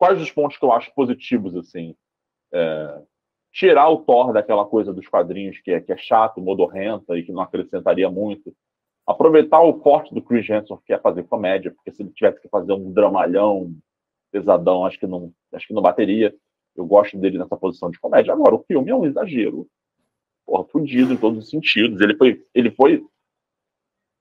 Quais 0.00 0.18
os 0.18 0.32
pontos 0.32 0.56
que 0.56 0.64
eu 0.64 0.72
acho 0.72 0.90
positivos, 0.94 1.54
assim? 1.54 1.94
É, 2.50 3.02
tirar 3.52 3.90
o 3.90 3.98
Thor 3.98 4.32
daquela 4.32 4.64
coisa 4.64 4.94
dos 4.94 5.06
quadrinhos 5.06 5.58
que 5.58 5.72
é, 5.72 5.78
que 5.78 5.92
é 5.92 5.96
chato, 5.98 6.40
modorrenta 6.40 7.18
e 7.18 7.22
que 7.22 7.30
não 7.30 7.42
acrescentaria 7.42 8.10
muito. 8.10 8.56
Aproveitar 9.06 9.60
o 9.60 9.78
forte 9.82 10.14
do 10.14 10.22
Chris 10.22 10.48
Hansen, 10.48 10.78
que 10.86 10.94
é 10.94 10.98
fazer 10.98 11.24
comédia, 11.24 11.70
porque 11.70 11.90
se 11.92 12.02
ele 12.02 12.12
tivesse 12.12 12.40
que 12.40 12.48
fazer 12.48 12.72
um 12.72 12.90
dramalhão 12.90 13.76
pesadão, 14.32 14.86
acho 14.86 14.98
que 14.98 15.06
não, 15.06 15.34
acho 15.52 15.66
que 15.66 15.74
não 15.74 15.82
bateria. 15.82 16.34
Eu 16.74 16.86
gosto 16.86 17.18
dele 17.18 17.36
nessa 17.36 17.56
posição 17.58 17.90
de 17.90 18.00
comédia. 18.00 18.32
Agora, 18.32 18.54
o 18.54 18.64
filme 18.66 18.90
é 18.90 18.94
um 18.94 19.04
exagero. 19.04 19.68
Porra, 20.46 20.64
fudido 20.64 21.12
em 21.12 21.16
todos 21.18 21.44
os 21.44 21.50
sentidos. 21.50 22.00
Ele 22.00 22.16
foi. 22.16 22.42
Ele 22.54 22.70
foi 22.70 23.04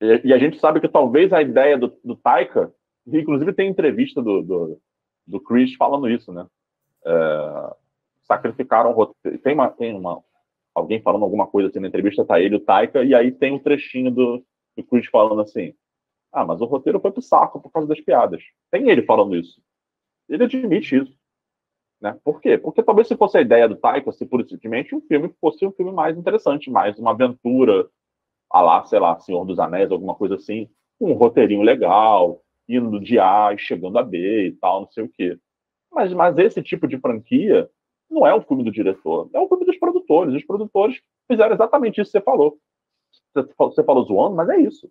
e, 0.01 0.33
a 0.33 0.37
gente 0.37 0.59
sabe 0.59 0.81
que 0.81 0.89
talvez 0.89 1.31
a 1.31 1.41
ideia 1.41 1.77
do, 1.77 1.97
do 2.03 2.17
Taika, 2.17 2.73
inclusive 3.07 3.53
tem 3.53 3.69
entrevista 3.69 4.21
do, 4.21 4.41
do, 4.41 4.81
do 5.29 5.39
Chris 5.39 5.75
falando 5.75 6.09
isso, 6.09 6.33
né? 6.33 6.45
É, 7.05 7.75
sacrificaram 8.23 8.91
o 8.91 8.93
roteiro. 8.93 9.37
Tem, 9.39 9.53
uma, 9.53 9.69
tem 9.69 9.95
uma, 9.95 10.21
alguém 10.73 11.01
falando 11.01 11.23
alguma 11.23 11.47
coisa 11.47 11.69
assim 11.69 11.79
na 11.79 11.87
entrevista, 11.87 12.25
tá 12.25 12.39
ele, 12.39 12.55
o 12.55 12.59
Taika, 12.59 13.03
e 13.03 13.13
aí 13.13 13.31
tem 13.31 13.53
um 13.53 13.59
trechinho 13.59 14.11
do, 14.11 14.43
do 14.75 14.83
Chris 14.83 15.05
falando 15.07 15.41
assim: 15.41 15.73
Ah, 16.31 16.45
mas 16.45 16.61
o 16.61 16.65
roteiro 16.65 16.99
foi 16.99 17.11
pro 17.11 17.21
saco 17.21 17.61
por 17.61 17.71
causa 17.71 17.87
das 17.87 18.01
piadas. 18.01 18.43
Tem 18.71 18.89
ele 18.89 19.03
falando 19.03 19.35
isso. 19.35 19.61
Ele 20.27 20.43
admite 20.43 20.95
isso. 20.95 21.17
Né? 22.01 22.17
Por 22.23 22.39
quê? 22.39 22.57
Porque 22.57 22.81
talvez 22.81 23.07
se 23.07 23.17
fosse 23.17 23.37
a 23.37 23.41
ideia 23.41 23.67
do 23.67 23.75
Taika, 23.75 24.11
se 24.11 24.25
pura 24.25 24.47
simplesmente 24.47 24.95
um 24.95 25.01
filme 25.01 25.33
fosse 25.39 25.65
um 25.65 25.71
filme 25.71 25.91
mais 25.91 26.17
interessante, 26.17 26.71
mais 26.71 26.97
uma 26.97 27.11
aventura, 27.11 27.89
a 28.49 28.61
lá, 28.61 28.85
sei 28.85 28.99
lá, 28.99 29.19
Senhor 29.19 29.45
dos 29.45 29.59
Anéis, 29.59 29.91
alguma 29.91 30.15
coisa 30.15 30.35
assim, 30.35 30.69
um 30.99 31.13
roteirinho 31.13 31.61
legal, 31.61 32.41
indo 32.69 32.99
de 32.99 33.19
A 33.19 33.51
e 33.53 33.57
chegando 33.57 33.97
a 33.97 34.03
B 34.03 34.47
e 34.47 34.51
tal, 34.53 34.81
não 34.81 34.91
sei 34.91 35.03
o 35.03 35.09
quê. 35.09 35.37
Mas, 35.91 36.13
mas 36.13 36.37
esse 36.37 36.61
tipo 36.61 36.87
de 36.87 36.99
franquia 36.99 37.69
não 38.09 38.25
é 38.25 38.33
um 38.33 38.41
filme 38.41 38.63
do 38.63 38.71
diretor, 38.71 39.29
é 39.33 39.39
um 39.39 39.47
filme 39.47 39.65
dos 39.65 39.77
produtores. 39.77 40.33
Os 40.33 40.45
produtores 40.45 41.01
fizeram 41.27 41.53
exatamente 41.53 41.99
isso 41.99 42.11
que 42.11 42.19
você 42.19 42.23
falou. 42.23 42.57
Você 43.33 43.83
falou 43.83 44.03
zoando, 44.03 44.35
mas 44.35 44.49
é 44.49 44.57
isso. 44.57 44.89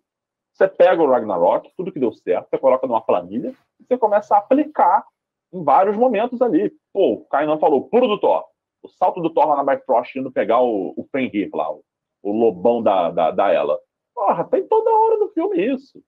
Você 0.53 0.67
pega 0.67 1.01
o 1.01 1.09
Ragnarok, 1.09 1.71
tudo 1.77 1.91
que 1.91 1.99
deu 1.99 2.11
certo, 2.11 2.49
você 2.49 2.57
coloca 2.57 2.85
numa 2.85 3.01
planilha 3.01 3.55
e 3.79 3.85
você 3.85 3.97
começa 3.97 4.35
a 4.35 4.39
aplicar 4.39 5.05
em 5.53 5.63
vários 5.63 5.95
momentos 5.95 6.41
ali. 6.41 6.71
Pô, 6.93 7.13
o 7.13 7.25
Kainan 7.25 7.57
falou, 7.57 7.87
puro 7.87 8.07
do 8.07 8.19
Thor. 8.19 8.43
O 8.83 8.89
salto 8.89 9.21
do 9.21 9.29
Thor 9.29 9.47
lá 9.47 9.63
na 9.63 9.75
Bifrost 9.75 10.17
indo 10.17 10.31
pegar 10.31 10.61
o, 10.61 10.93
o 10.97 11.07
Fenrir 11.11 11.49
lá, 11.53 11.71
o, 11.71 11.83
o 12.21 12.31
lobão 12.31 12.81
da, 12.81 13.09
da, 13.09 13.31
da 13.31 13.51
ela. 13.51 13.79
Porra, 14.13 14.43
tem 14.45 14.67
toda 14.67 14.89
hora 14.89 15.17
no 15.17 15.29
filme 15.29 15.65
isso. 15.65 16.01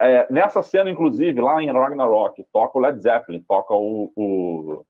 É, 0.00 0.26
nessa 0.32 0.62
cena, 0.62 0.88
inclusive, 0.88 1.38
lá 1.42 1.62
em 1.62 1.70
Ragnarok, 1.70 2.42
toca 2.50 2.78
o 2.78 2.80
Led 2.80 2.98
Zeppelin, 3.02 3.42
toca 3.42 3.74
o, 3.74 4.10
o, 4.16 4.84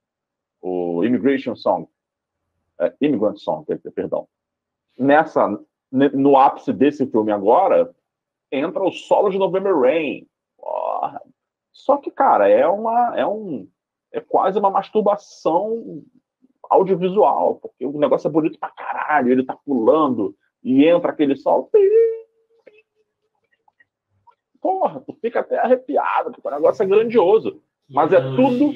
o 0.63 1.05
Immigration 1.05 1.57
Song. 1.57 1.89
É, 2.79 2.95
Immigrant 3.01 3.37
Song, 3.39 3.67
perdão. 3.93 4.29
Nessa, 4.97 5.59
no 5.91 6.37
ápice 6.37 6.73
desse 6.73 7.07
filme 7.07 7.33
agora, 7.33 7.93
entra 8.53 8.83
o 8.85 8.93
solo 8.93 9.31
de 9.31 9.39
November 9.39 9.77
Rain. 9.77 10.27
Só 11.73 11.97
que, 11.97 12.11
cara, 12.11 12.49
é 12.49 12.67
uma. 12.67 13.19
É 13.19 13.27
um. 13.27 13.69
É 14.13 14.21
quase 14.21 14.59
uma 14.59 14.71
masturbação 14.71 16.03
audiovisual, 16.69 17.57
porque 17.57 17.85
o 17.85 17.99
negócio 17.99 18.29
é 18.29 18.31
bonito 18.31 18.59
pra 18.59 18.71
caralho, 18.71 19.33
ele 19.33 19.45
tá 19.45 19.57
pulando 19.65 20.37
e 20.63 20.85
entra 20.85 21.11
aquele 21.11 21.37
sol. 21.37 21.69
Porra, 24.61 25.01
tu 25.01 25.17
fica 25.21 25.41
até 25.41 25.59
arrepiado, 25.59 26.33
porque 26.33 26.47
o 26.47 26.51
negócio 26.51 26.83
é 26.83 26.87
grandioso. 26.87 27.63
Mas 27.89 28.13
é 28.13 28.21
tudo. 28.21 28.73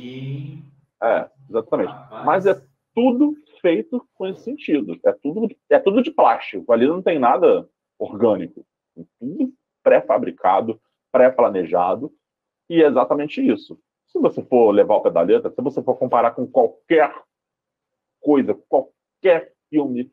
É, 1.02 1.30
exatamente. 1.48 1.92
Mas 2.24 2.46
é 2.46 2.60
tudo 2.94 3.34
feito 3.60 4.06
com 4.14 4.26
esse 4.26 4.42
sentido. 4.42 4.98
É 5.04 5.12
tudo, 5.12 5.48
é 5.70 5.78
tudo 5.78 6.02
de 6.02 6.10
plástico. 6.10 6.72
Ali 6.72 6.86
não 6.86 7.02
tem 7.02 7.18
nada 7.18 7.68
orgânico. 7.98 8.64
É 8.96 9.02
tudo 9.18 9.52
pré-fabricado, 9.82 10.80
pré-planejado. 11.12 12.12
E 12.68 12.82
é 12.82 12.86
exatamente 12.86 13.46
isso. 13.46 13.78
Se 14.06 14.18
você 14.18 14.42
for 14.42 14.70
levar 14.70 14.96
o 14.96 15.00
pé 15.00 15.10
da 15.10 15.20
letra, 15.20 15.50
se 15.50 15.60
você 15.60 15.82
for 15.82 15.96
comparar 15.96 16.30
com 16.32 16.46
qualquer 16.46 17.14
coisa, 18.20 18.54
qualquer 18.68 19.52
filme 19.68 20.10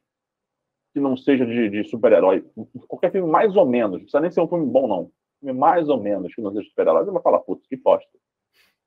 que 0.93 0.99
não 0.99 1.15
seja 1.15 1.45
de, 1.45 1.69
de 1.69 1.83
super-herói, 1.85 2.45
qualquer 2.87 3.11
filme 3.11 3.31
mais 3.31 3.55
ou 3.55 3.65
menos, 3.65 3.91
não 3.91 3.99
precisa 3.99 4.19
nem 4.19 4.31
ser 4.31 4.41
um 4.41 4.47
filme 4.47 4.65
bom, 4.65 4.87
não. 4.87 5.11
Mais 5.41 5.89
ou 5.89 5.99
menos 5.99 6.31
de 6.31 6.63
super-herói, 6.69 7.05
você 7.05 7.11
vai 7.11 7.21
falar, 7.21 7.39
putz, 7.39 7.65
que 7.67 7.75
bosta. 7.75 8.09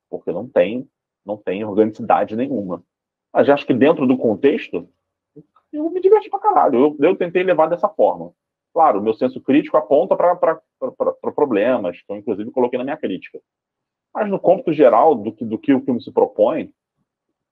Porque 0.08 0.30
não 0.30 0.48
tem, 0.48 0.88
não 1.24 1.36
tem 1.36 1.64
organicidade 1.64 2.36
nenhuma. 2.36 2.82
Mas 3.32 3.48
acho 3.48 3.66
que 3.66 3.74
dentro 3.74 4.06
do 4.06 4.16
contexto, 4.16 4.88
eu 5.72 5.90
me 5.90 6.00
diverti 6.00 6.30
pra 6.30 6.38
caralho. 6.38 6.96
Eu, 7.00 7.08
eu 7.08 7.16
tentei 7.16 7.42
levar 7.42 7.66
dessa 7.66 7.88
forma. 7.88 8.32
Claro, 8.72 9.02
meu 9.02 9.14
senso 9.14 9.40
crítico 9.40 9.76
aponta 9.76 10.16
para 10.16 10.60
problemas, 11.34 12.00
que 12.00 12.12
eu 12.12 12.16
inclusive 12.16 12.50
coloquei 12.50 12.78
na 12.78 12.84
minha 12.84 12.96
crítica. 12.96 13.40
Mas 14.12 14.28
no 14.28 14.38
cômputo 14.38 14.72
geral 14.72 15.14
do 15.14 15.32
que, 15.32 15.44
do 15.44 15.58
que 15.58 15.74
o 15.74 15.80
filme 15.80 16.00
se 16.00 16.12
propõe, 16.12 16.72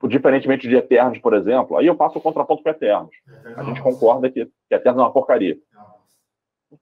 diferentemente 0.08 0.68
de 0.68 0.76
Eternos, 0.76 1.18
por 1.18 1.34
exemplo, 1.34 1.76
aí 1.76 1.86
eu 1.86 1.96
passo 1.96 2.18
o 2.18 2.20
contraponto 2.20 2.62
para 2.62 2.72
Eternos. 2.72 3.14
A 3.56 3.62
gente 3.62 3.82
concorda 3.82 4.30
que, 4.30 4.46
que 4.46 4.74
Eternos 4.74 5.00
é 5.00 5.04
uma 5.04 5.12
porcaria. 5.12 5.56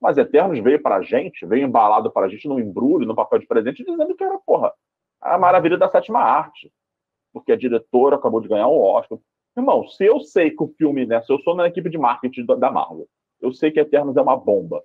Mas 0.01 0.19
Eternos 0.19 0.59
veio 0.61 0.81
para 0.81 0.97
a 0.97 1.03
gente, 1.03 1.47
veio 1.47 1.67
embalado 1.67 2.11
para 2.11 2.27
a 2.27 2.29
gente 2.29 2.47
no 2.47 2.61
embrulho, 2.61 3.07
no 3.07 3.15
papel 3.15 3.39
de 3.39 3.47
presente, 3.47 3.85
dizendo 3.85 4.15
que 4.15 4.23
era, 4.23 4.39
porra, 4.39 4.73
a 5.21 5.39
maravilha 5.39 5.77
da 5.77 5.91
sétima 5.91 6.21
arte. 6.21 6.73
Porque 7.33 7.53
a 7.53 7.57
diretora 7.57 8.17
acabou 8.17 8.41
de 8.41 8.49
ganhar 8.49 8.69
o 8.69 8.81
Oscar. 8.81 9.19
Irmão, 9.57 9.87
se 9.89 10.05
eu 10.05 10.21
sei 10.21 10.51
que 10.51 10.63
o 10.63 10.73
filme, 10.77 11.07
né, 11.07 11.21
se 11.23 11.33
eu 11.33 11.39
sou 11.41 11.55
na 11.55 11.67
equipe 11.67 11.91
de 11.91 11.99
marketing 11.99 12.45
da 12.45 12.71
Marvel, 12.71 13.09
eu 13.41 13.53
sei 13.53 13.71
que 13.71 13.81
Eternos 13.81 14.17
é 14.17 14.23
uma 14.23 14.37
bomba. 14.37 14.83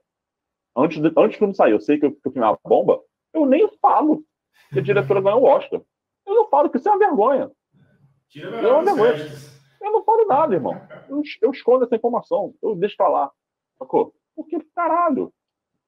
Antes, 0.75 1.01
de, 1.01 1.11
antes 1.17 1.37
do 1.37 1.39
filme 1.39 1.55
sair, 1.55 1.71
eu 1.71 1.79
sei 1.79 1.99
que, 1.99 2.09
que 2.09 2.27
o 2.27 2.31
filme 2.31 2.45
é 2.45 2.49
uma 2.49 2.59
bomba, 2.63 3.01
eu 3.33 3.45
nem 3.45 3.67
falo 3.79 4.23
que 4.71 4.79
a 4.79 4.81
diretora 4.81 5.21
ganhou 5.21 5.41
o 5.41 5.45
Oscar. 5.45 5.81
Eu 6.25 6.35
não 6.35 6.49
falo 6.49 6.69
que 6.69 6.77
isso 6.77 6.87
é 6.87 6.91
uma 6.91 6.99
vergonha. 6.99 7.51
Tira 8.29 8.49
eu, 8.61 8.81
não 8.81 9.05
eu 9.85 9.91
não 9.91 10.03
falo 10.03 10.25
nada, 10.25 10.55
irmão. 10.55 10.75
Eu, 11.07 11.21
eu, 11.41 11.51
escondo 11.51 11.85
essa 11.85 11.95
informação. 11.95 12.53
Eu 12.61 12.75
deixo 12.75 12.97
pra 12.97 13.07
lá. 13.07 13.31
Sacou? 13.77 14.13
Porque, 14.35 14.59
caralho. 14.75 15.33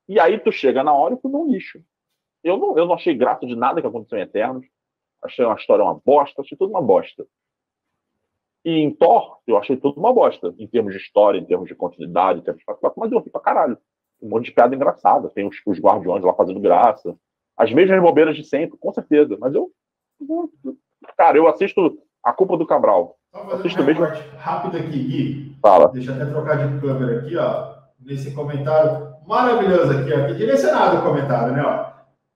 E 0.07 0.19
aí 0.19 0.39
tu 0.39 0.51
chega 0.51 0.83
na 0.83 0.93
hora 0.93 1.15
e 1.15 1.17
tu 1.17 1.27
não 1.27 1.47
lixo. 1.47 1.81
Eu 2.43 2.57
não, 2.57 2.77
eu 2.77 2.85
não 2.85 2.93
achei 2.93 3.13
grato 3.13 3.45
de 3.45 3.55
nada 3.55 3.81
que 3.81 3.87
aconteceu 3.87 4.17
em 4.17 4.21
Eternos. 4.21 4.65
Achei 5.21 5.43
uma 5.43 5.55
história 5.55 5.83
uma 5.83 5.99
bosta. 6.05 6.41
Achei 6.41 6.57
tudo 6.57 6.69
uma 6.69 6.81
bosta. 6.81 7.25
E 8.63 8.79
em 8.79 8.91
Thor, 8.91 9.37
eu 9.47 9.57
achei 9.57 9.77
tudo 9.77 9.99
uma 9.99 10.13
bosta, 10.13 10.53
em 10.59 10.67
termos 10.67 10.93
de 10.93 10.99
história, 10.99 11.39
em 11.39 11.45
termos 11.45 11.69
de 11.69 11.75
continuidade, 11.75 12.39
em 12.39 12.43
termos 12.43 12.61
de... 12.61 12.91
mas 12.97 13.11
eu 13.11 13.19
ri 13.19 13.29
pra 13.29 13.39
caralho. 13.39 13.77
Um 14.21 14.29
monte 14.29 14.45
de 14.45 14.51
piada 14.51 14.75
engraçada. 14.75 15.29
Tem 15.29 15.47
os, 15.47 15.61
os 15.65 15.79
guardiões 15.79 16.23
lá 16.23 16.33
fazendo 16.33 16.59
graça. 16.59 17.15
As 17.55 17.71
mesmas 17.71 18.01
bobeiras 18.01 18.35
de 18.35 18.43
sempre, 18.43 18.77
com 18.77 18.91
certeza. 18.91 19.37
Mas 19.39 19.53
eu. 19.53 19.71
Cara, 21.15 21.37
eu 21.37 21.47
assisto 21.47 21.97
A 22.23 22.33
Culpa 22.33 22.57
do 22.57 22.65
Cabral. 22.65 23.17
Assisto 23.31 23.81
um 23.81 23.85
mesmo... 23.85 24.05
rápido 24.37 24.77
aqui, 24.77 25.03
Gui. 25.03 25.57
Fala. 25.61 25.89
Deixa 25.89 26.11
eu 26.11 26.15
até 26.15 26.25
trocar 26.25 26.67
de 26.67 26.81
câmera 26.81 27.19
aqui, 27.19 27.37
ó. 27.37 27.76
Nesse 27.99 28.31
comentário 28.31 29.15
maravilhoso 29.27 29.91
aqui, 29.91 30.13
ó. 30.13 30.27
Que 30.27 30.35
direcionado 30.35 30.97
o 30.97 31.01
comentário, 31.01 31.53
né? 31.53 31.63
Ó. 31.63 31.87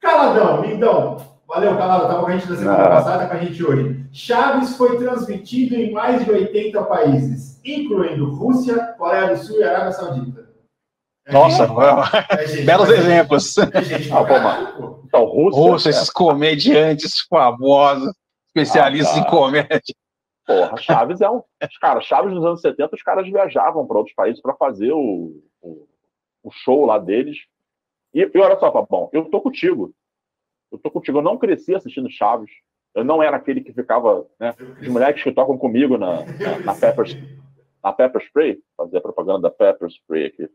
Caladão, 0.01 0.62
lindão. 0.62 1.18
Valeu, 1.47 1.78
Calado. 1.78 2.07
Tava 2.07 2.22
com 2.22 2.28
a 2.28 2.38
gente 2.38 2.49
na 2.49 2.57
semana 2.57 2.84
ah. 2.84 2.89
passada, 2.89 3.28
com 3.28 3.34
a 3.34 3.38
gente 3.38 3.64
hoje. 3.64 4.05
Chaves 4.12 4.76
foi 4.78 4.97
transmitido 4.97 5.76
em 5.76 5.91
mais 5.91 6.24
de 6.24 6.32
80 6.32 6.82
países, 6.84 7.59
incluindo 7.64 8.34
Rússia, 8.34 8.93
Coreia 8.97 9.36
do 9.36 9.38
Sul 9.38 9.59
e 9.59 9.64
Arábia 9.64 9.91
Saudita. 9.91 10.49
É 11.26 11.34
Nossa, 11.34 11.68
é 12.32 12.47
gente, 12.47 12.66
belos 12.66 12.89
exemplos. 12.89 13.57
É 13.57 13.84
gente, 13.84 14.12
ah, 14.12 14.24
mano. 14.24 15.03
Então, 15.05 15.26
Rússia, 15.26 15.62
Rússia 15.62 15.89
esses 15.89 16.09
comediantes 16.09 17.22
famosos, 17.30 18.12
especialistas 18.47 19.16
ah, 19.16 19.20
em 19.20 19.24
comédia. 19.26 19.95
Porra, 20.46 20.78
Chaves 20.78 21.22
é 21.22 21.30
um. 21.30 21.44
Cara, 21.80 22.02
Chaves 22.02 22.34
nos 22.34 22.46
anos 22.46 22.62
70, 22.62 22.96
os 22.96 23.04
caras 23.04 23.26
viajavam 23.26 23.86
para 23.86 23.98
outros 23.98 24.16
países 24.16 24.42
para 24.42 24.56
fazer 24.56 24.92
o, 24.92 25.42
o, 25.62 25.88
o, 26.44 26.52
show 26.52 26.86
lá 26.86 26.98
deles. 26.98 27.38
E, 28.14 28.30
e 28.34 28.39
olha 28.39 28.58
só, 28.58 28.70
bom, 28.89 29.10
eu 29.14 29.26
tô 29.26 29.39
contigo. 29.42 29.94
Eu 30.72 30.80
tô 30.80 30.89
contigo. 30.89 31.20
Eu 31.20 31.24
não 31.24 31.38
cresci 31.38 31.76
assistindo 31.76 32.10
Chaves. 32.10 32.52
Eu 32.94 33.04
não 33.04 33.24
era 33.24 33.38
aquele 33.38 33.62
que 33.62 33.72
ficava, 33.72 34.28
né? 34.39 34.54
Os 34.82 34.88
moleques 34.88 35.24
que 35.24 35.32
tocam 35.32 35.58
comigo 35.58 35.98
na, 35.98 36.26
na, 36.26 36.60
na, 36.66 36.76
Pepper, 36.76 37.06
na 37.82 37.94
Pepper 37.94 38.22
Spray, 38.22 38.60
fazer 38.76 38.98
a 38.98 39.02
propaganda 39.02 39.44
da 39.44 39.50
Pepper 39.50 39.88
Spray 39.89 40.26
aqui. 40.26 40.50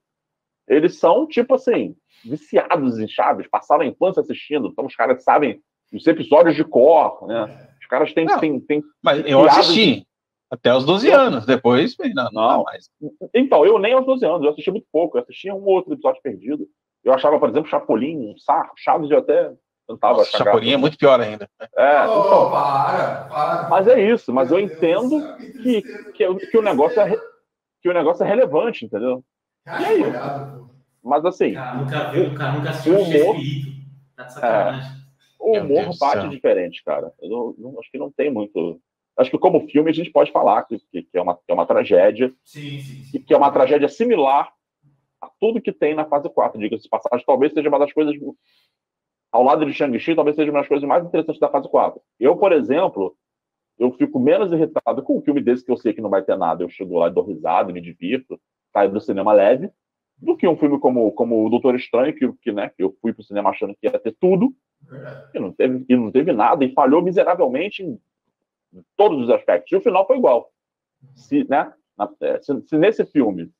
Eles 0.68 0.98
são, 0.98 1.26
tipo 1.26 1.54
assim, 1.54 1.96
viciados 2.24 2.98
em 2.98 3.08
Chaves, 3.08 3.46
passaram 3.48 3.82
a 3.82 3.86
infância 3.86 4.20
assistindo. 4.20 4.68
Então 4.68 4.84
os 4.84 4.94
caras 4.94 5.22
sabem 5.22 5.62
os 5.92 6.06
episódios 6.06 6.56
de 6.56 6.64
cor, 6.64 7.26
né? 7.26 7.65
Os 7.86 7.88
caras 7.88 8.12
têm. 8.12 8.24
Não, 8.24 8.38
têm, 8.40 8.60
têm 8.60 8.82
mas 9.00 9.24
eu 9.26 9.44
assisti. 9.44 10.00
De... 10.00 10.06
Até 10.50 10.74
os 10.74 10.84
12 10.84 11.10
anos, 11.10 11.44
depois 11.44 11.96
não, 12.14 12.28
não 12.30 12.62
mais. 12.62 12.88
Então, 13.34 13.64
eu 13.66 13.80
nem 13.80 13.94
aos 13.94 14.06
12 14.06 14.24
anos, 14.24 14.42
eu 14.44 14.50
assisti 14.50 14.70
muito 14.70 14.86
pouco, 14.92 15.18
eu 15.18 15.22
assistia 15.22 15.52
um 15.52 15.64
outro 15.64 15.92
episódio 15.92 16.22
perdido. 16.22 16.68
Eu 17.02 17.12
achava, 17.12 17.38
por 17.38 17.48
exemplo, 17.48 17.68
Chapolin 17.68 18.32
um 18.32 18.38
saco, 18.38 18.74
Chaves 18.76 19.10
eu 19.10 19.18
até 19.18 19.52
tentava 19.88 20.18
Nossa, 20.18 20.38
Chapolin 20.38 20.72
é 20.72 20.76
muito 20.76 20.96
pior 20.96 21.20
ainda. 21.20 21.48
É, 21.76 22.00
oh, 22.06 22.26
então, 22.26 22.50
para, 22.50 23.28
para. 23.28 23.68
Mas 23.68 23.88
é 23.88 24.00
isso, 24.00 24.32
mas 24.32 24.50
eu 24.50 24.60
entendo 24.60 25.36
que, 25.62 25.82
que, 26.12 26.34
que, 26.34 26.58
o 26.58 26.62
negócio 26.62 27.00
é, 27.00 27.16
que 27.82 27.88
o 27.88 27.94
negócio 27.94 28.24
é 28.24 28.28
relevante, 28.28 28.84
entendeu? 28.84 29.24
e 29.66 29.84
é 29.84 29.94
isso. 29.94 30.70
Mas 31.02 31.24
assim. 31.24 31.54
Cara, 31.54 31.74
nunca 31.74 32.04
viu, 32.10 32.34
cara, 32.34 32.52
nunca 32.52 32.70
assistiu 32.70 32.94
o 32.94 33.02
humor, 33.02 33.36
tá 34.16 34.24
de 34.24 34.32
sacanagem. 34.32 34.92
É, 34.92 34.95
o 35.60 35.64
humor 35.64 35.96
bate 35.98 36.28
diferente, 36.28 36.82
cara. 36.84 37.12
Eu 37.20 37.28
não, 37.28 37.54
não, 37.58 37.80
acho 37.80 37.90
que 37.90 37.98
não 37.98 38.10
tem 38.10 38.30
muito. 38.30 38.80
Acho 39.16 39.30
que 39.30 39.38
como 39.38 39.66
filme 39.68 39.90
a 39.90 39.94
gente 39.94 40.10
pode 40.10 40.30
falar 40.30 40.62
que, 40.64 40.78
que, 40.90 41.08
é, 41.14 41.22
uma, 41.22 41.36
que 41.36 41.50
é 41.50 41.54
uma 41.54 41.66
tragédia. 41.66 42.32
Sim, 42.44 42.80
sim, 42.80 43.02
sim. 43.04 43.22
Que 43.22 43.32
é 43.32 43.36
uma 43.36 43.50
tragédia 43.50 43.88
similar 43.88 44.52
a 45.20 45.30
tudo 45.40 45.60
que 45.60 45.72
tem 45.72 45.94
na 45.94 46.04
fase 46.04 46.28
4, 46.28 46.60
diga-se 46.60 46.84
de 46.84 46.88
passagem. 46.88 47.24
Talvez 47.26 47.52
seja 47.52 47.68
uma 47.68 47.78
das 47.78 47.92
coisas 47.92 48.14
ao 49.32 49.42
lado 49.42 49.66
de 49.66 49.72
Shang-Chi, 49.72 50.14
talvez 50.14 50.36
seja 50.36 50.50
uma 50.50 50.60
das 50.60 50.68
coisas 50.68 50.86
mais 50.88 51.04
interessantes 51.04 51.40
da 51.40 51.48
fase 51.48 51.68
4. 51.68 52.00
Eu, 52.18 52.36
por 52.36 52.52
exemplo, 52.52 53.16
eu 53.78 53.92
fico 53.92 54.18
menos 54.18 54.52
irritado 54.52 55.02
com 55.02 55.18
um 55.18 55.22
filme 55.22 55.40
desse 55.40 55.64
que 55.64 55.70
eu 55.70 55.76
sei 55.76 55.92
que 55.92 56.00
não 56.00 56.10
vai 56.10 56.22
ter 56.22 56.36
nada. 56.36 56.62
Eu 56.62 56.68
chego 56.68 56.98
lá 56.98 57.08
e 57.08 57.12
dou 57.12 57.24
risada, 57.24 57.72
me 57.72 57.80
divirto, 57.80 58.40
saio 58.72 58.90
do 58.90 59.00
cinema 59.00 59.32
leve, 59.32 59.70
do 60.18 60.36
que 60.36 60.48
um 60.48 60.56
filme 60.56 60.78
como, 60.78 61.12
como 61.12 61.44
O 61.44 61.50
Doutor 61.50 61.74
Estranho, 61.74 62.14
que, 62.14 62.32
que, 62.40 62.52
né, 62.52 62.70
que 62.70 62.82
eu 62.82 62.96
fui 63.00 63.12
pro 63.12 63.22
cinema 63.22 63.50
achando 63.50 63.74
que 63.74 63.86
ia 63.86 63.98
ter 63.98 64.16
tudo, 64.18 64.54
e 65.34 65.38
não 65.38 65.52
teve, 65.52 65.84
e 65.88 65.96
não 65.96 66.10
teve 66.10 66.32
nada, 66.32 66.64
e 66.64 66.72
falhou 66.72 67.02
miseravelmente 67.02 67.82
em 67.82 67.98
todos 68.96 69.22
os 69.22 69.30
aspectos. 69.30 69.72
E 69.72 69.76
o 69.76 69.80
final 69.80 70.06
foi 70.06 70.16
igual. 70.16 70.50
Se, 71.14 71.44
né, 71.48 71.72
é, 72.20 72.40
se, 72.40 72.62
se 72.62 72.78
nesse 72.78 73.04
filme 73.04 73.50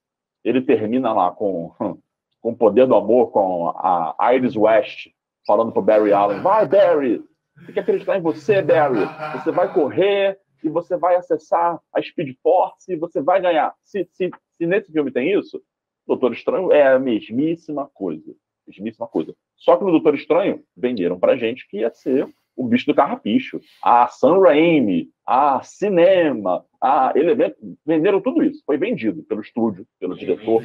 ele 0.44 0.62
termina 0.62 1.12
lá 1.12 1.30
com, 1.30 1.72
com 2.40 2.50
o 2.50 2.56
poder 2.56 2.86
do 2.86 2.94
amor, 2.94 3.30
com 3.30 3.68
a 3.76 4.34
Iris 4.34 4.56
West 4.56 5.08
falando 5.46 5.72
pro 5.72 5.82
Barry 5.82 6.12
Allen, 6.12 6.40
vai, 6.40 6.66
Barry, 6.66 7.22
tem 7.64 7.74
que 7.74 7.80
acreditar 7.80 8.18
em 8.18 8.22
você, 8.22 8.60
Barry. 8.62 9.06
Você 9.34 9.50
vai 9.50 9.72
correr 9.72 10.38
e 10.62 10.68
você 10.68 10.96
vai 10.96 11.16
acessar 11.16 11.80
a 11.92 12.02
Speed 12.02 12.36
Force 12.42 12.92
e 12.92 12.96
você 12.96 13.22
vai 13.22 13.40
ganhar. 13.40 13.74
Se, 13.84 14.08
se, 14.12 14.30
se 14.56 14.66
nesse 14.66 14.90
filme 14.92 15.10
tem 15.10 15.32
isso, 15.32 15.62
Doutor 16.06 16.32
Estranho 16.32 16.72
é 16.72 16.94
a 16.94 16.98
mesmíssima 16.98 17.86
coisa. 17.92 18.34
Mesmíssima 18.66 19.06
coisa. 19.06 19.34
Só 19.56 19.76
que 19.76 19.84
no 19.84 19.90
Doutor 19.90 20.14
Estranho, 20.14 20.62
venderam 20.76 21.18
pra 21.18 21.36
gente 21.36 21.66
que 21.68 21.78
ia 21.78 21.90
ser 21.90 22.28
o 22.56 22.66
bicho 22.66 22.86
do 22.86 22.94
carrapicho, 22.94 23.60
a 23.82 24.08
Sam 24.08 24.40
Raimi, 24.40 25.10
a 25.26 25.62
cinema, 25.62 26.64
a 26.80 27.12
elemento, 27.14 27.56
venderam 27.84 28.20
tudo 28.20 28.42
isso. 28.42 28.62
Foi 28.64 28.78
vendido 28.78 29.22
pelo 29.24 29.42
estúdio, 29.42 29.86
pelo 30.00 30.16
diretor. 30.16 30.64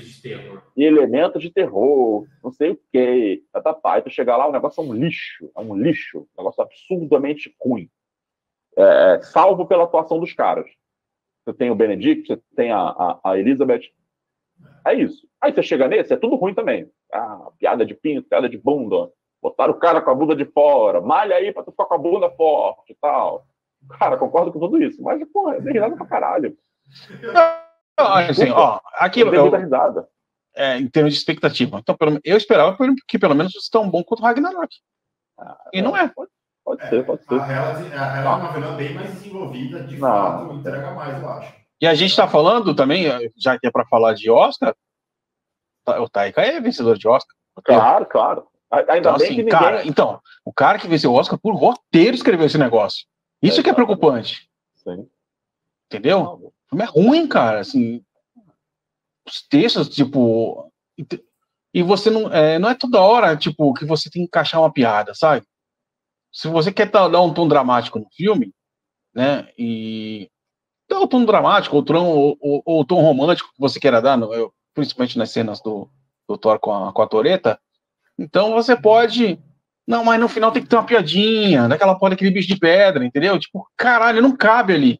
E 0.77 0.83
elementos 0.85 1.41
de 1.41 1.51
terror, 1.51 2.25
não 2.41 2.51
sei 2.51 2.71
o 2.71 2.79
quê. 2.93 3.43
Tá, 3.51 3.61
tá, 3.61 3.73
tá. 3.73 3.99
E 3.99 4.03
tu 4.03 4.09
chegar 4.09 4.37
lá, 4.37 4.47
o 4.47 4.53
negócio 4.53 4.81
é 4.81 4.87
um 4.87 4.93
lixo, 4.93 5.51
é 5.55 5.59
um 5.59 5.75
lixo, 5.75 6.19
um 6.19 6.37
negócio 6.37 6.63
absurdamente 6.63 7.53
ruim. 7.59 7.89
É, 8.77 9.19
salvo 9.23 9.65
pela 9.65 9.83
atuação 9.83 10.17
dos 10.17 10.31
caras. 10.31 10.69
Você 11.43 11.53
tem 11.53 11.71
o 11.71 11.75
Benedict, 11.75 12.27
você 12.27 12.41
tem 12.55 12.71
a, 12.71 12.79
a, 12.79 13.19
a 13.23 13.37
Elizabeth. 13.37 13.89
É 14.87 14.93
isso. 14.93 15.27
Aí 15.41 15.51
você 15.51 15.63
chega 15.63 15.87
nesse, 15.87 16.13
é 16.13 16.17
tudo 16.17 16.35
ruim 16.35 16.53
também. 16.53 16.89
Ah, 17.11 17.49
piada 17.57 17.85
de 17.85 17.95
pinto, 17.95 18.29
piada 18.29 18.47
de 18.47 18.57
bunda, 18.57 19.11
Botaram 19.41 19.73
o 19.73 19.79
cara 19.79 20.01
com 20.01 20.11
a 20.11 20.15
bunda 20.15 20.35
de 20.35 20.45
fora, 20.45 21.01
malha 21.01 21.35
aí 21.35 21.51
pra 21.51 21.63
tu 21.63 21.71
ficar 21.71 21.85
com 21.85 21.95
a 21.95 21.97
bunda 21.97 22.29
forte 22.29 22.93
e 22.93 22.95
tal. 23.01 23.43
Cara, 23.97 24.15
concordo 24.15 24.53
com 24.53 24.59
tudo 24.59 24.81
isso. 24.81 25.01
Mas, 25.01 25.19
porra, 25.31 25.55
é 25.55 25.71
risada 25.71 25.95
pra 25.95 26.05
caralho. 26.05 26.55
Não, 27.33 28.07
assim, 28.13 28.51
ó, 28.51 28.79
aquilo. 28.93 29.33
Eu, 29.33 29.49
risada. 29.49 30.07
É, 30.55 30.77
em 30.77 30.87
termos 30.87 31.13
de 31.13 31.19
expectativa. 31.19 31.79
Então, 31.79 31.95
pelo, 31.95 32.19
eu 32.23 32.37
esperava 32.37 32.77
que 33.07 33.17
pelo 33.17 33.33
menos 33.33 33.53
fosse 33.53 33.71
tão 33.71 33.89
bom 33.89 34.03
quanto 34.03 34.19
o 34.19 34.23
Ragnarok. 34.23 34.75
Ah, 35.39 35.57
e 35.73 35.81
não 35.81 35.97
é. 35.97 36.07
Pode, 36.09 36.29
pode 36.63 36.83
é, 36.83 36.89
ser, 36.89 37.05
pode 37.05 37.23
ser. 37.23 37.41
A 37.41 37.51
ela, 37.51 38.19
é 38.19 38.21
uma 38.21 38.53
vilã 38.53 38.75
bem 38.75 38.93
mais 38.93 39.11
desenvolvida, 39.13 39.81
de 39.83 39.97
não. 39.97 40.07
fato, 40.07 40.53
entrega 40.53 40.91
mais, 40.91 41.19
eu 41.19 41.29
acho. 41.29 41.53
E 41.81 41.87
a 41.87 41.95
gente 41.95 42.11
está 42.11 42.27
falando 42.27 42.75
também, 42.75 43.05
já 43.35 43.57
que 43.57 43.65
é 43.65 43.71
para 43.71 43.87
falar 43.87 44.13
de 44.13 44.29
Oscar, 44.29 44.75
o 45.87 46.09
Taika 46.09 46.41
é 46.41 46.59
vencedor 46.59 46.97
de 46.97 47.07
Oscar. 47.07 47.35
Claro, 47.63 48.05
claro. 48.05 48.47
Ainda 48.71 48.97
então, 48.97 49.17
bem 49.17 49.25
assim, 49.25 49.35
que 49.35 49.43
ninguém... 49.43 49.59
cara, 49.59 49.85
então, 49.85 50.21
o 50.45 50.53
cara 50.53 50.79
que 50.79 50.87
venceu 50.87 51.11
o 51.11 51.15
Oscar 51.15 51.37
por 51.37 51.53
roteiro 51.53 52.15
escreveu 52.15 52.45
esse 52.45 52.57
negócio. 52.57 53.05
Isso 53.41 53.59
é, 53.59 53.63
que 53.63 53.69
é 53.69 53.73
preocupante. 53.73 54.49
Sim. 54.75 55.09
Entendeu? 55.87 56.21
O 56.21 56.53
filme 56.69 56.83
é 56.83 56.87
ruim, 56.87 57.27
cara. 57.27 57.59
Assim, 57.59 58.01
os 59.27 59.45
textos, 59.47 59.89
tipo. 59.89 60.71
E 61.73 61.83
você 61.83 62.09
não. 62.09 62.31
É, 62.31 62.57
não 62.59 62.69
é 62.69 62.75
toda 62.75 63.01
hora, 63.01 63.35
tipo, 63.35 63.73
que 63.73 63.83
você 63.83 64.09
tem 64.09 64.21
que 64.21 64.27
encaixar 64.27 64.61
uma 64.61 64.71
piada, 64.71 65.13
sabe? 65.13 65.45
Se 66.31 66.47
você 66.47 66.71
quer 66.71 66.89
dar 66.89 67.21
um 67.21 67.33
tom 67.33 67.47
dramático 67.47 67.99
no 67.99 68.07
filme, 68.15 68.53
né? 69.13 69.49
E. 69.57 70.29
Dá 70.89 70.99
o 70.99 71.07
tom 71.07 71.25
dramático, 71.25 71.75
ou, 71.75 71.85
ou, 71.89 72.37
ou, 72.39 72.63
ou 72.65 72.81
o 72.81 72.85
tom 72.85 73.01
romântico 73.01 73.49
que 73.49 73.59
você 73.59 73.79
queira 73.79 74.01
dar, 74.01 74.17
no, 74.17 74.53
principalmente 74.73 75.17
nas 75.17 75.31
cenas 75.31 75.61
do, 75.61 75.89
do 76.27 76.37
Thor 76.37 76.59
com 76.59 76.73
a, 76.73 76.93
com 76.93 77.01
a 77.01 77.07
Toreta 77.07 77.59
então 78.21 78.51
você 78.51 78.75
pode. 78.75 79.39
Não, 79.87 80.05
mas 80.05 80.19
no 80.19 80.29
final 80.29 80.51
tem 80.51 80.61
que 80.61 80.69
ter 80.69 80.75
uma 80.75 80.85
piadinha, 80.85 81.67
daquela 81.67 81.95
porra 81.95 82.11
daquele 82.11 82.31
bicho 82.31 82.47
de 82.47 82.57
pedra, 82.57 83.03
entendeu? 83.03 83.37
Tipo, 83.39 83.67
caralho, 83.75 84.21
não 84.21 84.35
cabe 84.35 84.73
ali. 84.73 84.99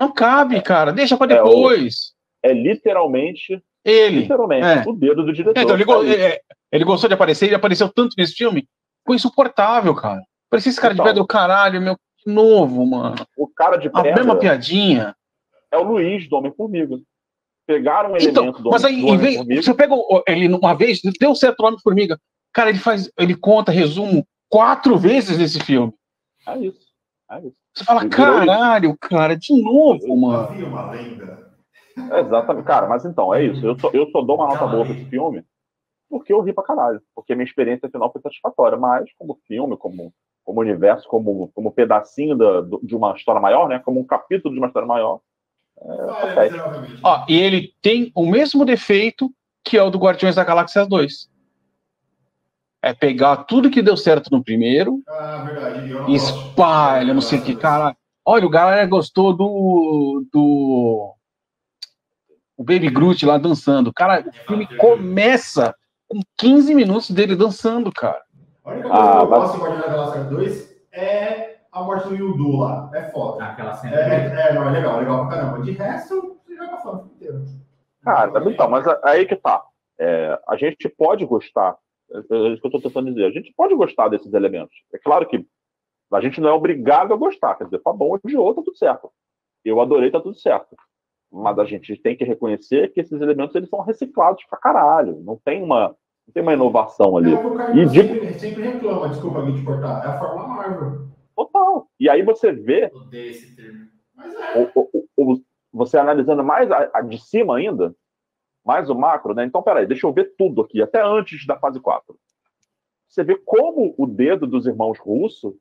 Não 0.00 0.12
cabe, 0.12 0.60
cara. 0.62 0.92
Deixa 0.92 1.16
pra 1.16 1.26
depois. 1.26 2.14
É, 2.42 2.48
o... 2.48 2.50
é 2.50 2.54
literalmente. 2.54 3.62
Ele. 3.84 4.20
Literalmente. 4.20 4.66
É. 4.66 4.84
O 4.86 4.92
dedo 4.92 5.24
do 5.24 5.32
diretor. 5.32 5.58
É, 5.58 5.62
então, 5.62 5.74
ele, 5.74 5.84
go... 5.84 6.04
é, 6.04 6.40
ele, 6.72 6.84
gostou 6.84 7.08
de 7.08 7.14
aparecer, 7.14 7.46
ele 7.46 7.54
apareceu 7.54 7.88
tanto 7.88 8.14
nesse 8.16 8.34
filme. 8.34 8.66
Ficou 9.00 9.14
insuportável, 9.14 9.94
cara. 9.94 10.22
Parecia 10.50 10.70
esse 10.70 10.80
cara 10.80 10.94
então, 10.94 11.04
de 11.04 11.10
pedra 11.10 11.22
do 11.22 11.26
caralho, 11.26 11.80
meu. 11.80 11.96
De 12.24 12.32
novo, 12.32 12.86
mano. 12.86 13.16
O 13.36 13.46
cara 13.46 13.76
de 13.76 13.90
pedra. 13.90 14.12
A 14.12 14.16
mesma 14.16 14.36
piadinha. 14.36 15.14
É 15.70 15.76
o 15.76 15.82
Luiz 15.82 16.28
do 16.28 16.36
Homem-Formiga 16.36 16.96
pegaram 17.68 18.12
um 18.12 18.16
então, 18.16 18.44
elemento 18.44 18.62
do 18.62 18.70
Mas 18.70 18.82
aí, 18.82 19.06
em 19.06 19.16
vez, 19.18 19.64
você 19.64 19.74
pega 19.74 19.94
ele 20.26 20.48
uma 20.48 20.74
vez, 20.74 21.02
deu 21.20 21.34
certo 21.34 21.60
o 21.60 21.66
Homem-Formiga. 21.66 22.18
Cara, 22.50 22.70
ele 22.70 22.78
faz, 22.78 23.10
ele 23.18 23.36
conta 23.36 23.70
resumo 23.70 24.26
quatro 24.48 24.96
vezes 24.96 25.36
nesse 25.36 25.60
filme. 25.60 25.92
É 26.46 26.58
isso. 26.58 26.88
É 27.30 27.40
isso. 27.40 27.56
Você 27.74 27.84
fala, 27.84 28.00
ele 28.00 28.10
caralho, 28.10 28.96
cara, 28.98 29.36
de 29.36 29.62
novo, 29.62 30.16
mano. 30.16 30.44
Havia 30.44 30.66
uma 30.66 30.90
lenda. 30.90 31.46
É, 32.10 32.20
exatamente, 32.20 32.64
cara, 32.64 32.88
mas 32.88 33.04
então, 33.04 33.34
é 33.34 33.44
isso. 33.44 33.64
Eu 33.66 33.78
só, 33.78 33.90
eu 33.92 34.10
só 34.10 34.22
dou 34.22 34.36
uma 34.36 34.46
nota 34.46 34.66
boa 34.66 34.86
pra 34.86 34.94
esse 34.94 35.04
filme 35.04 35.44
porque 36.08 36.32
eu 36.32 36.40
ri 36.40 36.52
pra 36.52 36.64
caralho. 36.64 37.02
Porque 37.14 37.32
a 37.32 37.36
minha 37.36 37.46
experiência 37.46 37.88
final 37.90 38.10
foi 38.10 38.22
satisfatória. 38.22 38.78
Mas, 38.78 39.10
como 39.18 39.38
filme, 39.46 39.76
como, 39.76 40.12
como 40.44 40.60
universo, 40.60 41.06
como, 41.06 41.48
como 41.54 41.72
pedacinho 41.72 42.36
da, 42.36 42.62
de 42.82 42.96
uma 42.96 43.14
história 43.14 43.40
maior, 43.40 43.68
né? 43.68 43.78
Como 43.78 44.00
um 44.00 44.06
capítulo 44.06 44.54
de 44.54 44.58
uma 44.58 44.68
história 44.68 44.88
maior, 44.88 45.20
É, 45.80 47.00
Ó, 47.02 47.24
e 47.28 47.38
ele 47.38 47.72
tem 47.80 48.10
o 48.14 48.26
mesmo 48.26 48.64
defeito 48.64 49.32
que 49.64 49.76
é 49.76 49.82
o 49.82 49.90
do 49.90 49.98
Guardiões 49.98 50.34
da 50.34 50.44
Galáxia 50.44 50.84
2. 50.86 51.28
É 52.82 52.94
pegar 52.94 53.38
tudo 53.44 53.70
que 53.70 53.82
deu 53.82 53.96
certo 53.96 54.30
no 54.30 54.42
primeiro, 54.42 55.02
Ah, 55.08 55.46
e 56.08 56.14
espalha, 56.14 57.12
não 57.12 57.20
sei 57.20 57.38
o 57.38 57.42
que, 57.42 57.56
cara. 57.56 57.96
Olha, 58.24 58.46
o 58.46 58.50
galera 58.50 58.86
gostou 58.86 59.32
do. 59.32 60.24
do. 60.32 61.14
O 62.56 62.64
Baby 62.64 62.88
Groot 62.90 63.24
lá 63.24 63.38
dançando. 63.38 63.92
Cara, 63.92 64.24
o 64.26 64.46
filme 64.46 64.66
começa 64.76 65.74
com 66.08 66.20
15 66.36 66.74
minutos 66.74 67.10
dele 67.10 67.34
dançando, 67.36 67.92
cara. 67.92 68.20
A 68.64 68.70
única 68.72 68.88
Ah, 68.88 68.92
coisa 68.92 69.18
que 69.18 69.24
eu 69.24 69.28
mas- 69.28 69.38
gosto 69.40 69.56
em 69.56 69.60
Guardiões 69.60 69.82
da 69.82 69.88
Galáxia 69.92 70.24
2 70.24 70.76
é 70.92 71.47
a 71.78 71.84
morte 71.84 72.08
do 72.08 72.14
Yudu 72.16 72.56
lá. 72.56 72.90
É 72.94 73.02
foda. 73.10 73.44
Aquela 73.44 73.74
cena. 73.74 73.96
É, 73.96 74.50
é, 74.50 74.54
não, 74.54 74.68
é 74.68 74.70
legal, 74.72 74.96
é 74.96 75.00
legal 75.00 75.26
pra 75.28 75.36
caramba. 75.36 75.62
De 75.62 75.70
resto, 75.72 76.36
você 76.44 76.56
joga 76.56 76.76
fora 76.78 76.96
o 76.96 76.98
filme 77.00 77.14
inteiro. 77.16 77.44
Cara, 78.02 78.50
então, 78.50 78.70
mas 78.70 78.86
aí 79.04 79.26
que 79.26 79.36
tá. 79.36 79.62
É, 79.98 80.38
a 80.48 80.56
gente 80.56 80.88
pode 80.88 81.26
gostar, 81.26 81.76
é, 82.12 82.18
é 82.18 82.48
isso 82.50 82.60
que 82.60 82.66
eu 82.68 82.70
tô 82.70 82.80
tentando 82.80 83.08
dizer, 83.12 83.24
a 83.26 83.30
gente 83.30 83.52
pode 83.56 83.74
gostar 83.74 84.08
desses 84.08 84.32
elementos. 84.32 84.74
É 84.94 84.98
claro 84.98 85.26
que 85.26 85.44
a 86.12 86.20
gente 86.20 86.40
não 86.40 86.48
é 86.48 86.52
obrigado 86.52 87.12
a 87.12 87.16
gostar, 87.16 87.56
quer 87.56 87.64
dizer, 87.64 87.80
tá 87.80 87.92
bom 87.92 88.10
ou 88.10 88.20
de 88.24 88.36
outro, 88.36 88.62
tá 88.62 88.66
tudo 88.66 88.76
certo. 88.78 89.10
Eu 89.64 89.80
adorei, 89.80 90.10
tá 90.10 90.20
tudo 90.20 90.36
certo. 90.38 90.76
Mas 91.30 91.58
a 91.58 91.64
gente 91.64 91.94
tem 91.96 92.16
que 92.16 92.24
reconhecer 92.24 92.92
que 92.92 93.00
esses 93.00 93.20
elementos 93.20 93.54
eles 93.56 93.68
são 93.68 93.80
reciclados 93.80 94.42
pra 94.48 94.58
caralho. 94.58 95.20
Não 95.22 95.36
tem 95.44 95.62
uma, 95.62 95.88
não 95.88 96.32
tem 96.32 96.42
uma 96.42 96.54
inovação 96.54 97.16
ali. 97.18 97.34
É 97.34 97.36
o 97.36 97.76
E 97.76 97.86
de- 97.86 98.00
sempre, 98.08 98.34
sempre 98.38 98.62
reclama, 98.62 99.08
desculpa 99.10 99.42
me 99.42 99.52
te 99.52 99.62
cortar. 99.64 100.02
É 100.04 100.08
a 100.08 100.18
Fórmula 100.18 100.48
Marvel. 100.48 101.08
Total. 101.44 101.86
E 102.00 102.08
aí 102.10 102.22
você 102.22 102.50
vê 102.52 102.90
Odeio 102.92 103.30
esse 103.30 103.54
termo. 103.54 103.86
Mas 104.14 104.34
é. 104.34 104.58
o- 104.74 104.90
o- 104.92 105.32
o- 105.34 105.42
você 105.72 105.96
analisando 105.96 106.42
mais 106.42 106.68
a, 106.70 106.90
a 106.94 107.00
de 107.00 107.16
cima 107.18 107.56
ainda, 107.58 107.94
mais 108.64 108.90
o 108.90 108.94
macro, 108.94 109.34
né? 109.34 109.44
Então, 109.44 109.62
peraí, 109.62 109.86
deixa 109.86 110.04
eu 110.06 110.12
ver 110.12 110.34
tudo 110.36 110.62
aqui, 110.62 110.82
até 110.82 111.00
antes 111.00 111.46
da 111.46 111.56
fase 111.56 111.78
4. 111.80 112.18
Você 113.08 113.22
vê 113.22 113.36
como 113.36 113.94
o 113.96 114.06
dedo 114.06 114.46
dos 114.46 114.66
irmãos 114.66 114.98
russos 114.98 115.54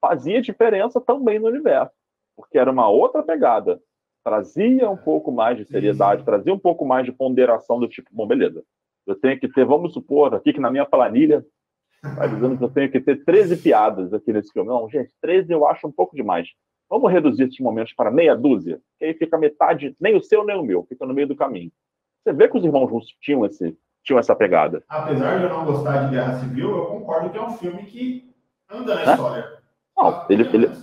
fazia 0.00 0.42
diferença 0.42 1.00
também 1.00 1.38
no 1.38 1.46
universo, 1.48 1.94
porque 2.36 2.58
era 2.58 2.70
uma 2.70 2.88
outra 2.88 3.22
pegada. 3.22 3.80
Trazia 4.22 4.88
um 4.90 4.96
pouco 4.96 5.32
mais 5.32 5.56
de 5.56 5.64
seriedade, 5.64 6.24
trazia 6.24 6.52
um 6.52 6.58
pouco 6.58 6.84
mais 6.84 7.06
de 7.06 7.12
ponderação 7.12 7.80
do 7.80 7.88
tipo, 7.88 8.10
bom, 8.12 8.26
beleza. 8.26 8.62
Eu 9.06 9.16
tenho 9.16 9.40
que 9.40 9.48
ter, 9.48 9.64
vamos 9.64 9.94
supor, 9.94 10.34
aqui 10.34 10.52
que 10.52 10.60
na 10.60 10.70
minha 10.70 10.84
planilha, 10.86 11.44
tá 12.14 12.26
dizendo 12.26 12.56
que 12.58 12.64
eu 12.64 12.70
tenho 12.70 12.90
que 12.90 13.00
ter 13.00 13.24
13 13.24 13.56
piadas 13.56 14.12
aqui 14.12 14.32
nesse 14.32 14.52
filme. 14.52 14.68
Não, 14.68 14.88
gente, 14.88 15.12
13 15.20 15.52
eu 15.52 15.66
acho 15.66 15.86
um 15.86 15.92
pouco 15.92 16.14
demais. 16.14 16.48
Vamos 16.90 17.10
reduzir 17.10 17.44
esses 17.44 17.58
momentos 17.60 17.94
para 17.94 18.10
meia 18.10 18.34
dúzia, 18.34 18.80
que 18.98 19.06
aí 19.06 19.14
fica 19.14 19.38
metade, 19.38 19.96
nem 20.00 20.14
o 20.14 20.22
seu 20.22 20.44
nem 20.44 20.56
o 20.56 20.62
meu, 20.62 20.84
fica 20.84 21.06
no 21.06 21.14
meio 21.14 21.26
do 21.26 21.36
caminho. 21.36 21.70
Você 22.22 22.32
vê 22.32 22.48
que 22.48 22.56
os 22.58 22.64
irmãos 22.64 22.86
russos 22.90 23.14
tinham, 23.20 23.44
esse, 23.46 23.76
tinham 24.04 24.18
essa 24.18 24.34
pegada. 24.36 24.84
Apesar 24.90 25.38
de 25.38 25.44
eu 25.44 25.50
não 25.50 25.64
gostar 25.64 25.96
de 26.04 26.10
Guerra 26.10 26.34
Civil, 26.34 26.76
eu 26.76 26.86
concordo 26.86 27.30
que 27.30 27.38
é 27.38 27.42
um 27.42 27.52
filme 27.52 27.84
que 27.84 28.30
anda 28.70 28.94
na 28.94 29.02
Hã? 29.04 29.14
história. 29.14 29.48
Não, 29.96 30.24
ele, 30.28 30.48
ele, 30.52 30.76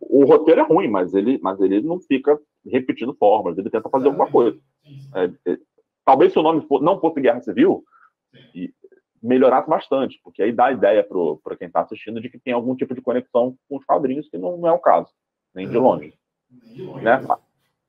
o 0.00 0.24
roteiro 0.24 0.60
é 0.60 0.64
ruim, 0.64 0.88
mas 0.88 1.14
ele, 1.14 1.38
mas 1.42 1.60
ele 1.60 1.80
não 1.82 2.00
fica 2.00 2.38
repetindo 2.64 3.14
fórmulas, 3.14 3.58
ele 3.58 3.70
tenta 3.70 3.88
fazer 3.90 4.06
alguma 4.06 4.28
coisa. 4.28 4.58
É, 5.14 5.24
é, 5.52 5.58
talvez 6.04 6.32
se 6.32 6.38
o 6.38 6.42
nome 6.42 6.66
for- 6.66 6.82
não 6.82 7.00
fosse 7.00 7.20
Guerra 7.20 7.40
Civil, 7.40 7.84
e 8.54 8.72
melhorasse 9.26 9.68
bastante, 9.68 10.20
porque 10.22 10.42
aí 10.42 10.52
dá 10.52 10.66
a 10.66 10.72
ideia 10.72 11.06
para 11.42 11.56
quem 11.56 11.66
está 11.66 11.80
assistindo 11.80 12.20
de 12.20 12.28
que 12.28 12.38
tem 12.38 12.52
algum 12.52 12.74
tipo 12.74 12.94
de 12.94 13.00
conexão 13.00 13.56
com 13.68 13.76
os 13.76 13.84
quadrinhos, 13.84 14.28
que 14.28 14.38
não, 14.38 14.56
não 14.56 14.68
é 14.68 14.72
o 14.72 14.78
caso, 14.78 15.10
nem 15.54 15.68
de 15.68 15.76
longe. 15.76 16.14
Nem 16.50 16.74
de 16.74 16.82
longe. 16.82 17.04
Né? 17.04 17.20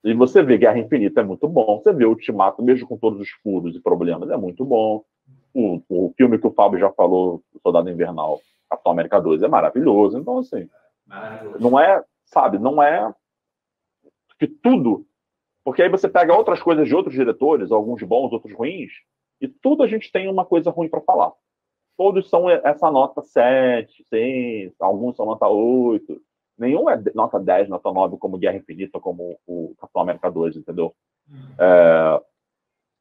E 0.04 0.14
você 0.14 0.42
vê 0.42 0.58
Guerra 0.58 0.78
Infinita 0.78 1.20
é 1.20 1.24
muito 1.24 1.48
bom, 1.48 1.80
você 1.80 1.92
vê 1.92 2.04
o 2.04 2.10
Ultimato, 2.10 2.62
mesmo 2.62 2.86
com 2.86 2.96
todos 2.96 3.20
os 3.20 3.30
furos 3.42 3.74
e 3.74 3.80
problemas, 3.80 4.30
é 4.30 4.36
muito 4.36 4.64
bom. 4.64 5.04
O, 5.54 5.80
o 5.88 6.14
filme 6.16 6.38
que 6.38 6.46
o 6.46 6.52
Fábio 6.52 6.78
já 6.78 6.90
falou, 6.92 7.42
Soldado 7.62 7.90
Invernal, 7.90 8.40
Capitão 8.68 8.92
América 8.92 9.20
2, 9.20 9.42
é 9.42 9.48
maravilhoso. 9.48 10.18
Então, 10.18 10.38
assim, 10.38 10.68
não 11.58 11.78
é, 11.78 12.02
sabe, 12.26 12.58
não 12.58 12.82
é 12.82 13.12
que 14.38 14.46
tudo. 14.46 15.04
Porque 15.64 15.82
aí 15.82 15.88
você 15.88 16.08
pega 16.08 16.34
outras 16.34 16.62
coisas 16.62 16.86
de 16.86 16.94
outros 16.94 17.14
diretores, 17.14 17.72
alguns 17.72 18.02
bons, 18.02 18.32
outros 18.32 18.54
ruins, 18.54 18.92
e 19.40 19.48
tudo 19.48 19.82
a 19.82 19.86
gente 19.86 20.10
tem 20.10 20.28
uma 20.28 20.44
coisa 20.44 20.70
ruim 20.70 20.88
para 20.88 21.00
falar. 21.00 21.32
Todos 21.96 22.28
são 22.28 22.48
essa 22.48 22.90
nota 22.90 23.22
7, 23.22 24.04
6, 24.08 24.72
alguns 24.80 25.16
são 25.16 25.26
nota 25.26 25.48
8. 25.48 26.20
Nenhum 26.56 26.88
é 26.88 27.00
nota 27.14 27.38
10, 27.38 27.68
nota 27.68 27.92
9, 27.92 28.16
como 28.18 28.38
Guerra 28.38 28.56
Infinita, 28.56 29.00
como 29.00 29.38
o 29.46 29.74
Capitão 29.80 30.02
América 30.02 30.30
2, 30.30 30.56
entendeu? 30.56 30.94
É, 31.58 32.20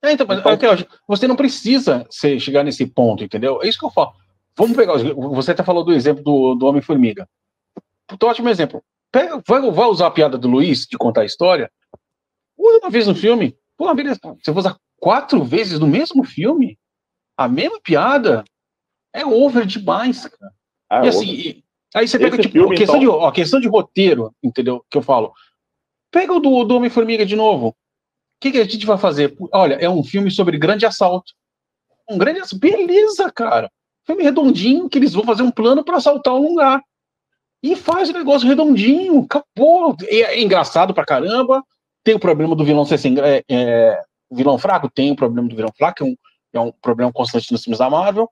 É, 0.03 0.11
então, 0.11 0.27
mas, 0.27 0.39
Então- 0.39 0.51
até 0.51 0.69
hoje, 0.71 0.87
você 1.07 1.27
não 1.27 1.35
precisa 1.35 2.05
chegar 2.11 2.63
nesse 2.63 2.85
ponto, 2.85 3.23
entendeu? 3.23 3.61
É 3.63 3.67
isso 3.67 3.79
que 3.79 3.85
eu 3.85 3.89
falo. 3.89 4.13
Vamos 4.55 4.75
pegar. 4.75 4.93
Você 4.97 5.51
até 5.51 5.63
falou 5.63 5.83
do 5.83 5.91
exemplo 5.91 6.23
do, 6.23 6.55
do 6.55 6.65
Homem-Formiga. 6.67 7.27
Ótimo 8.23 8.49
exemplo. 8.49 8.83
Pega, 9.11 9.41
vai, 9.47 9.61
vai 9.71 9.87
usar 9.87 10.07
a 10.07 10.11
piada 10.11 10.37
do 10.37 10.47
Luiz 10.47 10.85
de 10.85 10.97
contar 10.97 11.21
a 11.21 11.25
história? 11.25 11.71
Usa 12.57 12.79
uma 12.79 12.89
vez 12.89 13.07
no 13.07 13.15
filme. 13.15 13.55
Pô, 13.77 13.93
beleza. 13.93 14.19
Você 14.23 14.51
vai 14.51 14.59
usar 14.59 14.77
quatro 14.99 15.43
vezes 15.43 15.79
no 15.79 15.87
mesmo 15.87 16.23
filme? 16.23 16.77
A 17.37 17.47
mesma 17.47 17.79
piada? 17.81 18.43
É 19.13 19.25
over 19.25 19.65
demais, 19.65 20.25
cara. 20.27 20.51
é, 20.91 21.05
e 21.05 21.07
assim, 21.09 21.25
e- 21.31 21.63
aí 21.95 22.07
você 22.07 22.17
pega, 22.19 22.35
Esse 22.35 22.43
tipo, 22.43 22.53
filme, 22.53 22.77
questão, 22.77 22.97
então- 22.97 23.17
de, 23.17 23.23
ó, 23.25 23.31
questão 23.31 23.59
de 23.59 23.67
roteiro, 23.67 24.33
entendeu? 24.43 24.83
Que 24.89 24.97
eu 24.97 25.01
falo. 25.01 25.33
Pega 26.11 26.33
o 26.33 26.39
do, 26.39 26.63
do 26.63 26.75
Homem-Formiga 26.75 27.25
de 27.25 27.35
novo. 27.35 27.69
O 27.69 27.75
que, 28.39 28.51
que 28.51 28.59
a 28.59 28.63
gente 28.63 28.85
vai 28.85 28.97
fazer? 28.97 29.35
Olha, 29.51 29.75
é 29.75 29.89
um 29.89 30.03
filme 30.03 30.29
sobre 30.29 30.57
grande 30.57 30.85
assalto. 30.85 31.33
Um 32.09 32.17
grande 32.17 32.39
assalto. 32.39 32.59
Beleza, 32.59 33.31
cara. 33.31 33.69
Filme 34.05 34.23
redondinho, 34.23 34.87
que 34.87 34.97
eles 34.97 35.13
vão 35.13 35.23
fazer 35.23 35.43
um 35.43 35.51
plano 35.51 35.83
para 35.83 35.97
assaltar 35.97 36.33
um 36.35 36.49
lugar. 36.49 36.81
E 37.63 37.75
faz 37.75 38.09
o 38.09 38.13
negócio 38.13 38.47
redondinho. 38.47 39.25
Acabou. 39.29 39.95
É, 40.03 40.21
é 40.35 40.41
engraçado 40.41 40.93
pra 40.93 41.05
caramba. 41.05 41.63
Tem 42.03 42.15
o 42.15 42.19
problema 42.19 42.55
do 42.55 42.63
vilão 42.63 42.85
ser 42.85 42.97
sem, 42.99 43.19
é, 43.19 43.43
é, 43.49 44.01
vilão 44.31 44.57
fraco? 44.57 44.89
Tem 44.89 45.11
o 45.11 45.15
problema 45.15 45.47
do 45.47 45.55
vilão 45.55 45.71
fraco, 45.77 46.03
é 46.03 46.05
um, 46.07 46.15
é 46.53 46.59
um 46.59 46.71
problema 46.71 47.11
constante 47.11 47.51
nos 47.51 47.63
filmes 47.63 47.79
da 47.79 47.89
Marvel. 47.89 48.29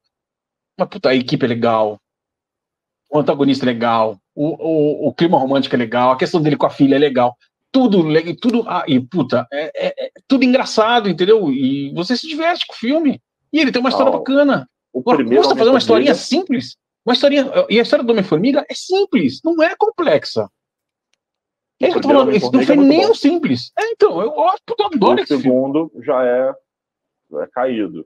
Mas, 0.77 0.89
puta, 0.89 1.09
a 1.09 1.15
equipe 1.15 1.45
é 1.45 1.49
legal. 1.49 1.99
O 3.11 3.19
antagonista 3.19 3.65
é 3.65 3.67
legal. 3.67 4.17
O, 4.33 4.47
o, 4.47 5.07
o 5.07 5.13
clima 5.13 5.37
romântico 5.37 5.75
é 5.75 5.77
legal. 5.79 6.11
A 6.11 6.17
questão 6.17 6.41
dele 6.41 6.57
com 6.57 6.65
a 6.65 6.69
filha 6.69 6.95
é 6.95 6.99
legal. 6.99 7.35
Tudo, 7.71 8.03
tudo, 8.41 8.63
ah, 8.67 8.85
e 8.87 8.99
puta, 8.99 9.45
é, 9.51 9.71
é- 9.75 10.05
é 10.07 10.11
tudo 10.27 10.45
engraçado, 10.45 11.09
entendeu? 11.09 11.51
E 11.51 11.93
você 11.93 12.15
se 12.15 12.27
diverte 12.27 12.65
com 12.65 12.73
o 12.73 12.77
filme. 12.77 13.21
E 13.51 13.59
ele 13.59 13.71
tem 13.71 13.79
uma 13.79 13.89
história 13.89 14.11
Não, 14.11 14.19
bacana. 14.19 14.67
o 14.93 14.99
Agora, 14.99 15.25
tá 15.25 15.49
fazendo 15.49 15.69
uma 15.69 15.77
historinha 15.79 16.15
simples. 16.15 16.77
Uma 17.05 17.13
historinha, 17.13 17.45
e 17.69 17.79
a 17.79 17.83
história 17.83 18.03
do 18.03 18.11
Homem-Formiga 18.11 18.65
é 18.69 18.73
simples, 18.73 19.39
não 19.43 19.61
é 19.61 19.75
complexa. 19.77 20.49
É 21.81 21.87
isso 21.89 21.93
que 21.93 21.97
eu 21.97 22.01
tô 22.01 22.07
falando, 22.09 22.31
isso 22.35 22.51
não 22.51 22.63
foi 22.63 22.75
é 22.75 22.79
nem 22.79 23.01
bom. 23.05 23.11
o 23.11 23.15
simples. 23.15 23.71
É, 23.77 23.91
então, 23.91 24.21
eu, 24.21 24.27
eu, 24.27 24.45
puta, 24.65 24.83
eu 24.83 24.87
adoro 24.87 25.21
o 25.21 25.27
filme. 25.27 25.43
segundo 25.43 25.91
já 26.01 26.25
é, 26.25 26.55
é 27.43 27.47
caído. 27.47 28.05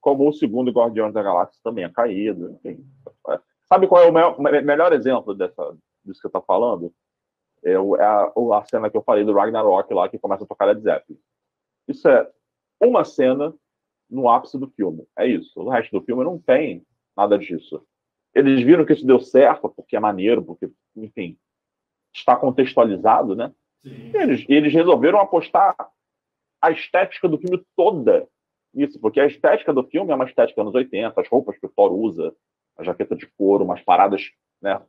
Como 0.00 0.28
o 0.28 0.32
segundo 0.32 0.70
Guardiões 0.70 1.12
da 1.14 1.22
Galáxia 1.22 1.58
também 1.62 1.84
é 1.84 1.88
caído. 1.90 2.58
Enfim. 2.64 2.84
É. 3.30 3.38
Sabe 3.66 3.86
qual 3.86 4.02
é 4.02 4.06
o 4.08 4.40
me- 4.42 4.62
melhor 4.62 4.92
exemplo 4.92 5.34
dessa, 5.34 5.76
disso 6.04 6.20
que 6.20 6.26
eu 6.26 6.30
tô 6.30 6.40
falando? 6.42 6.92
É, 7.62 7.78
o- 7.78 7.96
é 7.96 8.04
a, 8.04 8.32
a 8.58 8.64
cena 8.64 8.90
que 8.90 8.96
eu 8.96 9.02
falei 9.02 9.24
do 9.24 9.32
Ragnarok 9.34 9.92
lá, 9.94 10.08
que 10.08 10.18
começa 10.18 10.44
a 10.44 10.46
tocar 10.46 10.66
Led 10.66 10.80
Zeppelin. 10.82 11.18
Isso 11.88 12.06
é 12.08 12.26
uma 12.82 13.04
cena 13.04 13.54
no 14.10 14.28
ápice 14.28 14.58
do 14.58 14.68
filme. 14.68 15.06
É 15.18 15.26
isso. 15.26 15.58
O 15.60 15.68
resto 15.68 15.98
do 15.98 16.04
filme 16.04 16.24
não 16.24 16.38
tem 16.38 16.84
nada 17.16 17.38
disso. 17.38 17.82
Eles 18.34 18.62
viram 18.62 18.84
que 18.84 18.92
isso 18.92 19.06
deu 19.06 19.20
certo, 19.20 19.68
porque 19.68 19.96
é 19.96 20.00
maneiro, 20.00 20.42
porque, 20.44 20.70
enfim, 20.96 21.38
está 22.14 22.36
contextualizado, 22.36 23.34
né? 23.34 23.52
Sim. 23.82 24.10
Eles, 24.14 24.44
eles 24.48 24.72
resolveram 24.72 25.18
apostar 25.18 25.74
a 26.62 26.70
estética 26.70 27.28
do 27.28 27.36
filme 27.38 27.62
toda 27.76 28.26
nisso, 28.72 28.98
porque 29.00 29.20
a 29.20 29.26
estética 29.26 29.72
do 29.72 29.84
filme 29.84 30.10
é 30.10 30.14
uma 30.14 30.24
estética 30.24 30.60
anos 30.62 30.74
80, 30.74 31.20
as 31.20 31.28
roupas 31.28 31.58
que 31.58 31.66
o 31.66 31.68
Thor 31.68 31.92
usa, 31.92 32.34
a 32.78 32.82
jaqueta 32.82 33.14
de 33.14 33.26
couro, 33.38 33.64
umas 33.64 33.80
paradas 33.82 34.22
né, 34.62 34.80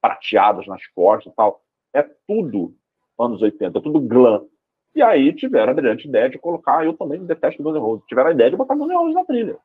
prateadas 0.00 0.66
nas 0.66 0.84
costas 0.88 1.32
e 1.32 1.36
tal. 1.36 1.62
É 1.94 2.02
tudo 2.26 2.74
anos 3.18 3.40
80, 3.40 3.78
é 3.78 3.82
tudo 3.82 4.00
glam. 4.00 4.46
E 4.94 5.00
aí 5.02 5.32
tiveram 5.32 5.70
a 5.70 5.74
brilhante 5.74 6.08
ideia 6.08 6.28
de 6.28 6.38
colocar, 6.38 6.84
eu 6.84 6.94
também 6.94 7.24
detesto 7.24 7.62
Guns 7.62 7.74
N' 7.76 7.78
Roses, 7.80 8.04
tiveram 8.06 8.30
a 8.30 8.32
ideia 8.32 8.50
de 8.50 8.56
botar 8.56 8.74
Guns 8.74 8.88
N' 8.88 8.94
Roses 8.96 9.14
na 9.14 9.24
trilha. 9.24 9.56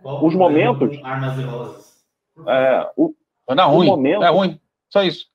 Qual 0.00 0.24
os 0.24 0.34
momentos- 0.34 0.98
Armas 1.02 1.38
e 1.38 1.42
Rosas. 1.42 2.04
É, 2.46 2.90
o, 2.96 3.14
Vai 3.46 3.56
dar 3.56 3.64
ruim. 3.66 3.86
momento- 3.88 4.22
É 4.24 4.28
ruim. 4.28 4.60
Só 4.90 5.02
isso. 5.02 5.26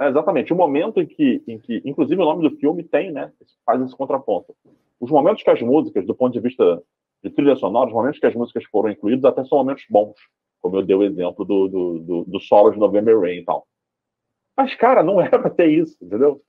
É, 0.00 0.08
exatamente. 0.08 0.52
O 0.52 0.56
momento 0.56 1.00
em 1.00 1.06
que, 1.06 1.42
em 1.46 1.58
que, 1.58 1.82
inclusive, 1.84 2.20
o 2.20 2.24
nome 2.24 2.48
do 2.48 2.56
filme 2.56 2.84
tem, 2.84 3.10
né? 3.10 3.32
Faz 3.66 3.82
esse 3.82 3.96
contraponto. 3.96 4.54
Os 5.00 5.10
momentos 5.10 5.42
que 5.42 5.50
as 5.50 5.60
músicas, 5.60 6.06
do 6.06 6.14
ponto 6.14 6.32
de 6.32 6.40
vista 6.40 6.82
de 7.22 7.30
trilha 7.30 7.56
sonora, 7.56 7.88
os 7.88 7.94
momentos 7.94 8.20
que 8.20 8.26
as 8.26 8.34
músicas 8.34 8.64
foram 8.64 8.90
incluídas 8.90 9.24
até 9.24 9.44
são 9.44 9.58
momentos 9.58 9.84
bons. 9.90 10.16
Como 10.60 10.76
eu 10.76 10.84
dei 10.84 10.94
o 10.94 11.02
exemplo 11.02 11.44
do, 11.44 11.68
do, 11.68 11.98
do, 11.98 12.24
do 12.24 12.40
solo 12.40 12.70
de 12.70 12.78
November 12.78 13.18
Rain 13.18 13.38
e 13.38 13.44
tal. 13.44 13.66
Mas, 14.56 14.74
cara, 14.74 15.02
não 15.02 15.20
era 15.22 15.38
pra 15.38 15.50
ter 15.50 15.66
isso, 15.66 15.96
entendeu? 16.00 16.40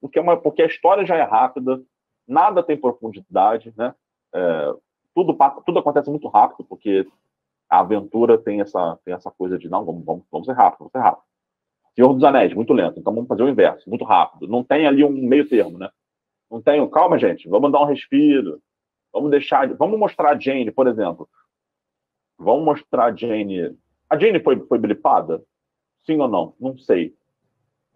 Porque, 0.00 0.18
é 0.18 0.22
uma, 0.22 0.36
porque 0.36 0.62
a 0.62 0.66
história 0.66 1.04
já 1.04 1.16
é 1.16 1.22
rápida, 1.22 1.82
nada 2.26 2.62
tem 2.62 2.76
profundidade, 2.76 3.72
né? 3.76 3.94
É, 4.34 4.74
tudo, 5.14 5.36
tudo 5.64 5.78
acontece 5.78 6.10
muito 6.10 6.28
rápido, 6.28 6.64
porque 6.64 7.06
a 7.68 7.80
aventura 7.80 8.38
tem 8.38 8.60
essa, 8.60 8.98
tem 9.04 9.14
essa 9.14 9.30
coisa 9.30 9.58
de, 9.58 9.68
não, 9.68 9.84
vamos, 9.84 10.04
vamos, 10.04 10.24
vamos 10.30 10.46
ser 10.46 10.52
rápido, 10.52 10.78
vamos 10.80 10.92
ser 10.92 10.98
rápido. 10.98 11.24
Senhor 11.98 12.14
dos 12.14 12.22
Anéis, 12.22 12.54
muito 12.54 12.72
lento, 12.72 13.00
então 13.00 13.12
vamos 13.12 13.26
fazer 13.26 13.42
o 13.42 13.48
inverso, 13.48 13.90
muito 13.90 14.04
rápido. 14.04 14.46
Não 14.46 14.62
tem 14.62 14.86
ali 14.86 15.02
um 15.02 15.10
meio 15.10 15.48
termo, 15.48 15.76
né? 15.78 15.90
Não 16.48 16.62
tem, 16.62 16.88
calma, 16.90 17.18
gente, 17.18 17.48
vamos 17.48 17.72
dar 17.72 17.82
um 17.82 17.86
respiro, 17.86 18.62
vamos 19.12 19.32
deixar, 19.32 19.66
vamos 19.74 19.98
mostrar 19.98 20.30
a 20.30 20.38
Jane, 20.38 20.70
por 20.70 20.86
exemplo. 20.86 21.28
Vamos 22.38 22.64
mostrar 22.64 23.06
a 23.06 23.16
Jane. 23.16 23.76
A 24.08 24.16
Jane 24.16 24.38
foi, 24.38 24.64
foi 24.66 24.78
blipada? 24.78 25.42
Sim 26.06 26.20
ou 26.20 26.28
não? 26.28 26.54
Não 26.60 26.78
sei. 26.78 27.16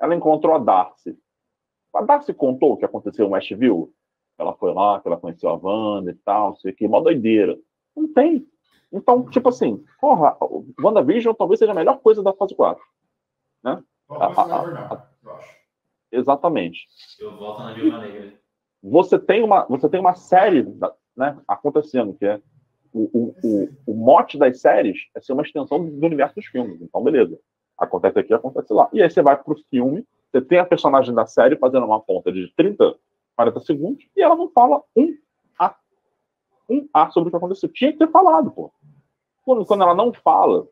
Ela 0.00 0.16
encontrou 0.16 0.56
a 0.56 0.58
Darcy. 0.58 1.16
A 1.94 2.02
Darcy 2.02 2.34
contou 2.34 2.72
o 2.72 2.76
que 2.76 2.84
aconteceu 2.84 3.28
em 3.28 3.30
Westview? 3.30 3.94
Ela 4.36 4.52
foi 4.54 4.74
lá, 4.74 5.00
que 5.00 5.06
ela 5.06 5.16
conheceu 5.16 5.48
a 5.48 5.54
Wanda 5.54 6.10
e 6.10 6.14
tal, 6.24 6.56
sei 6.56 6.72
que, 6.72 6.88
mó 6.88 6.98
doideira. 6.98 7.56
Não 7.94 8.12
tem. 8.12 8.44
Então, 8.92 9.30
tipo 9.30 9.48
assim, 9.48 9.84
porra, 10.00 10.36
WandaVision 10.82 11.34
talvez 11.34 11.60
seja 11.60 11.70
a 11.70 11.76
melhor 11.76 12.00
coisa 12.00 12.20
da 12.20 12.32
fase 12.32 12.52
4. 12.56 12.82
Né? 13.62 13.80
A, 14.20 14.26
a, 14.26 14.94
a, 14.94 15.08
exatamente. 16.10 16.86
Eu 17.18 17.36
volto 17.36 17.62
na 17.62 17.72
Viúva 17.72 17.98
Negra. 17.98 18.32
Você 18.82 19.18
tem 19.18 19.42
uma, 19.42 19.64
você 19.66 19.88
tem 19.88 20.00
uma 20.00 20.14
série 20.14 20.66
né, 21.16 21.38
acontecendo, 21.46 22.14
que 22.14 22.26
é 22.26 22.40
o, 22.92 23.02
o, 23.12 23.34
o, 23.42 23.68
o 23.86 23.94
mote 23.94 24.36
das 24.36 24.60
séries 24.60 24.98
é 25.14 25.20
ser 25.20 25.32
uma 25.32 25.42
extensão 25.42 25.84
do 25.84 26.06
universo 26.06 26.34
dos 26.34 26.46
filmes. 26.46 26.80
Então, 26.80 27.02
beleza. 27.02 27.38
Acontece 27.78 28.18
aqui, 28.18 28.34
acontece 28.34 28.72
lá. 28.72 28.88
E 28.92 29.02
aí 29.02 29.10
você 29.10 29.22
vai 29.22 29.40
pro 29.40 29.56
filme, 29.70 30.06
você 30.30 30.40
tem 30.40 30.58
a 30.58 30.66
personagem 30.66 31.14
da 31.14 31.26
série 31.26 31.56
fazendo 31.56 31.86
uma 31.86 32.00
ponta 32.00 32.30
de 32.30 32.52
30, 32.54 32.94
40 33.34 33.60
segundos, 33.60 34.04
e 34.14 34.22
ela 34.22 34.36
não 34.36 34.50
fala 34.50 34.82
um 34.94 35.16
A. 35.58 35.74
Um 36.68 36.88
A 36.92 37.10
sobre 37.10 37.28
o 37.28 37.30
que 37.30 37.36
aconteceu. 37.36 37.68
Tinha 37.70 37.92
que 37.92 37.98
ter 37.98 38.10
falado, 38.10 38.50
pô. 38.50 38.70
Quando, 39.42 39.64
quando 39.64 39.82
ela 39.82 39.94
não 39.94 40.12
fala, 40.12 40.68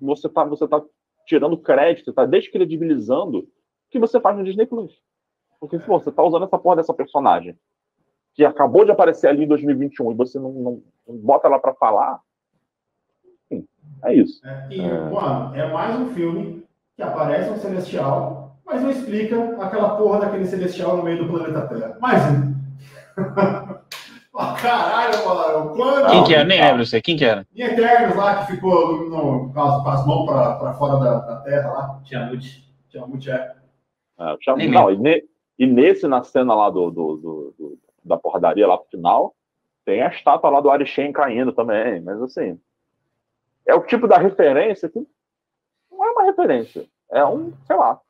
você 0.00 0.28
tá, 0.28 0.44
você 0.44 0.66
tá 0.66 0.82
tirando 1.28 1.58
crédito, 1.58 2.06
você 2.06 2.12
tá 2.12 2.24
descredibilizando 2.24 3.40
o 3.40 3.46
que 3.90 3.98
você 3.98 4.18
faz 4.18 4.36
no 4.36 4.42
Disney 4.42 4.66
Plus. 4.66 4.98
Porque, 5.60 5.78
pô, 5.78 6.00
você 6.00 6.10
tá 6.10 6.22
usando 6.22 6.44
essa 6.44 6.58
porra 6.58 6.76
dessa 6.76 6.94
personagem 6.94 7.56
que 8.34 8.44
acabou 8.44 8.84
de 8.84 8.90
aparecer 8.90 9.26
ali 9.26 9.44
em 9.44 9.48
2021 9.48 10.12
e 10.12 10.14
você 10.14 10.38
não, 10.38 10.52
não, 10.52 10.82
não 11.06 11.16
bota 11.18 11.46
ela 11.46 11.58
para 11.58 11.74
falar, 11.74 12.20
Sim, 13.48 13.66
é 14.04 14.14
isso. 14.14 14.40
É, 14.46 14.68
e, 14.70 14.80
é... 14.80 15.10
mano, 15.10 15.54
é 15.54 15.72
mais 15.72 15.98
um 16.00 16.08
filme 16.14 16.64
que 16.96 17.02
aparece 17.02 17.50
um 17.50 17.56
celestial, 17.56 18.56
mas 18.64 18.80
não 18.80 18.90
explica 18.90 19.60
aquela 19.60 19.96
porra 19.96 20.20
daquele 20.20 20.46
celestial 20.46 20.96
no 20.96 21.02
meio 21.02 21.24
do 21.24 21.28
planeta 21.28 21.66
Terra. 21.66 21.98
Mais 22.00 22.22
um. 22.32 22.54
oh, 24.38 24.54
caralho, 24.60 25.24
mano. 25.26 25.76
Quando... 25.76 26.10
Quem 26.10 26.24
que 26.24 26.34
era? 26.34 26.44
Nem 26.44 26.62
lembro 26.62 26.86
você. 26.86 27.00
Quem 27.02 27.16
que 27.16 27.24
era? 27.24 27.46
Em 27.54 27.62
Eternos 27.62 28.16
lá, 28.16 28.44
que 28.44 28.52
ficou 28.52 29.08
no, 29.08 29.52
com, 29.52 29.60
as, 29.60 29.82
com 29.82 29.88
as 29.88 30.06
mãos 30.06 30.26
para 30.26 30.74
fora 30.74 30.98
da, 30.98 31.18
da 31.18 31.36
Terra 31.42 31.68
lá. 31.70 32.00
Tiamut. 32.04 32.68
Tiamut, 32.88 33.30
é. 33.30 33.54
é 34.18 34.68
não, 34.68 34.90
e, 34.90 34.96
ne, 34.96 35.24
e, 35.58 35.66
nesse, 35.66 36.06
na 36.06 36.22
cena 36.22 36.54
lá 36.54 36.70
do, 36.70 36.90
do, 36.90 37.16
do, 37.16 37.54
do 37.58 37.78
da 38.04 38.16
porradaria 38.16 38.66
lá 38.66 38.78
pro 38.78 38.88
final, 38.90 39.34
tem 39.84 40.02
a 40.02 40.08
estátua 40.08 40.50
lá 40.50 40.60
do 40.60 40.70
Arishem 40.70 41.12
caindo 41.12 41.52
também, 41.52 42.00
mas 42.00 42.20
assim, 42.22 42.58
é 43.66 43.74
o 43.74 43.82
tipo 43.82 44.08
da 44.08 44.18
referência 44.18 44.88
que 44.88 45.06
não 45.90 46.04
é 46.04 46.10
uma 46.10 46.24
referência, 46.24 46.86
é 47.10 47.24
um, 47.24 47.52
sei 47.66 47.76
lá, 47.76 48.00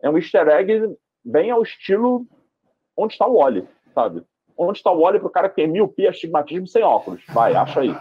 é 0.00 0.10
um 0.10 0.18
easter 0.18 0.46
egg 0.48 0.96
bem 1.24 1.50
ao 1.50 1.62
estilo 1.62 2.26
onde 2.96 3.14
está 3.14 3.26
o 3.26 3.38
Wally, 3.38 3.66
sabe? 3.94 4.22
Onde 4.56 4.78
está 4.78 4.90
o 4.90 5.00
Wally 5.00 5.20
pro 5.20 5.30
cara 5.30 5.48
que 5.48 5.56
tem 5.56 5.68
miopia, 5.68 6.10
astigmatismo 6.10 6.66
sem 6.66 6.82
óculos? 6.82 7.22
Vai, 7.28 7.54
acha 7.54 7.80
aí. 7.80 7.94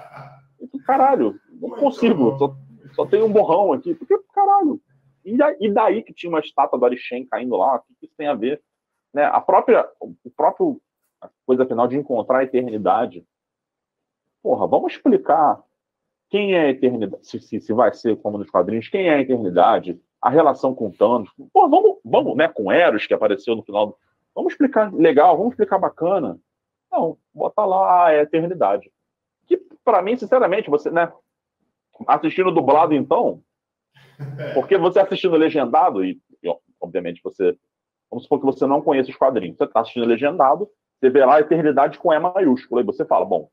Caralho, 0.86 1.40
não 1.62 1.72
consigo, 1.72 2.38
só, 2.38 2.56
só 2.94 3.06
tem 3.06 3.22
um 3.22 3.32
borrão 3.32 3.74
aqui, 3.74 3.94
porque, 3.94 4.18
caralho. 4.34 4.80
E, 5.26 5.36
e 5.60 5.72
daí 5.72 6.04
que 6.04 6.14
tinha 6.14 6.30
uma 6.30 6.40
estátua 6.40 6.78
do 6.78 6.86
Arishem 6.86 7.26
caindo 7.26 7.56
lá, 7.58 7.78
o 7.78 7.80
que 8.00 8.06
isso 8.06 8.16
tem 8.16 8.28
a 8.28 8.36
ver? 8.36 8.62
Né? 9.14 9.26
A 9.26 9.42
própria, 9.42 9.88
o 10.00 10.30
próprio 10.36 10.80
a 11.22 11.30
coisa 11.46 11.66
final 11.66 11.88
de 11.88 11.98
encontrar 11.98 12.40
a 12.40 12.44
eternidade. 12.44 13.26
Porra, 14.44 14.68
vamos 14.68 14.94
explicar 14.94 15.62
quem 16.30 16.54
é 16.54 16.62
a 16.62 16.70
eternidade, 16.70 17.26
se, 17.28 17.40
se, 17.40 17.60
se 17.60 17.74
vai 17.74 17.94
ser 17.94 18.18
como 18.18 18.38
nos 18.38 18.50
quadrinhos, 18.50 18.90
quem 18.90 19.08
é 19.08 19.16
a 19.16 19.22
eternidade, 19.22 20.00
a 20.22 20.30
relação 20.30 20.74
com 20.74 20.92
Thanos. 20.92 21.30
Porra, 21.52 21.70
vamos, 21.70 21.98
vamos, 22.04 22.36
né, 22.36 22.48
com 22.48 22.72
Eros, 22.72 23.08
que 23.08 23.14
apareceu 23.14 23.56
no 23.56 23.64
final. 23.64 23.98
Vamos 24.36 24.52
explicar 24.52 24.94
legal, 24.94 25.38
vamos 25.38 25.54
explicar 25.54 25.80
bacana. 25.80 26.38
Não, 26.92 27.18
bota 27.34 27.64
lá 27.64 28.08
a 28.08 28.16
eternidade. 28.16 28.92
Que, 29.48 29.58
para 29.84 30.02
mim, 30.02 30.18
sinceramente, 30.18 30.70
você, 30.70 30.92
né, 30.92 31.12
assistindo 32.08 32.52
dublado, 32.52 32.94
então, 32.94 33.42
porque 34.54 34.78
você 34.78 35.00
assistindo 35.00 35.38
legendado, 35.38 36.04
e, 36.04 36.20
obviamente 36.80 37.22
você. 37.24 37.58
Vamos 38.10 38.24
supor 38.24 38.40
que 38.40 38.46
você 38.46 38.68
não 38.68 38.82
conhece 38.82 39.10
os 39.10 39.18
quadrinhos. 39.18 39.58
Você 39.58 39.64
está 39.64 39.82
assistindo 39.82 40.06
legendado, 40.06 40.70
você 41.00 41.10
vê 41.10 41.26
lá 41.26 41.38
a 41.38 41.40
eternidade 41.40 41.98
com 41.98 42.14
E 42.14 42.20
maiúsculo. 42.20 42.82
E 42.82 42.84
você 42.84 43.04
fala, 43.04 43.26
bom, 43.26 43.50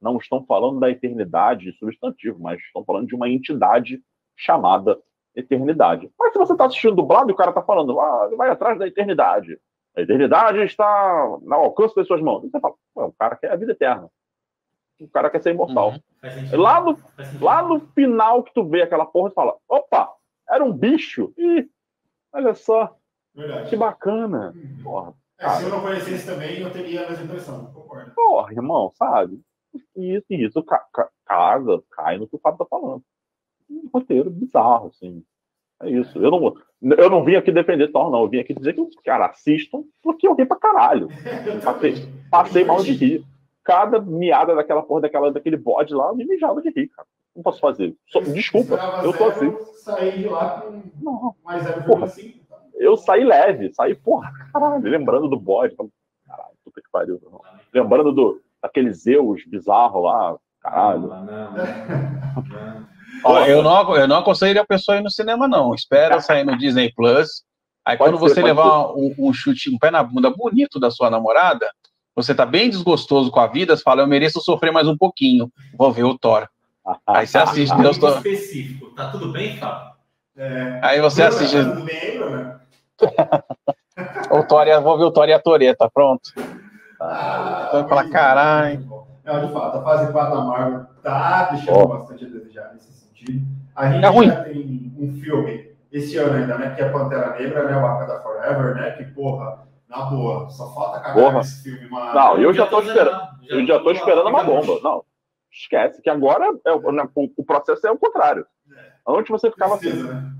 não 0.00 0.16
estão 0.16 0.44
falando 0.46 0.80
da 0.80 0.90
eternidade 0.90 1.72
substantivo, 1.74 2.40
mas 2.40 2.60
estão 2.60 2.84
falando 2.84 3.06
de 3.06 3.14
uma 3.14 3.28
entidade 3.28 4.02
chamada 4.34 4.98
eternidade. 5.34 6.10
Mas 6.18 6.32
se 6.32 6.38
você 6.38 6.52
está 6.52 6.64
assistindo 6.64 6.96
dublado 6.96 7.30
e 7.30 7.32
o 7.32 7.36
cara 7.36 7.50
está 7.50 7.62
falando, 7.62 8.00
ah, 8.00 8.30
vai 8.36 8.48
atrás 8.48 8.78
da 8.78 8.88
eternidade. 8.88 9.58
A 9.96 10.02
eternidade 10.02 10.58
está 10.60 11.38
no 11.42 11.54
alcance 11.54 11.94
das 11.94 12.06
suas 12.06 12.20
mãos. 12.20 12.44
E 12.44 12.50
você 12.50 12.60
fala, 12.60 12.74
o 12.94 13.12
cara 13.12 13.36
quer 13.36 13.52
a 13.52 13.56
vida 13.56 13.72
eterna. 13.72 14.08
O 15.00 15.08
cara 15.08 15.30
quer 15.30 15.42
ser 15.42 15.50
imortal. 15.50 15.92
Uhum. 15.92 16.60
Lá, 16.60 16.80
no, 16.80 16.98
lá 17.40 17.62
no 17.62 17.80
final 17.94 18.42
que 18.42 18.52
tu 18.52 18.68
vê 18.68 18.82
aquela 18.82 19.06
porra, 19.06 19.30
você 19.30 19.34
fala, 19.34 19.56
opa, 19.68 20.12
era 20.48 20.64
um 20.64 20.72
bicho. 20.72 21.32
Ih, 21.36 21.68
olha 22.32 22.54
só. 22.54 22.96
Verdade. 23.34 23.70
Que 23.70 23.76
bacana. 23.76 24.52
Uhum. 24.54 24.82
Porra, 24.82 25.14
é, 25.38 25.48
se 25.56 25.62
eu 25.64 25.70
não 25.70 25.80
conhecesse 25.80 26.26
também, 26.26 26.60
eu 26.60 26.70
teria 26.70 27.06
a 27.06 27.08
mesma 27.08 27.24
impressão, 27.24 27.72
concordo. 27.72 28.12
Porra, 28.14 28.52
irmão, 28.52 28.92
sabe? 28.94 29.40
Isso, 29.96 30.26
isso 30.30 30.62
ca, 30.62 30.84
ca, 30.92 31.08
casa, 31.24 31.82
cai 31.90 32.18
no 32.18 32.28
que 32.28 32.36
o 32.36 32.38
Fábio 32.38 32.58
tá 32.58 32.66
falando. 32.66 33.02
Um 33.68 33.88
roteiro 33.92 34.28
bizarro, 34.28 34.88
assim. 34.88 35.24
É 35.82 35.90
isso. 35.90 36.18
Eu 36.18 36.30
não, 36.30 36.54
eu 36.96 37.10
não 37.10 37.24
vim 37.24 37.36
aqui 37.36 37.50
defender 37.50 37.88
Thor, 37.88 38.10
não. 38.10 38.22
Eu 38.22 38.28
vim 38.28 38.38
aqui 38.40 38.54
dizer 38.54 38.74
que 38.74 38.80
os 38.80 38.94
caras 39.04 39.30
assistam, 39.30 39.82
porque 40.02 40.26
eu 40.26 40.34
ri 40.34 40.44
pra 40.44 40.56
caralho. 40.56 41.08
passei, 41.64 42.08
passei 42.30 42.64
mal 42.64 42.82
de 42.82 42.92
rir. 42.92 43.24
Cada 43.64 44.00
miada 44.00 44.54
daquela 44.54 44.82
porra, 44.82 45.02
daquela, 45.02 45.30
daquele 45.30 45.56
bode 45.56 45.94
lá, 45.94 46.08
eu 46.08 46.16
me 46.16 46.24
mijava 46.24 46.60
de 46.62 46.70
rir, 46.70 46.88
cara. 46.88 47.06
Não 47.36 47.42
posso 47.42 47.60
fazer. 47.60 47.94
Só, 48.08 48.20
desculpa, 48.20 48.76
eu 49.04 49.12
tô 49.12 49.24
assim. 49.26 49.56
Saí 49.74 50.18
de 50.18 50.28
lá 50.28 50.60
com 50.60 50.82
não. 51.00 51.34
mais 51.44 51.62
0,5 51.64 52.40
eu 52.80 52.96
saí 52.96 53.22
leve, 53.22 53.72
saí, 53.74 53.94
porra, 53.94 54.32
caralho, 54.50 54.82
lembrando 54.82 55.28
do 55.28 55.38
bode. 55.38 55.76
Caralho, 56.26 56.54
puta 56.64 56.80
que 56.80 56.90
pariu. 56.90 57.20
Lembrando 57.72 58.10
do, 58.10 58.40
daquele 58.62 58.90
Zeus 58.90 59.44
bizarro 59.46 60.00
lá, 60.00 60.36
caralho. 60.60 61.08
Não, 61.08 61.24
não, 61.26 61.52
não. 61.52 62.86
eu, 63.46 63.62
não, 63.62 63.96
eu 63.96 64.08
não 64.08 64.16
aconselho 64.16 64.60
a 64.60 64.66
pessoa 64.66 64.98
ir 64.98 65.02
no 65.02 65.10
cinema, 65.10 65.46
não. 65.46 65.74
Espera 65.74 66.20
sair 66.22 66.44
no 66.44 66.56
Disney 66.56 66.92
Plus. 66.94 67.42
Aí 67.84 67.96
pode 67.96 68.12
quando 68.12 68.28
ser, 68.28 68.34
você 68.34 68.42
levar 68.42 68.92
um, 68.92 69.14
um, 69.18 69.32
chute, 69.32 69.70
um 69.74 69.78
pé 69.78 69.90
na 69.90 70.02
bunda 70.02 70.30
bonito 70.30 70.78
da 70.78 70.90
sua 70.90 71.10
namorada, 71.10 71.66
você 72.14 72.34
tá 72.34 72.44
bem 72.44 72.68
desgostoso 72.68 73.30
com 73.30 73.40
a 73.40 73.46
vida, 73.46 73.76
você 73.76 73.82
fala, 73.82 74.02
eu 74.02 74.06
mereço 74.06 74.40
sofrer 74.40 74.70
mais 74.70 74.86
um 74.86 74.96
pouquinho. 74.96 75.50
Vou 75.76 75.92
ver 75.92 76.04
o 76.04 76.18
Thor. 76.18 76.46
Aí 77.06 77.26
você 77.26 77.38
assiste. 77.38 77.76
Deus 77.76 77.96
específico. 77.96 78.94
Tá 78.94 79.10
tudo 79.10 79.32
bem, 79.32 79.56
Fábio? 79.56 79.92
É, 80.36 80.80
Aí 80.82 81.00
você 81.00 81.22
assiste. 81.22 81.56
Tá 81.56 81.70
tudo 81.70 81.84
bem, 81.84 82.18
né? 82.18 82.60
o 84.30 84.42
Tória, 84.44 84.80
vou 84.80 84.98
ver 84.98 85.04
o 85.04 85.10
Tória 85.10 85.32
e 85.32 85.34
a 85.34 85.40
Toreta, 85.40 85.90
pronto. 85.92 86.30
Ah, 87.00 87.66
então 87.68 87.88
falar, 87.88 88.10
caralho. 88.10 89.00
Não, 89.24 89.46
de 89.46 89.52
fato, 89.52 89.78
a 89.78 89.82
fase 89.82 90.12
4 90.12 90.34
da 90.34 90.44
Marvel 90.44 90.86
tá 91.02 91.44
deixando 91.52 91.78
oh. 91.78 91.88
bastante 91.88 92.24
a 92.24 92.28
desejar 92.28 92.72
nesse 92.74 92.92
A 93.74 93.90
gente 93.90 94.04
é 94.04 94.26
já 94.26 94.44
tem 94.44 94.92
um 94.98 95.12
filme 95.20 95.70
esse 95.92 96.16
ano 96.16 96.34
ainda, 96.34 96.58
né? 96.58 96.74
Que 96.74 96.82
é 96.82 96.88
Pantera 96.88 97.38
Negra, 97.38 97.64
né? 97.64 97.76
O 97.76 97.80
Wakanda 97.80 98.20
Forever, 98.20 98.74
né? 98.74 98.90
Que, 98.92 99.04
porra, 99.04 99.66
na 99.88 100.02
boa, 100.02 100.48
só 100.50 100.72
falta 100.72 100.98
acabar 100.98 101.40
esse 101.40 101.62
filme, 101.62 101.88
mano. 101.90 102.14
Não, 102.14 102.38
eu 102.38 102.52
já 102.52 102.66
tô 102.66 102.80
esperando. 102.80 103.28
Eu 103.48 103.66
já 103.66 103.80
tô 103.80 103.90
esperando 103.90 104.28
uma 104.28 104.44
bomba. 104.44 104.78
Não, 104.82 105.04
esquece, 105.50 106.00
que 106.00 106.08
agora 106.08 106.46
é, 106.64 106.92
né, 106.92 107.08
o, 107.14 107.30
o 107.36 107.44
processo 107.44 107.86
é 107.86 107.90
o 107.90 107.98
contrário. 107.98 108.46
É. 108.72 108.92
Antes 109.08 109.30
você 109.30 109.50
ficava 109.50 109.76
Precisa, 109.76 110.08
assim. 110.08 110.14
Né? 110.14 110.32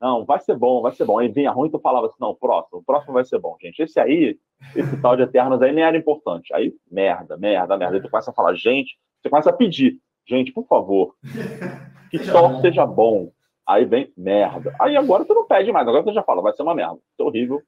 Não, 0.00 0.24
vai 0.24 0.40
ser 0.40 0.56
bom, 0.56 0.82
vai 0.82 0.92
ser 0.92 1.04
bom. 1.04 1.18
Aí 1.18 1.28
vinha 1.28 1.52
ruim, 1.52 1.70
tu 1.70 1.78
falava 1.78 2.06
assim, 2.06 2.16
não, 2.20 2.30
o 2.30 2.34
próximo, 2.34 2.80
o 2.80 2.84
próximo 2.84 3.14
vai 3.14 3.24
ser 3.24 3.38
bom, 3.38 3.56
gente. 3.62 3.80
Esse 3.80 4.00
aí, 4.00 4.36
esse 4.74 5.00
tal 5.00 5.16
de 5.16 5.22
Eternos 5.22 5.62
aí 5.62 5.72
nem 5.72 5.84
era 5.84 5.96
importante. 5.96 6.52
Aí, 6.52 6.74
merda, 6.90 7.36
merda, 7.36 7.76
merda. 7.78 7.94
Aí 7.94 8.02
tu 8.02 8.10
começa 8.10 8.30
a 8.30 8.34
falar, 8.34 8.54
gente, 8.54 8.98
você 9.20 9.30
começa 9.30 9.50
a 9.50 9.52
pedir, 9.52 9.98
gente, 10.26 10.52
por 10.52 10.66
favor, 10.66 11.14
que 12.18 12.24
só 12.24 12.60
seja 12.60 12.84
bom. 12.86 13.32
Aí 13.66 13.84
vem 13.84 14.12
merda. 14.16 14.72
Aí 14.80 14.96
agora 14.96 15.24
tu 15.24 15.34
não 15.34 15.46
pede 15.46 15.70
mais, 15.72 15.86
agora 15.86 16.02
tu 16.04 16.12
já 16.12 16.22
fala, 16.22 16.42
vai 16.42 16.52
ser 16.52 16.62
uma 16.62 16.74
merda. 16.74 16.94
Vai 16.94 17.00
ser 17.16 17.22
horrível. 17.22 17.62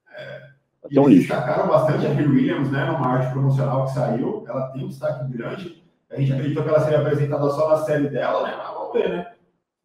Vai 0.82 0.90
E 0.90 0.94
ser 0.94 1.00
um 1.00 1.04
eles 1.08 1.18
lixo. 1.20 1.32
destacaram 1.32 1.68
bastante 1.68 2.06
a 2.06 2.10
Hayley 2.10 2.26
Williams, 2.28 2.70
né, 2.72 2.84
numa 2.84 3.06
arte 3.06 3.32
promocional 3.32 3.86
que 3.86 3.92
saiu. 3.92 4.44
Ela 4.48 4.68
tem 4.72 4.84
um 4.84 4.88
destaque 4.88 5.32
grande. 5.32 5.82
A 6.10 6.16
gente 6.20 6.32
acreditou 6.32 6.62
que 6.62 6.68
ela 6.68 6.80
seria 6.80 7.00
apresentada 7.00 7.48
só 7.50 7.68
na 7.68 7.76
série 7.78 8.08
dela, 8.08 8.42
né? 8.46 8.54
Mas 8.56 8.74
vamos 8.74 8.92
ver, 8.92 9.08
né? 9.10 9.34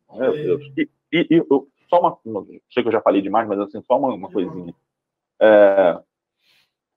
Vamos 0.07 0.21
Meu 0.21 0.33
ver. 0.33 0.43
Deus. 0.43 0.61
E, 0.77 0.89
e- 1.13 1.27
e 1.31 1.37
eu- 1.49 1.67
só 1.89 1.99
uma, 1.99 2.17
uma- 2.25 2.45
Sei 2.71 2.83
que 2.83 2.89
eu 2.89 2.93
já 2.93 3.01
falei 3.01 3.21
demais, 3.21 3.47
mas 3.47 3.59
assim, 3.59 3.81
só 3.83 3.97
uma, 3.97 4.13
uma 4.13 4.29
coisinha. 4.29 4.73
É, 5.39 5.99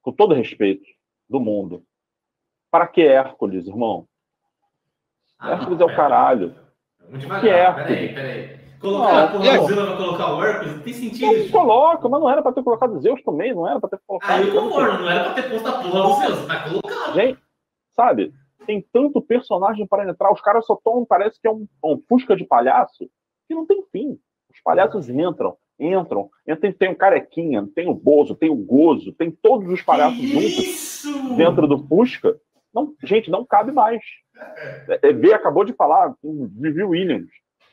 com 0.02 0.12
todo 0.12 0.34
respeito 0.34 0.84
do 1.28 1.38
mundo, 1.38 1.82
para 2.70 2.86
que 2.88 3.02
Hércules, 3.02 3.66
irmão? 3.66 4.06
Ah, 5.38 5.52
Hércules 5.52 5.80
é 5.80 5.84
o 5.84 5.94
caralho. 5.96 6.54
Vamos 7.06 7.20
devagar. 7.20 7.40
Que 7.42 7.48
é? 7.48 7.72
Peraí, 7.72 8.14
peraí. 8.14 8.62
Colocar 8.80 9.12
Não, 9.12 9.24
a 9.24 9.28
porra 9.28 9.50
aí? 9.52 9.58
do 9.58 9.66
Zila 9.66 9.86
pra 9.86 9.96
colocar 9.96 10.34
o 10.34 10.44
Hércules, 10.44 10.74
não 10.74 10.82
tem 10.82 10.92
sentido. 10.92 11.50
Coloca, 11.52 12.08
mas 12.08 12.20
não 12.20 12.28
era 12.28 12.42
pra 12.42 12.52
ter 12.52 12.64
colocado 12.64 13.00
Zeus 13.00 13.22
também, 13.22 13.54
não 13.54 13.68
era 13.68 13.78
pra 13.78 13.88
ter 13.88 14.00
colocado. 14.04 14.42
Ah, 14.42 14.42
eu 14.42 14.60
concordo, 14.60 15.02
não 15.02 15.10
era 15.10 15.24
pra 15.30 15.34
ter 15.34 15.50
posto 15.50 15.68
a 15.68 15.72
porra 15.82 16.02
do 16.02 16.14
Zeus, 16.14 16.46
tá 16.46 16.68
colocado. 16.68 17.14
Gente, 17.14 17.38
sabe? 17.92 18.32
Tem 18.66 18.84
tanto 18.92 19.22
personagem 19.22 19.86
para 19.86 20.08
entrar, 20.08 20.32
os 20.32 20.40
caras 20.40 20.66
só 20.66 20.74
estão, 20.74 21.04
parece 21.04 21.40
que 21.40 21.46
é 21.46 21.50
um, 21.50 21.66
um 21.84 22.02
fusca 22.08 22.34
de 22.34 22.44
palhaço, 22.44 23.08
que 23.46 23.54
não 23.54 23.64
tem 23.66 23.84
fim. 23.92 24.18
Os 24.52 24.60
palhaços 24.64 25.08
entram, 25.08 25.56
entram, 25.78 26.28
tem, 26.60 26.72
tem 26.72 26.90
o 26.90 26.96
Carequinha, 26.96 27.68
tem 27.74 27.88
o 27.88 27.94
Bozo, 27.94 28.34
tem 28.34 28.50
o 28.50 28.56
Gozo, 28.56 29.12
tem 29.12 29.30
todos 29.30 29.68
os 29.68 29.80
palhaços 29.82 30.18
juntos 30.20 31.02
dentro 31.36 31.68
do 31.68 31.78
Fusca. 31.86 32.36
Não, 32.74 32.94
gente, 33.04 33.30
não 33.30 33.44
cabe 33.44 33.70
mais. 33.70 34.02
É, 34.88 35.08
é, 35.08 35.12
V 35.12 35.32
acabou 35.34 35.64
de 35.64 35.72
falar, 35.72 36.12
com 36.22 36.48
Vivi 36.56 36.82
Williams. 36.82 37.28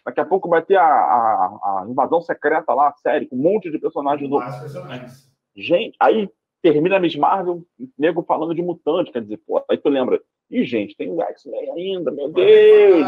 Daqui 0.05 0.19
a 0.21 0.25
pouco 0.25 0.49
vai 0.49 0.61
ter 0.61 0.75
a, 0.77 0.83
a- 0.85 1.83
a 1.83 1.85
invasão 1.89 2.21
secreta 2.21 2.73
lá, 2.73 2.93
série, 3.01 3.27
com 3.27 3.35
um 3.35 3.39
monte 3.41 3.69
de 3.69 3.77
personagens 3.79 4.29
novos. 4.29 4.47
Mais 4.47 4.59
personagens. 4.61 5.29
Gente, 5.55 5.95
aí 5.99 6.29
termina 6.61 6.97
a 6.97 6.99
Miss 6.99 7.15
Marvel, 7.15 7.63
nego 7.97 8.23
falando 8.23 8.55
de 8.55 8.61
mutante, 8.61 9.11
quer 9.11 9.21
dizer, 9.21 9.37
pô, 9.45 9.63
aí 9.69 9.77
tu 9.77 9.89
lembra, 9.89 10.19
ih, 10.49 10.63
gente, 10.65 10.95
tem 10.95 11.11
o 11.11 11.21
X-Men 11.21 11.71
ainda, 11.71 12.11
meu 12.11 12.31
Deus! 12.31 13.07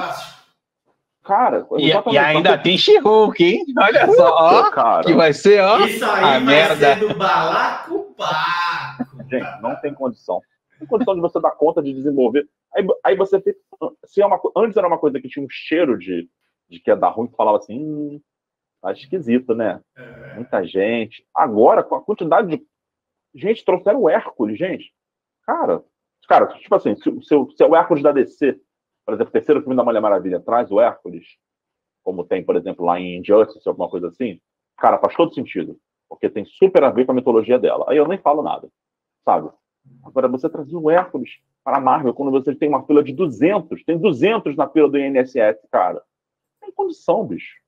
Cara, 1.23 1.65
E, 1.77 1.89
e 2.13 2.17
ainda 2.17 2.57
tem 2.57 2.77
She-Hulk, 2.77 3.43
hein? 3.43 3.63
Olha 3.79 4.07
só, 4.13 4.35
ó, 4.35 4.71
cara, 4.71 5.03
que 5.03 5.13
vai 5.13 5.33
ser, 5.33 5.61
ó. 5.63 5.79
Isso 5.85 6.03
aí 6.03 6.23
a 6.23 6.29
vai 6.31 6.39
merda. 6.39 6.95
ser 6.95 6.99
do 7.07 7.13
balacobaco. 7.15 9.05
gente, 9.29 9.61
não 9.61 9.75
tem 9.81 9.93
condição. 9.93 10.41
Tem 10.81 10.87
condição 10.87 11.13
de 11.13 11.21
você 11.21 11.39
dar 11.39 11.51
conta 11.51 11.79
de 11.81 11.93
desenvolver. 11.93 12.49
Aí, 12.75 12.83
aí 13.03 13.15
você 13.15 13.39
tem. 13.39 13.53
Se 14.05 14.19
é 14.19 14.25
uma, 14.25 14.41
antes 14.57 14.75
era 14.75 14.87
uma 14.87 14.97
coisa 14.97 15.21
que 15.21 15.29
tinha 15.29 15.45
um 15.45 15.49
cheiro 15.49 15.95
de, 15.95 16.27
de 16.67 16.79
que 16.79 16.89
ia 16.89 16.95
dar 16.95 17.09
ruim, 17.09 17.27
que 17.27 17.35
falava 17.35 17.59
assim, 17.59 17.77
hum, 17.79 18.19
tá 18.81 18.91
esquisito, 18.91 19.53
né? 19.53 19.79
É. 19.95 20.33
Muita 20.33 20.63
gente. 20.65 21.23
Agora, 21.35 21.83
com 21.83 21.93
a 21.93 22.01
quantidade 22.01 22.57
de. 22.57 22.65
Gente, 23.35 23.63
trouxeram 23.63 24.01
o 24.01 24.09
Hércules, 24.09 24.57
gente. 24.57 24.91
Cara, 25.45 25.83
cara, 26.27 26.47
tipo 26.47 26.73
assim, 26.73 26.95
se, 26.95 27.21
se, 27.21 27.35
o- 27.35 27.51
se 27.51 27.63
é 27.63 27.67
o 27.67 27.75
Hércules 27.75 28.01
da 28.01 28.11
DC, 28.11 28.59
por 29.05 29.13
exemplo, 29.13 29.29
o 29.29 29.33
terceiro 29.33 29.61
filme 29.61 29.75
da 29.75 29.83
Mulher 29.83 30.01
Maravilha 30.01 30.39
traz 30.39 30.71
o 30.71 30.81
Hércules, 30.81 31.25
como 32.03 32.23
tem, 32.25 32.43
por 32.43 32.55
exemplo, 32.55 32.83
lá 32.83 32.99
em 32.99 33.19
Injustice, 33.19 33.67
alguma 33.69 33.87
coisa 33.87 34.07
assim, 34.07 34.41
cara, 34.77 34.97
faz 34.97 35.15
todo 35.15 35.33
sentido. 35.33 35.77
Porque 36.09 36.27
tem 36.29 36.43
super 36.43 36.83
a 36.83 36.89
ver 36.89 37.05
com 37.05 37.11
a 37.11 37.15
mitologia 37.15 37.59
dela. 37.59 37.85
Aí 37.87 37.97
eu 37.97 38.07
nem 38.07 38.17
falo 38.17 38.41
nada, 38.41 38.67
sabe? 39.23 39.49
Agora, 40.03 40.27
você 40.27 40.49
trazer 40.49 40.75
o 40.75 40.89
Hércules 40.89 41.29
para 41.63 41.77
a 41.77 41.81
Marvel, 41.81 42.13
quando 42.13 42.31
você 42.31 42.55
tem 42.55 42.69
uma 42.69 42.83
fila 42.85 43.03
de 43.03 43.13
200, 43.13 43.83
tem 43.83 43.97
200 43.97 44.55
na 44.55 44.67
fila 44.67 44.89
do 44.89 44.97
INSS, 44.97 45.59
cara. 45.71 46.01
Tem 46.59 46.71
condição, 46.71 47.25
bicho. 47.25 47.61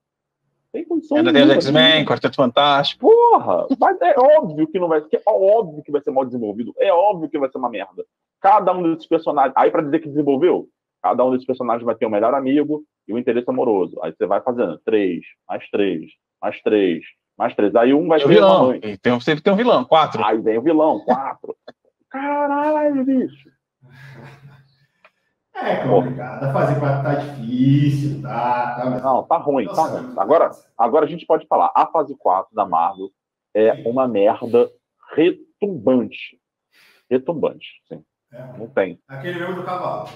Tem 0.71 0.83
condição. 0.83 1.17
Ainda 1.17 1.31
tem. 1.31 1.51
X-Men, 1.51 2.03
Quarteto 2.03 2.35
Fantástico. 2.35 3.07
Porra! 3.07 3.67
Mas 3.79 4.01
é 4.01 4.15
óbvio 4.17 4.67
que 4.67 4.79
não 4.79 4.87
vai 4.87 5.01
ser. 5.01 5.17
É 5.17 5.21
óbvio 5.27 5.83
que 5.83 5.91
vai 5.91 6.01
ser 6.01 6.09
mal 6.09 6.25
desenvolvido. 6.25 6.73
É 6.79 6.91
óbvio 6.91 7.29
que 7.29 7.37
vai 7.37 7.49
ser 7.49 7.59
uma 7.59 7.69
merda. 7.69 8.03
Cada 8.41 8.73
um 8.73 8.81
desses 8.81 9.07
personagens. 9.07 9.53
Aí, 9.55 9.69
pra 9.69 9.83
dizer 9.83 9.99
que 9.99 10.09
desenvolveu, 10.09 10.67
cada 11.01 11.23
um 11.23 11.31
desses 11.31 11.45
personagens 11.45 11.85
vai 11.85 11.93
ter 11.93 12.07
um 12.07 12.09
melhor 12.09 12.33
amigo 12.33 12.83
e 13.07 13.13
um 13.13 13.19
interesse 13.19 13.47
amoroso. 13.47 13.99
Aí 14.01 14.11
você 14.11 14.25
vai 14.25 14.41
fazendo 14.41 14.79
três, 14.83 15.23
mais 15.47 15.69
três, 15.69 16.09
mais 16.41 16.59
três, 16.63 17.03
mais 17.37 17.55
três. 17.55 17.75
Aí 17.75 17.93
um 17.93 18.07
vai 18.07 18.17
o 18.17 18.21
ter 18.21 18.25
uma 18.25 18.33
vilão. 18.33 18.67
mãe. 18.67 18.97
Tem, 18.99 19.19
sempre 19.19 19.43
tem 19.43 19.53
um 19.53 19.57
vilão, 19.57 19.85
quatro. 19.85 20.25
Aí 20.25 20.39
vem 20.39 20.57
o 20.57 20.61
vilão, 20.63 20.99
quatro. 21.01 21.55
Caralho, 22.13 23.03
bicho. 23.03 23.49
É 25.55 25.87
complicado. 25.87 26.43
A 26.43 26.53
fase 26.53 26.79
4 26.79 27.03
tá 27.03 27.15
difícil, 27.15 28.21
tá? 28.21 28.75
tá 28.75 28.85
mas... 28.89 29.03
Não, 29.03 29.23
tá 29.23 29.37
ruim, 29.37 29.65
tá 29.65 29.73
Nossa, 29.73 29.99
ruim. 30.01 30.13
Agora, 30.17 30.51
agora 30.77 31.05
a 31.05 31.09
gente 31.09 31.25
pode 31.25 31.47
falar. 31.47 31.71
A 31.75 31.87
fase 31.87 32.15
4 32.15 32.53
da 32.53 32.65
Marvel 32.65 33.09
é 33.55 33.87
uma 33.89 34.07
merda 34.07 34.69
retumbante. 35.15 36.39
Retumbante, 37.09 37.67
sim. 37.87 38.03
É, 38.31 38.57
Não 38.57 38.67
tem. 38.67 38.99
aquele 39.07 39.39
mesmo 39.39 39.55
do 39.55 39.63
cavalo. 39.63 40.09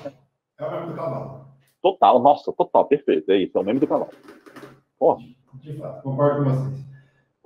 É 0.60 0.66
o 0.66 0.72
mesmo 0.72 0.88
do 0.88 0.94
cavalo. 0.96 1.48
Total, 1.82 2.20
nossa, 2.20 2.54
total, 2.54 2.86
perfeito. 2.86 3.32
É 3.32 3.38
isso, 3.38 3.58
é 3.58 3.62
o 3.62 3.64
meme 3.64 3.80
do 3.80 3.88
canal. 3.88 4.10
Porra, 5.00 5.20
De 5.56 5.78
fato, 5.78 6.04
concordo 6.04 6.44
com 6.44 6.50
vocês. 6.50 6.97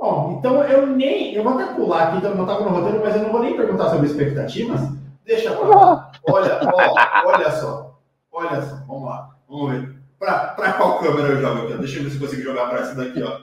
Bom, 0.01 0.37
então 0.39 0.63
eu 0.63 0.87
nem. 0.87 1.35
Eu 1.35 1.43
vou 1.43 1.53
até 1.53 1.75
pular 1.75 2.07
aqui, 2.07 2.17
então 2.17 2.33
não 2.33 2.41
estava 2.41 2.63
no 2.63 2.71
roteiro, 2.71 3.05
mas 3.05 3.15
eu 3.15 3.21
não 3.21 3.31
vou 3.31 3.43
nem 3.43 3.55
perguntar 3.55 3.91
sobre 3.91 4.07
expectativas. 4.07 4.81
Deixa 5.23 5.55
pra 5.55 5.67
lá. 5.67 6.11
Olha, 6.27 6.59
ó, 6.63 7.27
olha 7.27 7.51
só. 7.51 8.01
Olha 8.31 8.61
só, 8.63 8.77
vamos 8.87 9.03
lá. 9.03 9.37
Vamos 9.47 9.71
ver. 9.71 9.95
Pra, 10.17 10.55
pra 10.55 10.73
qual 10.73 10.97
câmera 10.97 11.27
eu 11.27 11.39
jogo 11.41 11.67
aqui? 11.67 11.77
Deixa 11.77 11.99
eu 11.99 12.03
ver 12.03 12.09
se 12.09 12.15
eu 12.15 12.21
consigo 12.21 12.41
jogar 12.41 12.69
pra 12.69 12.79
essa 12.79 12.95
daqui, 12.95 13.21
ó. 13.21 13.41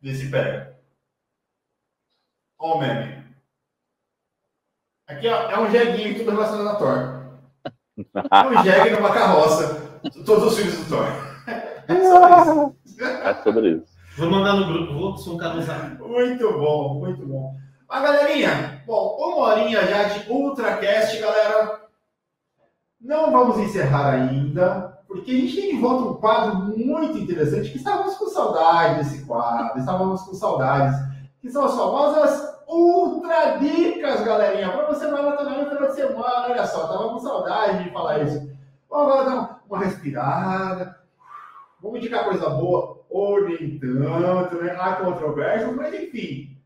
Vê 0.00 0.14
se 0.14 0.30
pega. 0.30 0.78
Ó 2.56 2.76
o 2.76 2.78
meme. 2.78 3.24
Aqui, 5.08 5.26
ó, 5.26 5.50
é 5.50 5.58
um 5.58 5.68
jeguinho 5.68 6.16
tudo 6.16 6.30
relacionado 6.30 6.68
a 6.68 6.76
Thor. 6.76 7.22
É 8.14 8.46
um 8.46 8.62
jegue 8.62 8.90
numa 8.90 9.12
carroça. 9.12 10.00
Todos 10.24 10.52
os 10.52 10.56
filmes 10.56 10.78
do 10.78 10.88
Thor. 10.88 11.06
É 11.88 12.04
só 12.04 12.42
isso. 12.42 12.76
é 13.00 13.34
sobre 13.42 13.70
isso. 13.70 13.97
Vou 14.18 14.28
mandar 14.28 14.54
no 14.54 14.66
grupo, 14.66 14.94
vou 14.94 15.16
suncar 15.16 15.54
no 15.54 15.62
zap. 15.62 15.96
Muito 16.02 16.52
bom, 16.52 16.94
muito 16.94 17.24
bom. 17.24 17.54
Mas, 17.88 18.02
galerinha, 18.02 18.82
bom, 18.84 19.16
uma 19.16 19.46
horinha 19.46 19.86
já 19.86 20.02
de 20.08 20.28
Ultracast, 20.28 21.20
galera. 21.20 21.82
Não 23.00 23.30
vamos 23.30 23.58
encerrar 23.58 24.14
ainda, 24.14 25.00
porque 25.06 25.30
a 25.30 25.34
gente 25.34 25.54
tem 25.54 25.76
de 25.76 25.80
volta 25.80 26.10
um 26.10 26.14
quadro 26.14 26.56
muito 26.56 27.16
interessante, 27.16 27.70
que 27.70 27.76
estávamos 27.76 28.16
com 28.16 28.26
saudade 28.26 28.96
desse 28.96 29.24
quadro, 29.24 29.78
estávamos 29.78 30.22
com 30.22 30.34
saudades, 30.34 30.98
que 31.40 31.48
são 31.48 31.64
as 31.64 31.76
famosas 31.76 32.58
Ultra 32.66 33.58
Dicas, 33.58 34.22
galerinha, 34.24 34.72
para 34.72 34.88
você 34.88 35.06
maratonar 35.06 35.60
no 35.60 35.70
final 35.70 35.88
de 35.88 35.94
semana, 35.94 36.48
olha 36.48 36.66
só, 36.66 36.88
tava 36.88 37.08
com 37.10 37.20
saudade 37.20 37.84
de 37.84 37.90
falar 37.90 38.24
isso. 38.24 38.50
Vamos 38.90 39.12
agora 39.12 39.30
dar 39.30 39.60
uma 39.70 39.78
respirada, 39.78 40.98
vamos 41.80 41.98
indicar 41.98 42.24
coisa 42.24 42.50
boa, 42.50 42.97
ou 43.10 43.44
nem 43.48 43.78
tanto, 43.78 44.56
né? 44.62 44.76
Há 44.78 44.96
controvérsias, 44.96 45.74
mas 45.74 45.94
enfim. 45.94 46.56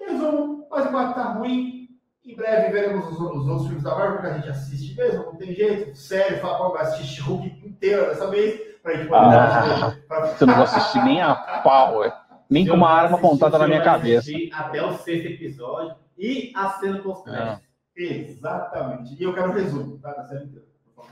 Resumo, 0.00 0.66
fase 0.68 0.88
4 0.88 1.14
tá 1.14 1.22
ruim. 1.32 1.88
Em 2.24 2.34
breve 2.34 2.72
veremos 2.72 3.06
os, 3.06 3.12
os 3.20 3.46
outros 3.46 3.66
filmes 3.66 3.84
da 3.84 3.94
Marvel 3.94 4.20
que 4.20 4.26
a 4.26 4.32
gente 4.34 4.48
assiste 4.48 4.96
mesmo, 4.96 5.24
não 5.26 5.36
tem 5.36 5.54
jeito. 5.54 5.96
Sério, 5.96 6.38
fala 6.40 6.70
pra 6.72 6.82
vai 6.82 6.92
assistir 6.92 7.20
Hulk 7.22 7.46
inteira 7.64 8.06
dessa 8.08 8.28
vez, 8.28 8.60
pra 8.82 8.94
gente 8.96 9.08
poder. 9.08 9.36
Ah. 9.36 9.96
pra- 10.08 10.34
Eu 10.40 10.46
não 10.46 10.54
vou 10.54 10.64
assistir 10.64 11.04
nem 11.04 11.22
a 11.22 11.34
pau, 11.62 11.98
ué. 11.98 12.12
nem 12.50 12.66
com 12.66 12.74
uma 12.74 12.90
arma 12.90 13.16
apontada 13.16 13.56
na 13.58 13.68
minha 13.68 13.82
cabeça. 13.82 14.30
Até 14.52 14.82
o 14.82 14.92
sexto 14.98 15.26
episódio 15.28 15.94
e 16.18 16.52
a 16.56 16.70
cena 16.70 16.98
pós-crédito. 16.98 17.60
Exatamente. 17.96 19.14
E 19.18 19.22
eu 19.22 19.32
quero 19.32 19.50
um 19.50 19.54
resumo, 19.54 19.98
tá? 19.98 20.12
Da 20.12 20.24
série 20.24 20.44
inteira. 20.46 20.66
favor. 20.94 21.10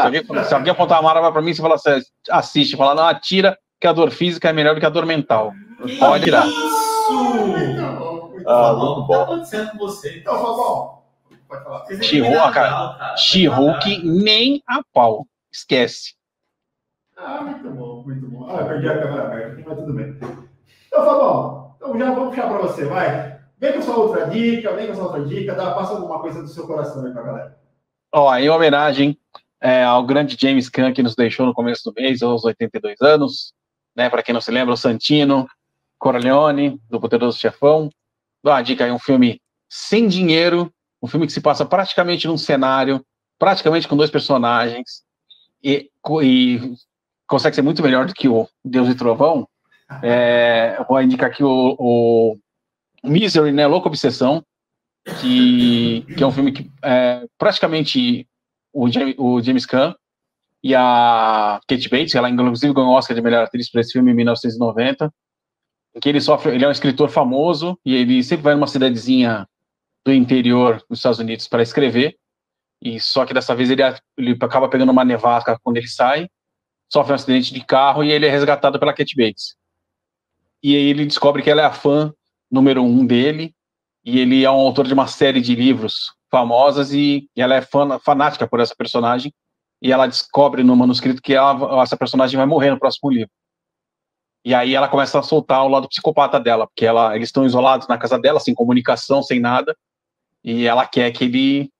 Se 0.00 0.06
alguém, 0.06 0.44
se 0.44 0.54
alguém 0.54 0.72
apontar 0.72 1.00
uma 1.00 1.10
arma 1.12 1.32
pra 1.32 1.40
mim, 1.42 1.54
você 1.54 1.62
fala 1.62 1.76
assim, 1.76 1.90
assiste, 2.30 2.76
fala, 2.76 2.94
não, 2.94 3.06
atira, 3.06 3.56
que 3.80 3.86
a 3.86 3.92
dor 3.92 4.10
física 4.10 4.48
é 4.48 4.52
melhor 4.52 4.74
do 4.74 4.80
que 4.80 4.86
a 4.86 4.90
dor 4.90 5.06
mental. 5.06 5.52
Pode 5.98 6.24
tirar. 6.24 6.46
Isso! 6.46 7.12
Muito 7.12 7.82
bom, 7.98 8.28
muito 8.28 8.48
Ah, 8.48 8.72
bom. 8.74 9.00
O 9.00 9.06
que 9.06 9.12
tá 9.12 9.18
bom. 9.18 9.22
acontecendo 9.22 9.70
com 9.72 9.78
você? 9.78 10.18
Então, 10.18 10.34
Fabão, 10.34 10.98
pode 11.48 11.64
falar. 11.64 11.86
She-Hulk, 12.02 12.28
me 12.30 12.34
dar 12.36 12.52
cara. 12.52 13.16
She-Hulk 13.16 14.02
nem 14.04 14.62
a 14.66 14.82
pau. 14.92 15.26
Esquece. 15.52 16.14
Ah, 17.16 17.40
muito 17.42 17.68
bom, 17.70 18.02
muito 18.04 18.26
bom. 18.28 18.46
Ah, 18.50 18.60
eu 18.60 18.66
perdi 18.66 18.88
a 18.88 19.00
câmera 19.00 19.26
aberta 19.26 19.52
aqui, 19.52 19.64
mas 19.66 19.78
tudo 19.78 19.92
bem. 19.94 20.16
Então, 20.86 21.04
Fabão, 21.04 21.74
então 21.76 21.98
já 21.98 22.10
vamos 22.12 22.28
puxar 22.30 22.48
para 22.48 22.58
você, 22.58 22.84
vai. 22.84 23.40
Vem 23.58 23.72
com 23.74 23.82
sua 23.82 23.96
outra 23.96 24.26
dica, 24.28 24.72
vem 24.74 24.86
com 24.88 24.94
sua 24.94 25.04
outra 25.04 25.24
dica, 25.24 25.54
dá, 25.54 25.72
passa 25.72 25.92
alguma 25.92 26.18
coisa 26.20 26.40
do 26.42 26.48
seu 26.48 26.66
coração 26.66 27.04
aí 27.04 27.12
pra 27.12 27.22
galera. 27.22 27.58
Ó, 28.12 28.34
em 28.36 28.48
homenagem 28.48 29.18
é, 29.60 29.84
ao 29.84 30.02
grande 30.04 30.36
James 30.40 30.68
Caan 30.70 30.92
que 30.92 31.02
nos 31.02 31.14
deixou 31.14 31.44
no 31.46 31.52
começo 31.54 31.82
do 31.84 31.92
mês, 31.94 32.22
aos 32.22 32.44
82 32.44 33.00
anos, 33.02 33.52
né? 34.00 34.08
Para 34.08 34.22
quem 34.22 34.32
não 34.32 34.40
se 34.40 34.50
lembra, 34.50 34.72
o 34.72 34.76
Santino, 34.76 35.46
Corleone, 35.98 36.80
do 36.88 36.98
Poderoso 36.98 37.38
Chefão. 37.38 37.90
Dá 38.42 38.52
uma 38.52 38.62
dica 38.62 38.84
aí, 38.84 38.90
um 38.90 38.98
filme 38.98 39.40
sem 39.68 40.08
dinheiro, 40.08 40.72
um 41.02 41.06
filme 41.06 41.26
que 41.26 41.32
se 41.32 41.40
passa 41.40 41.66
praticamente 41.66 42.26
num 42.26 42.38
cenário, 42.38 43.04
praticamente 43.38 43.86
com 43.86 43.96
dois 43.96 44.10
personagens, 44.10 45.02
e, 45.62 45.90
e 46.22 46.74
consegue 47.26 47.54
ser 47.54 47.62
muito 47.62 47.82
melhor 47.82 48.06
do 48.06 48.14
que 48.14 48.26
o 48.26 48.48
Deus 48.64 48.88
e 48.88 48.94
Trovão. 48.94 49.46
É, 50.02 50.82
vou 50.88 51.02
indicar 51.02 51.30
aqui 51.30 51.44
o, 51.44 51.76
o 51.78 52.36
Misery, 53.04 53.52
né? 53.52 53.66
Louca 53.66 53.88
Obsessão, 53.88 54.42
que, 55.20 56.06
que 56.16 56.22
é 56.22 56.26
um 56.26 56.32
filme 56.32 56.52
que 56.52 56.70
é, 56.82 57.26
praticamente 57.36 58.26
o, 58.72 58.86
o 59.18 59.42
James 59.42 59.66
Caan 59.66 59.94
e 60.62 60.74
a 60.74 61.60
Kate 61.66 61.88
Bates, 61.88 62.14
ela 62.14 62.28
inclusive 62.28 62.72
ganhou 62.72 62.90
o 62.90 62.94
Oscar 62.94 63.14
de 63.14 63.22
melhor 63.22 63.44
atriz 63.44 63.70
para 63.70 63.80
esse 63.80 63.92
filme 63.92 64.10
em 64.12 64.14
1990, 64.14 65.12
que 66.00 66.08
ele 66.08 66.20
sofre, 66.20 66.54
ele 66.54 66.64
é 66.64 66.68
um 66.68 66.72
escritor 66.72 67.08
famoso 67.08 67.78
e 67.84 67.94
ele 67.94 68.22
sempre 68.22 68.44
vai 68.44 68.54
numa 68.54 68.66
cidadezinha 68.66 69.48
do 70.04 70.12
interior 70.12 70.82
dos 70.88 70.98
Estados 70.98 71.18
Unidos 71.18 71.48
para 71.48 71.62
escrever, 71.62 72.16
e 72.82 73.00
só 73.00 73.26
que 73.26 73.34
dessa 73.34 73.54
vez 73.54 73.70
ele, 73.70 73.82
ele 74.16 74.36
acaba 74.40 74.68
pegando 74.68 74.92
uma 74.92 75.04
nevasca 75.04 75.58
quando 75.62 75.76
ele 75.76 75.88
sai, 75.88 76.28
sofre 76.90 77.12
um 77.12 77.16
acidente 77.16 77.52
de 77.52 77.64
carro 77.64 78.02
e 78.02 78.10
ele 78.10 78.26
é 78.26 78.30
resgatado 78.30 78.78
pela 78.78 78.94
Kate 78.94 79.16
Bates. 79.16 79.56
E 80.62 80.74
aí 80.74 80.84
ele 80.84 81.06
descobre 81.06 81.42
que 81.42 81.50
ela 81.50 81.62
é 81.62 81.64
a 81.64 81.72
fã 81.72 82.12
número 82.50 82.82
um 82.82 83.06
dele, 83.06 83.54
e 84.04 84.18
ele 84.18 84.44
é 84.44 84.50
um 84.50 84.54
autor 84.54 84.86
de 84.86 84.94
uma 84.94 85.06
série 85.06 85.40
de 85.40 85.54
livros 85.54 86.12
famosas 86.30 86.92
e, 86.92 87.28
e 87.36 87.42
ela 87.42 87.54
é 87.54 87.60
fã, 87.60 87.98
fanática 87.98 88.46
por 88.46 88.60
essa 88.60 88.74
personagem, 88.74 89.32
e 89.82 89.92
ela 89.92 90.06
descobre 90.06 90.62
no 90.62 90.76
manuscrito 90.76 91.22
que 91.22 91.34
ela, 91.34 91.82
essa 91.82 91.96
personagem 91.96 92.36
vai 92.36 92.46
morrer 92.46 92.70
no 92.70 92.78
próximo 92.78 93.10
livro. 93.10 93.30
E 94.44 94.54
aí 94.54 94.74
ela 94.74 94.88
começa 94.88 95.18
a 95.18 95.22
soltar 95.22 95.64
o 95.64 95.68
lado 95.68 95.88
psicopata 95.88 96.40
dela, 96.40 96.66
porque 96.66 96.86
ela, 96.86 97.14
eles 97.14 97.28
estão 97.28 97.44
isolados 97.44 97.86
na 97.88 97.98
casa 97.98 98.18
dela, 98.18 98.40
sem 98.40 98.54
comunicação, 98.54 99.22
sem 99.22 99.38
nada, 99.38 99.76
e 100.42 100.66
ela 100.66 100.86
quer 100.86 101.10
que 101.12 101.24
ele 101.24 101.70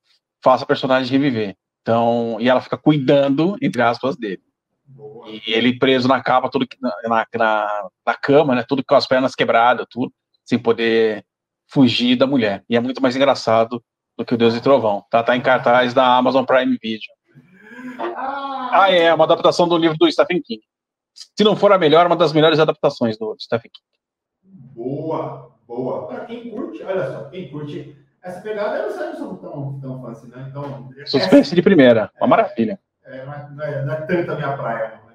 faça 0.43 0.65
a 0.65 0.67
personagem 0.67 1.11
reviver. 1.11 1.57
Então, 1.81 2.37
e 2.39 2.49
ela 2.49 2.61
fica 2.61 2.77
cuidando, 2.77 3.57
entre 3.63 3.81
aspas, 3.81 4.17
dele. 4.17 4.43
Boa. 4.85 5.29
E 5.31 5.43
ele 5.47 5.79
preso 5.79 6.09
na 6.09 6.23
capa, 6.23 6.51
tudo 6.51 6.67
na, 6.81 7.27
na, 7.35 7.91
na, 8.07 8.15
cama, 8.15 8.55
né? 8.55 8.65
Tudo 8.67 8.85
com 8.85 8.95
as 8.95 9.07
pernas 9.07 9.35
quebradas, 9.35 9.87
tudo, 9.89 10.13
sem 10.45 10.59
poder 10.59 11.25
fugir 11.67 12.17
da 12.17 12.27
mulher. 12.27 12.63
E 12.69 12.77
é 12.77 12.81
muito 12.81 13.01
mais 13.01 13.17
engraçado 13.17 13.83
do 14.19 14.25
que 14.25 14.35
o 14.35 14.37
Deus 14.37 14.55
e 14.55 14.61
Trovão. 14.61 15.05
Tá, 15.11 15.23
tá 15.23 15.37
em 15.37 15.41
cartaz 15.41 15.95
da 15.95 16.17
Amazon 16.17 16.45
Prime 16.45 16.77
Video. 16.83 17.09
Ah, 18.73 18.87
é, 18.91 19.05
é 19.05 19.15
uma 19.15 19.25
adaptação 19.25 19.69
do 19.69 19.77
livro 19.77 19.97
do 19.99 20.11
Stephen 20.11 20.43
King. 20.43 20.63
Se 21.13 21.45
não 21.45 21.57
for 21.57 21.73
a 21.73 21.79
melhor, 21.79 22.07
uma 22.07 22.17
das 22.17 22.33
melhores 22.33 22.59
adaptações 22.59 23.19
do 23.19 23.37
Stephen 23.39 23.71
King. 23.71 24.55
Boa, 24.75 25.51
boa. 25.67 26.07
Para 26.07 26.25
quem 26.25 26.51
curte, 26.51 26.83
olha 26.83 27.11
só, 27.13 27.25
quem 27.25 27.51
curte 27.51 27.97
essa 28.23 28.41
pegada, 28.41 28.79
eu 28.79 28.97
não 28.97 29.17
sou 29.17 29.37
tão, 29.37 29.81
tão 29.81 30.03
fã 30.03 30.11
assim, 30.11 30.29
né? 30.29 30.47
Então, 30.49 30.91
Suspense 31.07 31.41
essa, 31.41 31.55
de 31.55 31.63
primeira, 31.63 32.11
uma 32.19 32.27
maravilha. 32.27 32.79
É, 33.05 33.25
não, 33.25 33.33
é, 33.33 33.51
não, 33.51 33.65
é, 33.65 33.85
não 33.85 33.95
é 33.95 34.01
tanto 34.03 34.33
a 34.33 34.35
minha 34.37 34.57
praia, 34.57 34.95
não. 34.95 35.11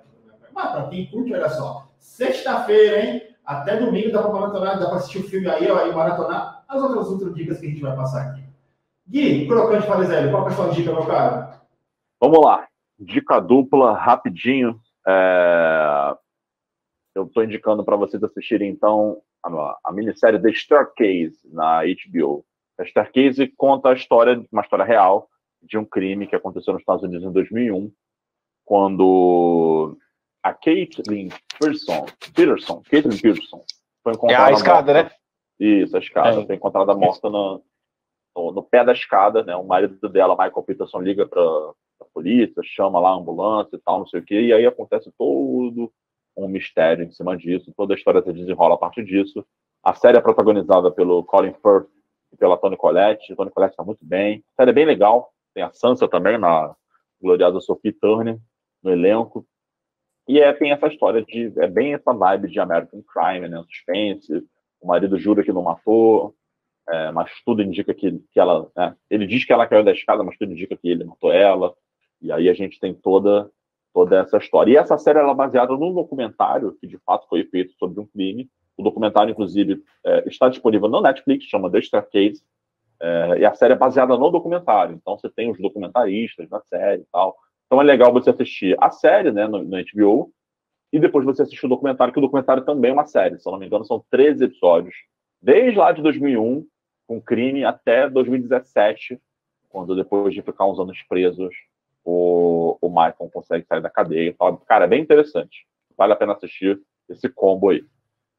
Mas 0.53 0.71
para 0.71 0.87
quem 0.87 1.05
curte, 1.07 1.33
olha 1.33 1.49
só, 1.49 1.87
sexta-feira, 1.99 3.05
hein? 3.05 3.21
Até 3.45 3.77
domingo 3.77 4.11
dá 4.11 4.23
para 4.23 4.31
maratonar, 4.31 4.79
dá 4.79 4.87
para 4.87 4.97
assistir 4.97 5.19
o 5.19 5.29
filme 5.29 5.47
aí, 5.47 5.69
ó, 5.69 5.85
e 5.85 5.93
maratonar 5.93 6.63
as 6.67 6.81
outras, 6.81 7.07
outras 7.07 7.35
dicas 7.35 7.59
que 7.59 7.67
a 7.67 7.69
gente 7.69 7.81
vai 7.81 7.95
passar 7.95 8.21
aqui. 8.23 8.43
Gui, 9.07 9.47
Crocante 9.47 9.85
Falizelli, 9.85 10.31
qual 10.31 10.47
é 10.47 10.51
a 10.51 10.55
sua 10.55 10.69
dica, 10.69 10.91
meu 10.91 11.05
cara? 11.05 11.61
Vamos 12.25 12.43
lá. 12.43 12.67
Dica 12.97 13.39
dupla, 13.39 13.95
rapidinho. 13.95 14.79
É... 15.07 16.15
Eu 17.13 17.25
estou 17.25 17.43
indicando 17.43 17.85
para 17.85 17.95
vocês 17.95 18.21
assistirem, 18.23 18.67
então, 18.71 19.21
a, 19.43 19.77
a 19.85 19.91
minissérie 19.91 20.41
The 20.41 20.51
Staircase 20.51 21.37
na 21.53 21.81
HBO. 21.83 22.43
A 22.79 22.83
Staircase 22.83 23.47
conta 23.55 23.89
a 23.89 23.93
história, 23.93 24.43
uma 24.51 24.63
história 24.63 24.83
real, 24.83 25.29
de 25.61 25.77
um 25.77 25.85
crime 25.85 26.25
que 26.25 26.35
aconteceu 26.35 26.73
nos 26.73 26.81
Estados 26.81 27.03
Unidos 27.03 27.23
em 27.23 27.31
2001, 27.31 27.91
quando 28.65 29.95
a 30.41 30.51
Caitlin 30.51 31.29
Pearson, 31.59 32.07
Peterson, 32.35 32.81
Caitlin 32.89 33.21
Peterson, 33.21 33.63
foi 34.03 34.13
encontrada 34.13 34.49
É 34.49 34.51
a 34.51 34.51
escada, 34.51 34.93
morta. 34.93 35.09
né? 35.09 35.15
Isso, 35.59 35.95
a 35.95 35.99
escada. 35.99 36.41
É. 36.41 36.45
Foi 36.47 36.55
encontrada 36.55 36.95
morta 36.95 37.29
no, 37.29 37.63
no, 38.35 38.51
no 38.51 38.63
pé 38.63 38.83
da 38.83 38.93
escada, 38.93 39.43
né? 39.43 39.55
O 39.55 39.63
marido 39.63 40.09
dela, 40.09 40.33
Michael 40.33 40.63
Peterson, 40.63 40.99
liga 41.01 41.27
para 41.27 41.41
a 42.05 42.13
polícia, 42.13 42.61
chama 42.63 42.99
lá 42.99 43.09
a 43.09 43.15
ambulância 43.15 43.75
e 43.75 43.79
tal, 43.79 43.99
não 43.99 44.07
sei 44.07 44.19
o 44.19 44.23
quê, 44.23 44.41
e 44.41 44.53
aí 44.53 44.65
acontece 44.65 45.11
todo 45.17 45.91
um 46.37 46.47
mistério 46.47 47.05
em 47.05 47.11
cima 47.11 47.37
disso, 47.37 47.73
toda 47.75 47.93
a 47.93 47.97
história 47.97 48.21
se 48.21 48.33
desenrola 48.33 48.75
a 48.75 48.77
partir 48.77 49.05
disso. 49.05 49.45
A 49.81 49.93
série 49.93 50.17
é 50.17 50.21
protagonizada 50.21 50.91
pelo 50.91 51.23
Colin 51.23 51.53
Firth 51.53 51.87
e 52.33 52.37
pela 52.37 52.57
Toni 52.57 52.75
Collette. 52.75 53.35
Toni 53.35 53.51
Collette 53.51 53.73
está 53.73 53.83
muito 53.83 54.03
bem. 54.03 54.43
A 54.53 54.61
série 54.61 54.71
é 54.71 54.73
bem 54.73 54.85
legal. 54.85 55.31
Tem 55.53 55.63
a 55.63 55.71
Sansa 55.71 56.07
também, 56.07 56.37
na 56.37 56.75
gloriosa 57.21 57.61
Sophie 57.61 57.93
Turner, 57.93 58.37
no 58.83 58.91
elenco. 58.91 59.45
E 60.27 60.39
é, 60.39 60.51
tem 60.53 60.71
essa 60.71 60.87
história 60.87 61.23
de. 61.23 61.53
É 61.57 61.67
bem 61.67 61.93
essa 61.93 62.11
vibe 62.11 62.49
de 62.49 62.59
American 62.59 63.01
Crime, 63.03 63.47
né? 63.47 63.63
Suspense. 63.69 64.43
O 64.81 64.87
marido 64.87 65.17
jura 65.17 65.43
que 65.43 65.53
não 65.53 65.61
matou, 65.61 66.35
é, 66.89 67.11
mas 67.11 67.31
tudo 67.45 67.61
indica 67.61 67.93
que, 67.93 68.19
que 68.31 68.39
ela. 68.39 68.69
Né? 68.75 68.95
Ele 69.09 69.27
diz 69.27 69.45
que 69.45 69.53
ela 69.53 69.67
caiu 69.67 69.83
da 69.83 69.91
escada, 69.91 70.23
mas 70.23 70.37
tudo 70.37 70.51
indica 70.51 70.75
que 70.75 70.89
ele 70.89 71.03
matou 71.03 71.31
ela. 71.31 71.75
E 72.25 72.31
aí 72.31 72.49
a 72.49 72.53
gente 72.53 72.79
tem 72.79 72.93
toda, 72.93 73.49
toda 73.93 74.19
essa 74.19 74.37
história. 74.37 74.71
E 74.71 74.77
essa 74.77 74.97
série 74.97 75.19
ela 75.19 75.31
é 75.31 75.35
baseada 75.35 75.73
num 75.73 75.93
documentário 75.93 76.75
que 76.81 76.87
de 76.87 76.97
fato 76.99 77.27
foi 77.27 77.43
feito 77.45 77.73
sobre 77.77 77.99
um 77.99 78.05
crime. 78.05 78.49
O 78.75 78.83
documentário, 78.83 79.31
inclusive, 79.31 79.81
é, 80.03 80.27
está 80.27 80.49
disponível 80.49 80.89
no 80.89 81.01
Netflix, 81.01 81.45
chama 81.45 81.71
The 81.71 81.81
Staircase. 81.81 82.43
É, 82.99 83.39
e 83.39 83.45
a 83.45 83.53
série 83.53 83.73
é 83.73 83.77
baseada 83.77 84.17
no 84.17 84.31
documentário. 84.31 84.95
Então 84.95 85.17
você 85.17 85.29
tem 85.29 85.51
os 85.51 85.59
documentaristas 85.59 86.49
na 86.49 86.61
série 86.61 87.03
e 87.03 87.07
tal. 87.11 87.37
Então 87.67 87.79
é 87.79 87.83
legal 87.83 88.11
você 88.11 88.31
assistir 88.31 88.75
a 88.81 88.89
série, 88.89 89.31
né, 89.31 89.47
no, 89.47 89.63
no 89.63 89.77
HBO, 89.93 90.31
e 90.91 90.99
depois 90.99 91.25
você 91.25 91.43
assistir 91.43 91.65
o 91.65 91.69
documentário, 91.69 92.13
que 92.13 92.19
o 92.19 92.21
documentário 92.21 92.63
também 92.63 92.91
é 92.91 92.93
uma 92.93 93.05
série. 93.05 93.39
Se 93.39 93.47
eu 93.47 93.51
não 93.51 93.59
me 93.59 93.65
engano, 93.65 93.85
são 93.85 94.03
13 94.09 94.45
episódios. 94.45 94.95
Desde 95.41 95.77
lá 95.77 95.91
de 95.91 96.01
2001, 96.01 96.65
com 97.07 97.21
crime, 97.21 97.63
até 97.63 98.09
2017, 98.09 99.19
quando 99.69 99.95
depois 99.95 100.33
de 100.33 100.41
ficar 100.41 100.65
uns 100.65 100.79
anos 100.79 101.01
presos, 101.03 101.53
o, 102.05 102.77
o 102.79 102.87
Michael 102.87 103.29
consegue 103.33 103.65
sair 103.65 103.81
da 103.81 103.89
cadeia. 103.89 104.29
Então, 104.29 104.55
cara, 104.67 104.85
é 104.85 104.87
bem 104.87 105.01
interessante. 105.01 105.65
Vale 105.97 106.13
a 106.13 106.15
pena 106.15 106.33
assistir 106.33 106.79
esse 107.09 107.27
combo 107.27 107.69
aí. 107.69 107.83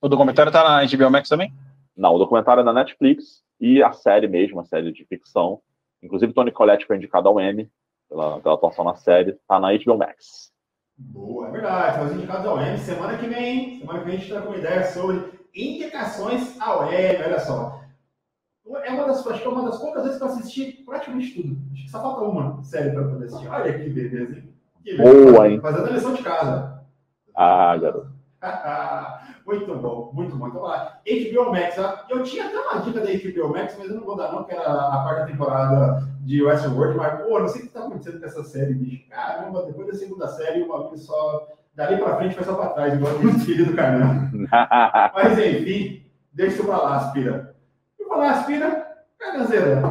O 0.00 0.08
documentário 0.08 0.52
tá 0.52 0.62
na 0.62 0.86
HBO 0.86 1.10
Max 1.10 1.28
também? 1.28 1.52
Não, 1.96 2.14
o 2.14 2.18
documentário 2.18 2.60
é 2.60 2.64
na 2.64 2.72
Netflix 2.72 3.42
e 3.60 3.82
a 3.82 3.92
série 3.92 4.28
mesmo, 4.28 4.60
a 4.60 4.64
série 4.64 4.92
de 4.92 5.04
ficção. 5.06 5.60
Inclusive, 6.02 6.32
Tony 6.32 6.52
Collette 6.52 6.86
foi 6.86 6.96
indicado 6.96 7.28
ao 7.28 7.40
Emmy 7.40 7.68
pela, 8.08 8.38
pela 8.40 8.54
atuação 8.54 8.84
na 8.84 8.94
série, 8.94 9.36
tá 9.48 9.58
na 9.58 9.76
HBO 9.76 9.98
Max. 9.98 10.52
Boa, 10.96 11.48
é 11.48 11.50
verdade. 11.50 11.90
Estamos 11.90 12.12
indicados 12.14 12.46
ao 12.46 12.60
Emmy. 12.60 12.78
Semana 12.78 13.18
que 13.18 13.26
vem, 13.26 13.80
semana 13.80 13.98
que 13.98 14.04
vem 14.04 14.14
a 14.14 14.18
gente 14.18 14.28
está 14.28 14.42
com 14.42 14.48
uma 14.48 14.58
ideia 14.58 14.84
sobre 14.84 15.30
indicações 15.54 16.60
ao 16.60 16.92
Emmy. 16.92 17.22
Olha 17.24 17.40
só. 17.40 17.85
É 18.82 18.90
uma 18.92 19.06
das, 19.06 19.26
acho 19.26 19.40
que 19.40 19.46
é 19.46 19.50
uma 19.50 19.64
das 19.64 19.78
poucas 19.78 20.02
vezes 20.02 20.18
que 20.18 20.24
eu 20.24 20.28
assisti 20.28 20.72
praticamente 20.84 21.34
tudo. 21.34 21.56
Acho 21.72 21.84
que 21.84 21.90
só 21.90 22.02
falta 22.02 22.22
uma 22.22 22.62
série 22.62 22.90
para 22.90 23.04
poder 23.04 23.26
assistir. 23.26 23.48
Olha 23.48 23.78
que 23.78 23.88
beleza, 23.88 24.36
hein? 24.36 24.54
Que 24.84 24.96
beleza. 24.96 25.32
Boa, 25.32 25.48
hein? 25.48 25.60
Fazendo 25.60 25.86
a 25.86 25.90
lição 25.90 26.14
de 26.14 26.22
casa. 26.22 26.82
Ah, 27.34 27.76
garoto. 27.76 28.16
muito 29.46 29.74
bom, 29.76 30.10
muito 30.12 30.36
bom. 30.36 30.48
Então, 30.48 30.62
lá. 30.62 31.00
HBO 31.06 31.52
Max. 31.52 31.78
ó. 31.78 32.04
Eu 32.10 32.22
tinha 32.22 32.46
até 32.46 32.58
uma 32.58 32.80
dica 32.80 33.00
da 33.00 33.06
HBO 33.10 33.48
Max, 33.52 33.76
mas 33.78 33.88
eu 33.88 33.96
não 33.96 34.04
vou 34.04 34.16
dar 34.16 34.32
não, 34.32 34.44
que 34.44 34.52
era 34.52 34.68
a 34.68 35.02
quarta 35.02 35.26
temporada 35.26 36.02
de 36.20 36.42
Westworld, 36.42 36.96
mas, 36.96 37.22
pô, 37.22 37.38
não 37.38 37.48
sei 37.48 37.62
o 37.62 37.64
que 37.66 37.72
tá 37.72 37.80
acontecendo 37.80 38.18
com 38.18 38.26
essa 38.26 38.42
série, 38.44 38.74
bicho. 38.74 39.08
Caramba, 39.08 39.62
depois 39.62 39.86
da 39.86 39.94
segunda 39.94 40.26
série, 40.28 40.62
o 40.62 40.68
bagulho 40.68 40.98
só... 40.98 41.48
Dali 41.74 41.98
pra 41.98 42.16
frente 42.16 42.34
foi 42.34 42.44
só 42.44 42.54
pra 42.54 42.70
trás, 42.70 42.94
igual 42.94 43.12
o 43.12 43.32
filho 43.40 43.66
do 43.66 43.74
caramba. 43.74 44.30
Mas, 45.14 45.38
enfim, 45.38 46.02
deixa 46.32 46.54
isso 46.56 46.64
pra 46.64 46.78
lá, 46.78 46.96
Aspira. 46.96 47.55
Falar 48.16 48.30
Aspira, 48.30 48.86
Cagazeira, 49.18 49.82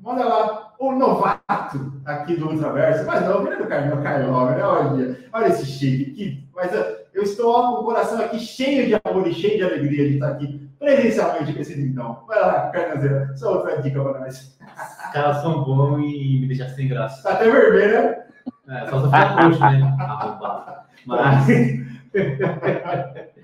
manda 0.00 0.24
lá 0.24 0.74
o 0.80 0.90
novato 0.90 2.02
aqui 2.04 2.34
do 2.34 2.50
Ultraverso, 2.50 3.06
mas 3.06 3.24
não, 3.24 3.44
o 3.44 3.46
do 3.46 4.32
logo, 4.32 4.50
né? 4.50 4.64
Olha, 4.64 5.16
olha 5.32 5.46
esse 5.46 5.64
chique, 5.64 6.10
que... 6.10 6.48
mas 6.52 6.72
eu, 7.14 7.22
estou 7.22 7.54
ó, 7.54 7.76
com 7.76 7.82
o 7.82 7.84
coração 7.84 8.20
aqui 8.20 8.40
cheio 8.40 8.88
de 8.88 9.00
amor 9.04 9.28
e 9.28 9.32
cheio 9.32 9.58
de 9.58 9.62
alegria 9.62 10.08
de 10.08 10.14
estar 10.14 10.30
aqui 10.30 10.68
presencialmente 10.76 11.52
com 11.52 11.60
esse 11.60 11.74
lindão. 11.74 12.24
Vai 12.26 12.40
lá, 12.40 12.68
Carnazeira, 12.70 13.32
só 13.36 13.58
outra 13.58 13.80
dica 13.80 14.02
pra 14.02 14.18
nós. 14.22 14.58
Os 14.60 15.12
caras 15.12 15.40
são 15.40 15.62
bons 15.62 16.00
e 16.00 16.40
me 16.40 16.48
deixam 16.48 16.68
sem 16.70 16.88
graça. 16.88 17.22
Tá 17.22 17.34
até 17.34 17.48
vermelho, 17.48 17.92
né? 17.92 18.24
É, 18.70 18.90
só 18.90 18.98
se 18.98 19.04
eu 19.04 19.10
for 19.10 19.44
roxo, 19.44 19.60
né? 19.60 19.96
Arrombado. 20.00 20.78
Mas. 21.06 21.46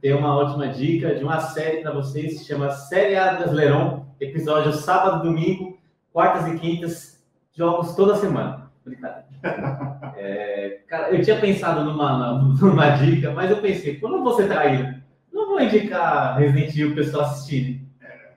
Tem 0.00 0.14
uma 0.14 0.34
ótima 0.34 0.68
dica 0.68 1.14
de 1.14 1.22
uma 1.22 1.40
série 1.40 1.82
para 1.82 1.92
vocês, 1.92 2.38
se 2.38 2.46
chama 2.46 2.70
Série 2.70 3.16
A 3.16 3.34
Brasileirão, 3.34 4.06
episódio 4.18 4.72
sábado, 4.72 5.22
domingo, 5.22 5.78
quartas 6.10 6.46
e 6.46 6.58
quintas, 6.58 7.22
jogos 7.54 7.94
toda 7.94 8.16
semana. 8.16 8.70
Brincadeira. 8.84 9.28
É, 10.22 10.80
cara, 10.86 11.10
eu 11.12 11.22
tinha 11.22 11.40
pensado 11.40 11.82
numa, 11.82 12.42
numa 12.60 12.90
dica, 12.90 13.30
mas 13.30 13.50
eu 13.50 13.56
pensei, 13.56 13.98
quando 13.98 14.36
ser 14.36 14.48
traído, 14.48 15.00
não 15.32 15.48
vou 15.48 15.60
indicar 15.60 16.36
Resident 16.36 16.68
Evil 16.68 16.88
pro 16.88 16.96
pessoal 16.96 17.24
assistirem. 17.24 17.88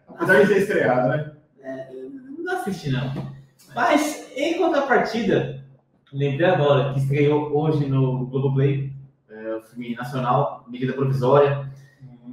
Apesar 0.07 0.41
de 0.41 0.47
ser 0.47 0.57
estreado, 0.59 1.09
né? 1.09 1.31
Não 2.37 2.55
assisti, 2.55 2.89
não. 2.89 3.11
Mas, 3.75 4.31
em 4.37 4.57
contrapartida, 4.57 5.65
lembrei 6.13 6.47
agora 6.47 6.93
que 6.93 6.99
estreou 6.99 7.53
hoje 7.53 7.85
no 7.85 8.27
Globoplay, 8.27 8.83
é, 8.83 8.92
o 8.92 8.92
filme 9.63 9.95
nacional, 9.95 10.65
Medida 10.67 10.93
Provisória. 10.93 11.69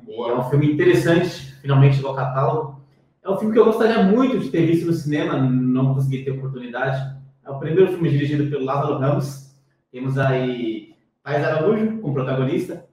É 0.08 0.34
um 0.34 0.50
filme 0.50 0.72
interessante, 0.72 1.54
finalmente 1.60 2.04
ao 2.04 2.14
catálogo. 2.14 2.80
É 3.22 3.30
um 3.30 3.36
filme 3.36 3.52
que 3.52 3.60
eu 3.60 3.64
gostaria 3.64 4.02
muito 4.02 4.38
de 4.38 4.50
ter 4.50 4.66
visto 4.66 4.86
no 4.86 4.92
cinema, 4.92 5.38
não 5.38 5.94
consegui 5.94 6.24
ter 6.24 6.32
oportunidade. 6.32 7.16
É 7.44 7.50
o 7.50 7.58
primeiro 7.58 7.92
filme 7.92 8.10
dirigido 8.10 8.50
pelo 8.50 8.64
Lázaro 8.64 8.98
Ramos. 8.98 9.54
Temos 9.92 10.18
aí 10.18 10.94
Pais 11.22 11.44
Araújo 11.44 11.98
como 11.98 12.14
protagonista, 12.14 12.86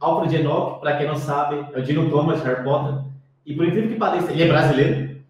Alfred 0.00 0.36
Enoch, 0.36 0.80
para 0.80 0.96
quem 0.98 1.06
não 1.06 1.16
sabe, 1.16 1.64
é 1.72 1.78
o 1.78 1.82
Dino 1.82 2.10
Thomas 2.10 2.42
Harry 2.42 2.64
Potter. 2.64 3.04
E 3.46 3.54
por 3.54 3.66
incrível 3.66 3.90
que 3.90 3.96
pareça, 3.96 4.32
ele 4.32 4.42
é 4.42 4.48
brasileiro. 4.48 5.22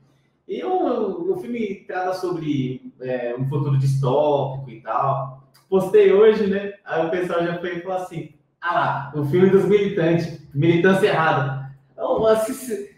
E 0.49 0.65
o, 0.65 1.33
o 1.33 1.37
filme 1.37 1.85
trata 1.87 2.15
sobre 2.15 2.93
é, 3.01 3.35
um 3.39 3.47
futuro 3.49 3.79
distópico 3.79 4.71
e 4.71 4.81
tal. 4.81 5.43
Postei 5.69 6.13
hoje, 6.13 6.47
né? 6.47 6.73
Aí 6.93 7.07
o 7.07 7.11
pessoal 7.11 7.43
já 7.43 7.59
foi 7.59 7.79
e 7.79 7.81
falou 7.81 7.97
assim: 7.97 8.35
ah 8.61 8.75
lá, 8.75 9.13
o 9.15 9.25
filme 9.25 9.49
dos 9.49 9.65
militantes, 9.65 10.47
militância 10.55 11.07
errada. 11.07 11.73
Então, 11.91 12.37
se, 12.37 12.55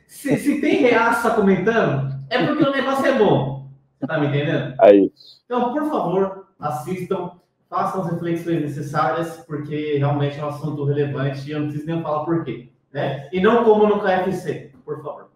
se, 0.08 0.36
se, 0.36 0.60
tem 0.60 0.82
reaça 0.82 1.30
comentando, 1.30 2.12
é 2.28 2.44
porque 2.44 2.64
o 2.64 2.72
negócio 2.72 3.06
é 3.06 3.16
bom. 3.16 3.70
Você 4.00 4.06
tá 4.06 4.18
me 4.18 4.26
entendendo? 4.26 4.74
É 4.80 4.96
isso. 4.96 5.42
Então, 5.44 5.72
por 5.72 5.88
favor, 5.88 6.48
assistam, 6.58 7.38
façam 7.70 8.02
as 8.02 8.10
reflexões 8.10 8.62
necessárias, 8.62 9.36
porque 9.46 9.96
realmente 9.98 10.40
é 10.40 10.44
um 10.44 10.48
assunto 10.48 10.84
relevante 10.84 11.48
e 11.48 11.52
eu 11.52 11.60
não 11.60 11.68
preciso 11.68 11.86
nem 11.86 12.02
falar 12.02 12.24
por 12.24 12.44
quê. 12.44 12.70
Né? 12.92 13.28
E 13.32 13.40
não 13.40 13.62
como 13.62 13.86
no 13.86 14.00
KFC, 14.00 14.72
por 14.84 15.02
favor. 15.04 15.30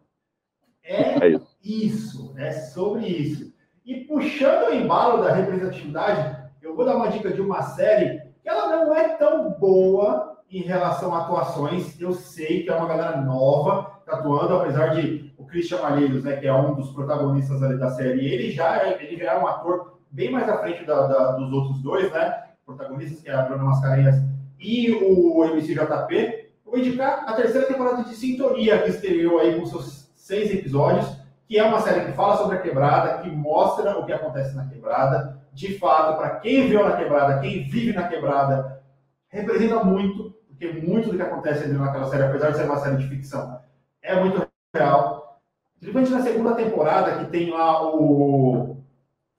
É, 0.82 1.26
é 1.26 1.28
isso. 1.28 1.59
isso, 1.62 2.34
é 2.36 2.50
sobre 2.50 3.06
isso. 3.06 3.52
E 3.86 4.00
puxando 4.00 4.68
o 4.68 4.74
embalo 4.74 5.22
da 5.22 5.32
representatividade, 5.32 6.48
eu 6.61 6.74
vou 6.74 6.84
dar 6.84 6.96
uma 6.96 7.09
dica 7.09 7.30
de 7.30 7.40
uma 7.40 7.62
série 7.62 8.28
ela 8.49 8.68
não 8.68 8.94
é 8.94 9.09
tão 9.16 9.51
boa 9.51 10.38
em 10.51 10.62
relação 10.62 11.14
a 11.14 11.22
atuações. 11.22 12.01
Eu 12.01 12.12
sei 12.12 12.62
que 12.62 12.70
é 12.70 12.74
uma 12.74 12.88
galera 12.88 13.20
nova 13.20 14.01
atuando, 14.07 14.55
apesar 14.55 14.88
de 14.88 15.32
o 15.36 15.44
Christian 15.44 15.82
Malheiros, 15.82 16.24
né, 16.24 16.36
que 16.36 16.46
é 16.46 16.55
um 16.55 16.74
dos 16.74 16.90
protagonistas 16.92 17.62
ali 17.62 17.78
da 17.78 17.90
série, 17.90 18.26
ele 18.26 18.51
já 18.51 18.78
é, 18.78 19.03
ele 19.03 19.22
já 19.22 19.32
é 19.32 19.38
um 19.38 19.46
ator 19.46 19.99
bem 20.11 20.30
mais 20.30 20.49
à 20.49 20.59
frente 20.59 20.84
da, 20.84 21.07
da, 21.07 21.32
dos 21.32 21.53
outros 21.53 21.82
dois, 21.82 22.11
né, 22.11 22.44
protagonistas, 22.64 23.20
que 23.20 23.28
é 23.28 23.34
a 23.34 23.42
Bruna 23.42 23.64
Mascarenhas 23.64 24.16
e 24.59 24.92
o 24.92 25.44
MCJP. 25.44 26.51
Vou 26.64 26.78
indicar 26.78 27.24
a 27.26 27.32
terceira 27.34 27.66
temporada 27.66 28.05
de 28.05 28.14
Sintonia, 28.14 28.82
que 28.82 28.90
estreou 28.90 29.38
aí 29.38 29.59
com 29.59 29.66
seus 29.66 30.11
seis 30.16 30.51
episódios, 30.53 31.07
que 31.46 31.59
é 31.59 31.64
uma 31.64 31.80
série 31.80 32.05
que 32.05 32.12
fala 32.12 32.36
sobre 32.36 32.57
a 32.57 32.61
quebrada, 32.61 33.22
que 33.22 33.30
mostra 33.30 33.99
o 33.99 34.05
que 34.05 34.12
acontece 34.12 34.55
na 34.55 34.66
quebrada. 34.66 35.38
De 35.53 35.78
fato, 35.78 36.16
para 36.16 36.36
quem 36.40 36.68
viu 36.68 36.84
na 36.84 36.96
quebrada, 36.96 37.40
quem 37.40 37.68
vive 37.68 37.92
na 37.92 38.09
quebrada, 38.09 38.82
representa 39.28 39.82
muito, 39.84 40.34
porque 40.49 40.68
muito 40.68 41.11
do 41.11 41.16
que 41.16 41.22
acontece 41.22 41.64
ali 41.64 41.74
naquela 41.74 42.07
série, 42.07 42.24
apesar 42.24 42.51
de 42.51 42.57
ser 42.57 42.64
uma 42.64 42.78
série 42.78 42.96
de 42.96 43.09
ficção, 43.09 43.61
é 44.03 44.18
muito 44.18 44.46
real. 44.74 45.40
Principalmente 45.78 46.12
na 46.12 46.22
segunda 46.22 46.55
temporada, 46.55 47.18
que 47.18 47.30
tem 47.30 47.51
lá 47.51 47.84
o. 47.94 48.76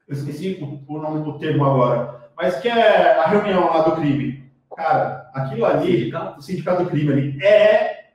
Eu 0.07 0.13
esqueci 0.13 0.57
o, 0.87 0.97
nome 0.97 1.23
do 1.23 1.37
termo 1.37 1.63
agora, 1.65 2.29
mas 2.35 2.57
que 2.59 2.67
é 2.67 3.19
a 3.19 3.27
reunião 3.27 3.67
lá 3.67 3.83
do 3.83 3.95
crime. 3.95 4.49
Cara, 4.75 5.29
aquilo 5.33 5.65
ali, 5.65 6.11
o 6.37 6.41
sindicato 6.41 6.83
do 6.83 6.89
crime 6.89 7.11
ali, 7.11 7.43
é, 7.43 8.05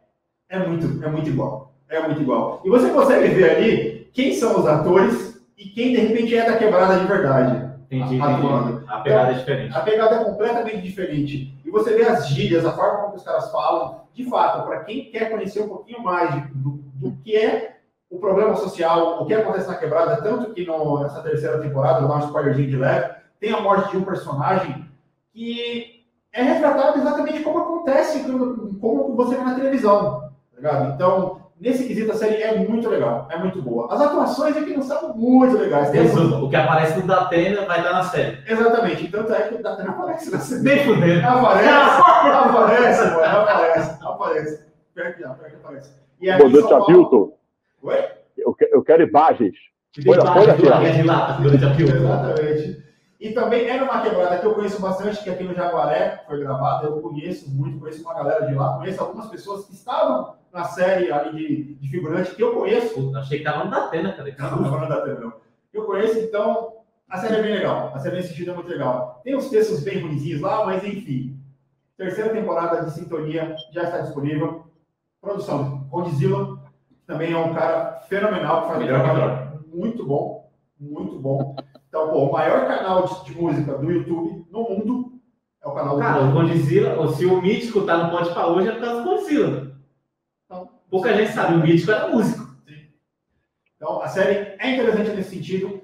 é, 0.49 0.59
muito, 0.67 1.05
é 1.05 1.09
muito 1.09 1.29
igual. 1.29 1.75
É 1.89 2.01
muito 2.01 2.23
igual. 2.23 2.63
E 2.65 2.71
você 2.71 2.91
consegue 2.91 3.29
ver 3.29 3.51
ali 3.51 4.11
quem 4.13 4.35
são 4.35 4.59
os 4.59 4.67
atores 4.67 5.41
e 5.57 5.69
quem 5.69 5.93
de 5.93 6.01
repente 6.01 6.35
é 6.35 6.51
da 6.51 6.57
quebrada 6.57 6.99
de 6.99 7.07
verdade. 7.07 7.64
Entendi, 7.99 8.21
atuando. 8.21 8.85
A 8.89 9.01
pegada 9.01 9.23
então, 9.23 9.35
é 9.35 9.39
diferente. 9.39 9.77
A 9.77 9.81
pegada 9.81 10.15
é 10.17 10.25
completamente 10.25 10.83
diferente. 10.83 11.55
E 11.65 11.71
você 11.71 11.95
vê 11.95 12.05
as 12.05 12.29
gírias, 12.29 12.65
a 12.65 12.73
forma 12.73 13.03
como 13.03 13.17
os 13.17 13.23
caras 13.23 13.51
falam. 13.51 14.03
De 14.13 14.25
fato, 14.29 14.67
para 14.67 14.85
quem 14.85 15.11
quer 15.11 15.31
conhecer 15.31 15.63
um 15.63 15.69
pouquinho 15.69 16.03
mais 16.03 16.49
do, 16.51 16.81
do, 16.95 17.13
que 17.23 17.37
é 17.37 17.79
o 18.09 18.19
problema 18.19 18.55
social, 18.55 19.23
o 19.23 19.27
que 19.27 19.35
acontece 19.35 19.67
na 19.67 19.75
quebrada, 19.75 20.23
tanto 20.23 20.53
que 20.53 20.65
no, 20.65 21.03
nessa 21.03 21.21
terceira 21.21 21.59
temporada, 21.59 22.07
dar 22.07 22.17
um 22.17 22.21
spoilerzinho 22.21 22.71
de 22.71 22.77
leve, 22.77 23.15
tem 23.41 23.53
a 23.53 23.61
morte 23.61 23.91
de 23.91 23.97
um 23.97 24.05
personagem 24.05 24.89
que 25.33 26.05
é 26.33 26.43
retratado 26.43 26.99
exatamente 26.99 27.43
como 27.43 27.59
acontece, 27.59 28.25
como 28.81 29.17
você 29.17 29.37
vê 29.37 29.43
na 29.43 29.55
televisão. 29.55 30.31
Tá 30.63 30.93
Então, 30.95 31.44
nesse 31.61 31.87
quesito 31.87 32.13
a 32.13 32.15
série 32.15 32.43
é 32.43 32.57
muito 32.57 32.89
legal, 32.89 33.29
é 33.31 33.39
muito 33.39 33.63
boa. 33.63 33.93
As 33.93 34.01
atuações 34.01 34.57
aqui 34.57 34.75
não 34.75 34.83
são 34.83 35.15
muito 35.17 35.57
legais. 35.57 35.91
Tem 35.91 36.07
o 36.07 36.49
que 36.49 36.57
aparece 36.57 36.99
no 36.99 37.07
Datena 37.07 37.67
vai 37.67 37.79
estar 37.79 37.93
na 37.93 38.05
série. 38.05 38.39
Exatamente, 38.47 39.09
tanto 39.09 39.33
é 39.33 39.43
que 39.43 39.55
o 39.55 39.63
Datena 39.63 39.91
aparece 39.91 40.31
na 40.31 40.39
série. 40.39 40.63
Nem 40.63 40.85
fudendo. 40.85 41.27
Aparece, 41.27 41.69
aparece, 41.69 43.11
mano, 43.11 43.25
aparece, 43.25 43.99
aparece. 44.03 44.65
Pior 44.95 45.15
que 45.15 45.23
não, 45.23 45.35
pior 45.35 45.51
que 45.51 45.57
aparece. 45.57 45.91
E 46.21 46.31
aqui 46.31 46.43
Boa 46.43 46.53
noite, 46.53 46.69
Paulo... 46.69 47.35
Oi? 47.83 48.05
Eu, 48.37 48.57
eu 48.73 48.83
quero 48.83 49.03
imagens. 49.03 49.55
Põe 50.05 50.17
lá, 50.17 50.83
Exatamente. 50.83 52.85
E 53.25 53.33
também 53.33 53.67
é 53.67 53.81
numa 53.81 54.03
quebrada 54.03 54.39
que 54.39 54.45
eu 54.45 54.55
conheço 54.55 54.83
bastante, 54.83 55.25
que 55.25 55.31
aqui 55.31 55.45
no 55.45 55.55
Jaguaré 55.55 56.23
foi 56.27 56.41
gravada. 56.41 56.89
Eu 56.89 57.01
conheço 57.01 57.51
muito, 57.51 57.81
conheço 57.81 58.03
uma 58.03 58.13
galera 58.13 58.47
de 58.47 58.55
lá, 58.55 58.77
conheço 58.77 59.03
algumas 59.03 59.31
pessoas 59.31 59.65
que 59.65 59.73
estavam 59.73 60.35
na 60.53 60.65
série 60.65 61.11
ali 61.11 61.33
de, 61.33 61.75
de 61.77 61.89
figurante 61.89 62.35
que 62.35 62.43
eu 62.43 62.53
conheço. 62.53 62.95
Puta, 62.95 63.21
achei 63.21 63.39
que 63.39 63.45
tava 63.45 63.65
no 63.65 63.71
Datena, 63.71 64.13
cara. 64.13 64.51
Não, 64.51 64.61
não 64.61 64.71
tava 64.71 64.81
no 64.83 64.89
Datena, 64.91 65.21
não. 65.21 65.33
Eu 65.73 65.87
conheço, 65.87 66.19
então 66.19 66.75
a 67.09 67.17
série 67.17 67.37
é 67.37 67.43
bem 67.43 67.55
legal. 67.55 67.93
A 67.95 67.99
série 67.99 68.17
nesse 68.17 68.29
sentido 68.29 68.51
é 68.51 68.55
muito 68.57 68.69
legal. 68.69 69.23
Tem 69.25 69.35
uns 69.35 69.49
textos 69.49 69.83
bem 69.83 70.03
ruins 70.03 70.39
lá, 70.43 70.67
mas 70.67 70.85
enfim. 70.85 71.41
Terceira 71.97 72.29
temporada 72.29 72.85
de 72.85 72.91
Sintonia 72.91 73.57
já 73.73 73.85
está 73.85 74.01
disponível. 74.01 74.67
Produção 75.23 75.89
Condzilla, 75.91 76.59
que 76.87 76.95
também 77.07 77.33
é 77.33 77.39
um 77.39 77.55
cara 77.55 78.03
fenomenal, 78.07 78.67
que 78.67 78.69
faz 78.69 78.83
um 78.83 78.87
trabalho 78.87 79.65
muito 79.73 80.05
bom, 80.05 80.51
muito 80.79 81.19
bom. 81.19 81.57
Então, 81.95 82.09
pô, 82.09 82.25
o 82.25 82.33
maior 82.33 82.67
canal 82.67 83.05
de, 83.05 83.25
de, 83.25 83.41
música 83.41 83.79
do 83.79 83.89
YouTube 83.89 84.45
no 84.51 84.63
mundo 84.69 85.13
é 85.63 85.69
o 85.69 85.71
canal 85.71 85.95
do 85.95 86.03
Cara, 86.03 86.25
o 86.25 86.33
Condzilla, 86.33 87.13
se 87.13 87.25
o 87.25 87.41
Mítico 87.41 87.83
tá 87.83 87.97
no 87.99 88.11
Pode 88.11 88.35
Pra 88.35 88.49
Hoje 88.49 88.69
é 88.69 88.73
por 88.73 88.81
causa 88.81 89.01
do 89.01 89.09
Condzilla. 89.09 89.77
Então, 90.45 90.71
pouca 90.91 91.15
gente 91.15 91.31
sabe, 91.31 91.55
o 91.55 91.59
Mítico 91.59 91.93
era 91.93 92.09
músico. 92.09 92.53
Sim. 92.67 92.89
Então, 93.77 94.03
a 94.03 94.09
série 94.09 94.57
é 94.59 94.71
interessante 94.73 95.11
nesse 95.11 95.37
sentido. 95.37 95.83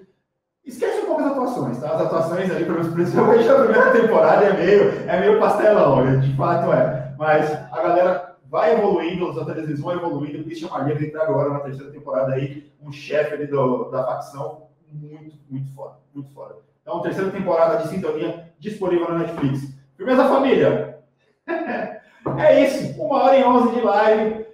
Esquece 0.65 0.99
um 0.99 1.07
pouco 1.07 1.21
as 1.21 1.31
atuações, 1.31 1.79
tá? 1.79 1.95
As 1.95 2.01
atuações 2.01 2.51
ali, 2.51 2.65
principalmente 2.65 3.45
na 3.45 3.55
primeira 3.55 3.93
temporada, 3.93 4.47
é 4.47 4.53
meio, 4.53 5.09
é 5.09 5.21
meio 5.21 5.39
pastelão, 5.39 6.05
né? 6.05 6.17
de 6.17 6.37
fato 6.37 6.73
é. 6.73 7.15
Mas 7.17 7.53
a 7.53 7.83
galera 7.83 8.37
vai 8.49 8.75
evoluindo, 8.75 9.31
os 9.31 9.39
atores 9.39 9.79
vão 9.79 9.93
evoluindo. 9.93 10.41
O 10.41 10.45
Christian 10.45 10.71
Maguire 10.71 11.07
entra 11.07 11.23
agora 11.23 11.51
na 11.51 11.61
terceira 11.61 11.93
temporada 11.93 12.33
aí, 12.33 12.69
um 12.83 12.91
chefe 12.91 13.35
ali 13.35 13.47
do, 13.47 13.85
da 13.93 14.03
facção 14.03 14.70
muito, 14.93 15.37
muito 15.49 15.75
foda, 15.75 15.97
muito 16.15 16.33
foda. 16.33 16.57
Então, 16.83 17.03
terceira 17.03 17.31
temporada 17.31 17.83
de 17.83 17.89
Sintonia 17.89 18.53
disponível 18.59 19.09
na 19.09 19.19
Netflix. 19.21 19.75
Firmeza, 19.97 20.29
família? 20.29 20.99
é 22.39 22.65
isso, 22.65 23.01
uma 23.01 23.25
hora 23.25 23.37
e 23.37 23.45
onze 23.45 23.75
de 23.75 23.81
live. 23.81 24.47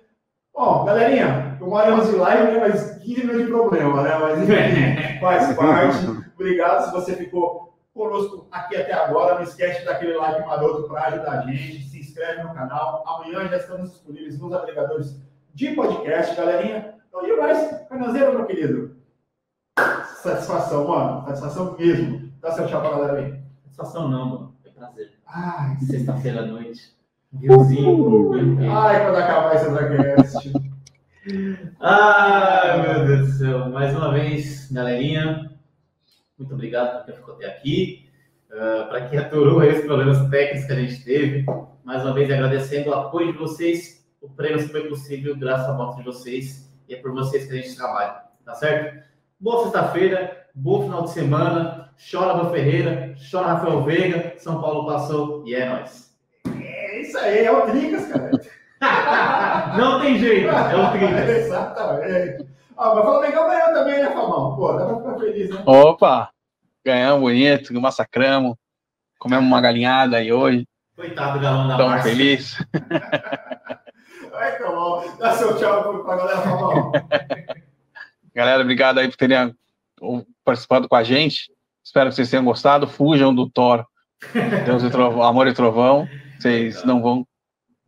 Bom, 0.55 0.85
galerinha, 0.85 1.59
uma 1.61 1.77
hora 1.79 1.91
e 1.91 1.95
onze 1.95 2.13
de 2.13 2.17
live 2.17 2.47
tem 2.51 2.61
mais 2.61 2.99
15 2.99 3.21
minutos 3.21 3.43
de 3.43 3.49
problema, 3.49 4.03
né? 4.03 4.19
Mas 4.19 4.43
enfim, 4.43 5.19
faz 5.21 5.57
parte. 5.57 6.07
Obrigado 6.35 6.87
se 6.87 6.93
você 6.93 7.15
ficou 7.15 7.79
conosco 7.95 8.47
aqui 8.51 8.77
até 8.77 8.93
agora. 8.93 9.37
Não 9.37 9.43
esquece 9.43 9.81
de 9.81 9.87
dar 9.87 9.93
aquele 9.93 10.15
like 10.15 10.47
maroto 10.47 10.89
para 10.89 11.07
ajudar 11.07 11.33
a 11.33 11.41
gente. 11.43 11.85
Se 11.85 12.01
inscreve 12.01 12.43
no 12.43 12.55
canal. 12.55 13.05
Amanhã 13.07 13.49
já 13.49 13.57
estamos 13.57 13.91
disponíveis 13.91 14.39
nos 14.39 14.53
agregadores 14.53 15.21
de 15.55 15.75
podcast, 15.75 16.37
galerinha. 16.37 16.95
Então, 17.09 17.27
e 17.27 17.37
mais, 17.37 17.87
Canazeiro, 17.89 18.35
meu 18.35 18.47
querido. 18.47 18.96
Satisfação, 20.27 20.89
mano. 20.89 21.25
Satisfação 21.25 21.77
mesmo. 21.79 22.33
Dá 22.41 22.51
seu 22.51 22.67
tchau 22.67 22.81
pra 22.81 22.91
galera 22.91 23.19
aí. 23.19 23.41
Satisfação 23.63 24.09
não, 24.09 24.27
mano. 24.27 24.55
É 24.65 24.71
prazer. 24.71 25.13
Ai, 25.25 25.77
Sexta-feira 25.77 26.43
à 26.43 26.47
noite. 26.47 26.97
Riozinho. 27.33 28.33
Ai, 28.69 29.05
quando 29.05 29.17
acabar 29.17 29.55
esse 29.55 29.67
Andracast. 29.67 30.53
Ai, 31.79 32.83
meu 32.83 33.07
Deus 33.07 33.29
do 33.29 33.39
céu. 33.39 33.69
Mais 33.71 33.97
uma 33.97 34.13
vez, 34.13 34.69
galerinha. 34.73 35.53
Muito 36.37 36.55
obrigado 36.55 36.99
por 36.99 37.07
quem 37.07 37.15
ficou 37.15 37.35
até 37.35 37.47
aqui. 37.47 38.11
Uh, 38.51 38.55
ah, 38.59 38.87
para 38.89 39.09
quem 39.09 39.19
aturou 39.21 39.63
esses 39.63 39.85
problemas 39.85 40.29
técnicos 40.29 40.67
que 40.67 40.73
a 40.73 40.77
gente 40.77 41.05
teve. 41.05 41.47
Mais 41.85 42.03
uma 42.03 42.13
vez, 42.13 42.29
agradecendo 42.33 42.91
o 42.91 42.95
apoio 42.95 43.33
de 43.33 43.39
vocês. 43.39 44.05
O 44.21 44.29
prêmio 44.29 44.59
foi 44.69 44.89
possível 44.89 45.37
graças 45.37 45.69
à 45.69 45.73
voto 45.73 45.99
de 45.99 46.03
vocês. 46.03 46.69
E 46.89 46.95
é 46.95 46.97
por 46.97 47.13
vocês 47.13 47.47
que 47.47 47.53
a 47.53 47.63
gente 47.63 47.77
trabalha. 47.77 48.23
Tá 48.45 48.55
certo? 48.55 49.07
Boa 49.39 49.65
sexta-feira, 49.65 50.47
bom 50.55 50.85
final 50.85 51.03
de 51.03 51.11
semana. 51.11 51.91
Chora 52.11 52.33
Abel 52.33 52.51
Ferreira, 52.53 53.15
chora 53.31 53.49
Rafael 53.49 53.83
Veiga, 53.83 54.33
São 54.39 54.63
Paulo 54.63 54.87
passou 54.87 55.47
e 55.47 55.55
é 55.55 55.69
nóis. 55.69 56.17
É 56.59 57.03
isso 57.03 57.19
aí, 57.19 57.45
é 57.45 57.53
o 57.53 57.67
Tricas, 57.67 58.07
cara. 58.07 58.31
Não 59.77 60.01
tem 60.01 60.19
jeito, 60.19 60.49
é 60.49 60.75
o 60.75 60.91
Tricas. 60.91 61.29
Exatamente. 61.29 62.49
Ah, 62.79 62.95
mas 62.95 62.99
o 62.99 63.03
Flamengo 63.03 63.47
ganhou 63.47 63.75
também, 63.75 64.03
né, 64.03 64.11
Famão? 64.11 64.57
Pô, 64.57 64.73
dá 64.73 64.87
pra 64.87 64.97
ficar 64.97 65.19
feliz, 65.19 65.51
né? 65.51 65.63
Opa! 65.67 66.31
Ganhamos 66.83 67.21
bonito, 67.21 67.79
massacramos, 67.79 68.57
comemos 69.19 69.47
uma 69.47 69.61
galinhada 69.61 70.17
aí 70.17 70.33
hoje. 70.33 70.67
Coitado 70.97 71.35
do 71.35 71.43
galão 71.43 71.69
da 71.69 71.75
Estamos 71.75 72.03
felizes. 72.03 72.67
Vai, 74.33 74.59
bom. 74.63 75.05
Dá 75.19 75.33
seu 75.33 75.59
tchau 75.59 76.03
pra 76.05 76.17
galera, 76.17 76.41
Fabão. 76.41 76.93
Galera, 78.37 78.61
obrigado 78.61 78.99
aí 78.99 79.09
por 79.09 79.17
terem 79.17 79.57
participado 80.45 80.87
com 80.87 80.95
a 80.95 81.03
gente. 81.03 81.51
Espero 81.83 82.11
que 82.11 82.17
vocês 82.17 82.29
tenham 82.29 82.45
gostado. 82.45 82.87
Fujam 82.87 83.35
do 83.35 83.49
Thor, 83.49 83.83
Deus 84.67 84.83
e 84.83 84.91
Trovão, 84.91 85.23
Amor 85.23 85.49
e 85.49 85.55
Trovão. 85.55 86.07
Vocês 86.39 86.85
não 86.85 87.01
vão 87.01 87.27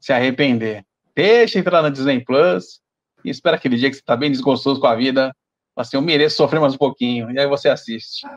se 0.00 0.10
arrepender. 0.10 0.86
Deixa 1.14 1.58
entrar 1.58 1.82
na 1.82 1.90
Disney 1.90 2.24
Plus 2.24 2.80
e 3.22 3.28
espera 3.28 3.56
aquele 3.56 3.76
dia 3.76 3.90
que 3.90 3.96
você 3.96 4.00
está 4.00 4.16
bem 4.16 4.30
desgostoso 4.30 4.80
com 4.80 4.86
a 4.86 4.94
vida. 4.94 5.36
Assim, 5.76 5.98
eu 5.98 6.02
mereço 6.02 6.36
sofrer 6.36 6.60
mais 6.60 6.72
um 6.72 6.78
pouquinho. 6.78 7.30
E 7.30 7.38
aí 7.38 7.46
você 7.46 7.68
assiste. 7.68 8.26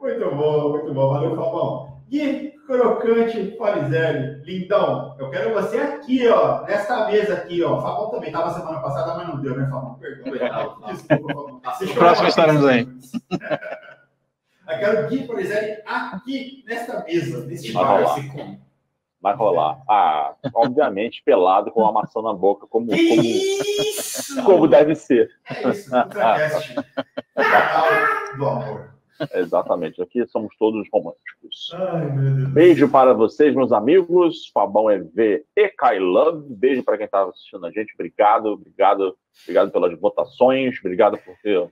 muito 0.00 0.34
bom, 0.34 0.70
muito 0.70 0.94
bom. 0.94 1.12
Valeu, 1.12 1.36
Fabão. 1.36 2.00
Gui 2.08 2.50
Crocante 2.66 3.56
Farizelli, 3.56 4.42
lindão. 4.44 5.16
Eu 5.18 5.30
quero 5.30 5.54
você 5.54 5.78
aqui, 5.78 6.28
ó, 6.28 6.62
nesta 6.62 7.06
mesa 7.06 7.34
aqui, 7.34 7.62
ó. 7.62 7.80
Fabão 7.80 8.10
também 8.10 8.30
estava 8.30 8.52
semana 8.52 8.80
passada, 8.80 9.14
mas 9.14 9.28
não 9.28 9.40
deu, 9.40 9.56
né, 9.56 9.68
Fabão? 9.70 9.94
Perdão. 9.94 10.76
Desculpa, 10.86 11.34
Fabão. 11.34 11.60
Próximo 11.94 12.28
estaremos 12.28 12.66
aí. 12.66 12.88
Eu 14.70 14.78
quero 14.78 15.08
Gui 15.08 15.26
Farizelli 15.26 15.82
aqui 15.84 16.64
nesta 16.66 17.04
mesa, 17.04 17.44
neste 17.44 17.72
bar. 17.72 18.16
Vai 19.20 19.34
rolar. 19.34 19.82
Ah, 19.88 20.34
obviamente, 20.54 21.22
pelado 21.22 21.70
com 21.70 21.82
uma 21.82 21.92
maçã 21.92 22.22
na 22.22 22.32
boca, 22.32 22.66
como, 22.66 22.86
como, 22.86 24.44
como 24.44 24.66
deve 24.68 24.94
ser. 24.94 25.28
É 25.44 25.68
isso, 25.68 25.90
do 28.38 28.48
amor. 28.48 28.94
Exatamente, 29.34 30.00
aqui 30.02 30.26
somos 30.26 30.56
todos 30.56 30.88
românticos. 30.92 31.70
Ai, 31.74 32.06
Beijo 32.52 32.88
para 32.90 33.12
vocês, 33.12 33.54
meus 33.54 33.72
amigos. 33.72 34.50
Fabão 34.52 34.90
EV 34.90 35.44
e 35.56 35.68
Kai 35.68 35.98
Love. 35.98 36.46
Beijo 36.54 36.82
para 36.82 36.96
quem 36.96 37.06
estava 37.06 37.30
assistindo 37.30 37.64
a 37.66 37.70
gente. 37.70 37.94
Obrigado, 37.94 38.46
obrigado, 38.46 39.16
obrigado 39.42 39.70
pelas 39.70 39.98
votações, 39.98 40.78
obrigado 40.80 41.18
por 41.18 41.36
ter 41.42 41.70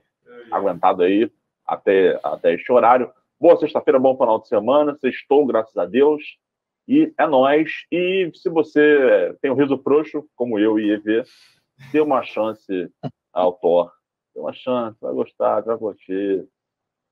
aguentado 0.51 1.03
aí 1.03 1.29
até, 1.65 2.19
até 2.23 2.53
este 2.53 2.71
horário. 2.71 3.11
Boa 3.39 3.57
sexta-feira, 3.57 3.99
bom 3.99 4.17
final 4.17 4.39
de 4.41 4.47
semana. 4.47 4.97
Sextou, 4.99 5.45
graças 5.45 5.75
a 5.77 5.85
Deus. 5.85 6.21
E 6.87 7.13
é 7.17 7.27
nós. 7.27 7.69
E 7.91 8.31
se 8.33 8.49
você 8.49 9.35
tem 9.41 9.51
um 9.51 9.55
riso 9.55 9.77
frouxo, 9.77 10.27
como 10.35 10.59
eu 10.59 10.79
e 10.79 10.91
EV, 10.91 11.23
dê 11.91 12.01
uma 12.01 12.23
chance 12.23 12.91
ao 13.31 13.53
Thor. 13.53 13.91
Dê 14.33 14.41
uma 14.41 14.53
chance, 14.53 14.97
vai 14.99 15.13
gostar, 15.13 15.61
vai 15.61 15.77
curtir. 15.77 16.45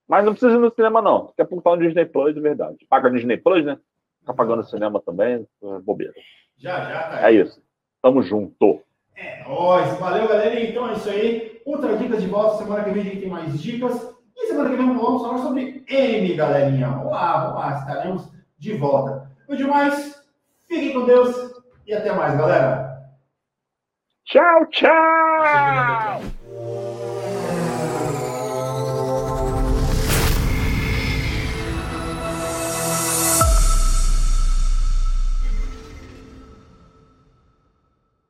Mas 0.07 0.23
não 0.23 0.31
precisa 0.31 0.55
ir 0.55 0.59
no 0.59 0.73
cinema, 0.73 1.01
não. 1.01 1.25
Daqui 1.27 1.41
a 1.41 1.45
pouco 1.45 1.63
tá 1.63 1.75
no 1.75 1.81
Disney 1.81 2.05
Plus 2.05 2.33
de 2.33 2.39
verdade. 2.39 2.77
Paga 2.89 3.11
Disney 3.11 3.37
Plus, 3.37 3.65
né? 3.65 3.77
Tá 4.25 4.33
pagando 4.33 4.63
cinema 4.63 5.01
também, 5.01 5.47
é 5.63 5.79
bobeira. 5.79 6.13
Já, 6.57 6.79
já, 6.85 7.09
tá. 7.09 7.29
É 7.29 7.33
isso. 7.33 7.61
Tamo 8.01 8.21
junto. 8.21 8.81
É 9.15 9.43
nóis. 9.47 9.97
Valeu, 9.99 10.27
galera. 10.27 10.59
Então 10.59 10.89
é 10.89 10.93
isso 10.93 11.09
aí. 11.09 11.61
Outra 11.65 11.97
dica 11.97 12.17
de 12.17 12.27
volta. 12.27 12.57
Semana 12.57 12.83
que 12.83 12.91
vem 12.91 13.01
a 13.01 13.05
gente 13.05 13.21
tem 13.21 13.29
mais 13.29 13.61
dicas. 13.61 14.15
E 14.35 14.47
semana 14.47 14.69
que 14.69 14.75
vem 14.75 14.87
vamos 14.87 15.21
falar 15.21 15.37
sobre 15.39 15.83
M, 15.87 16.35
galerinha. 16.35 16.89
Vamos 16.89 17.11
lá, 17.11 17.45
vamos 17.45 17.59
lá. 17.59 17.79
Estaremos 17.79 18.31
de 18.57 18.73
volta. 18.73 19.31
O 19.47 19.55
demais, 19.55 20.21
fiquem 20.67 20.93
com 20.93 21.05
Deus 21.05 21.53
e 21.85 21.93
até 21.93 22.13
mais, 22.13 22.37
galera. 22.37 22.87
Tchau, 24.25 24.65
tchau! 24.71 26.36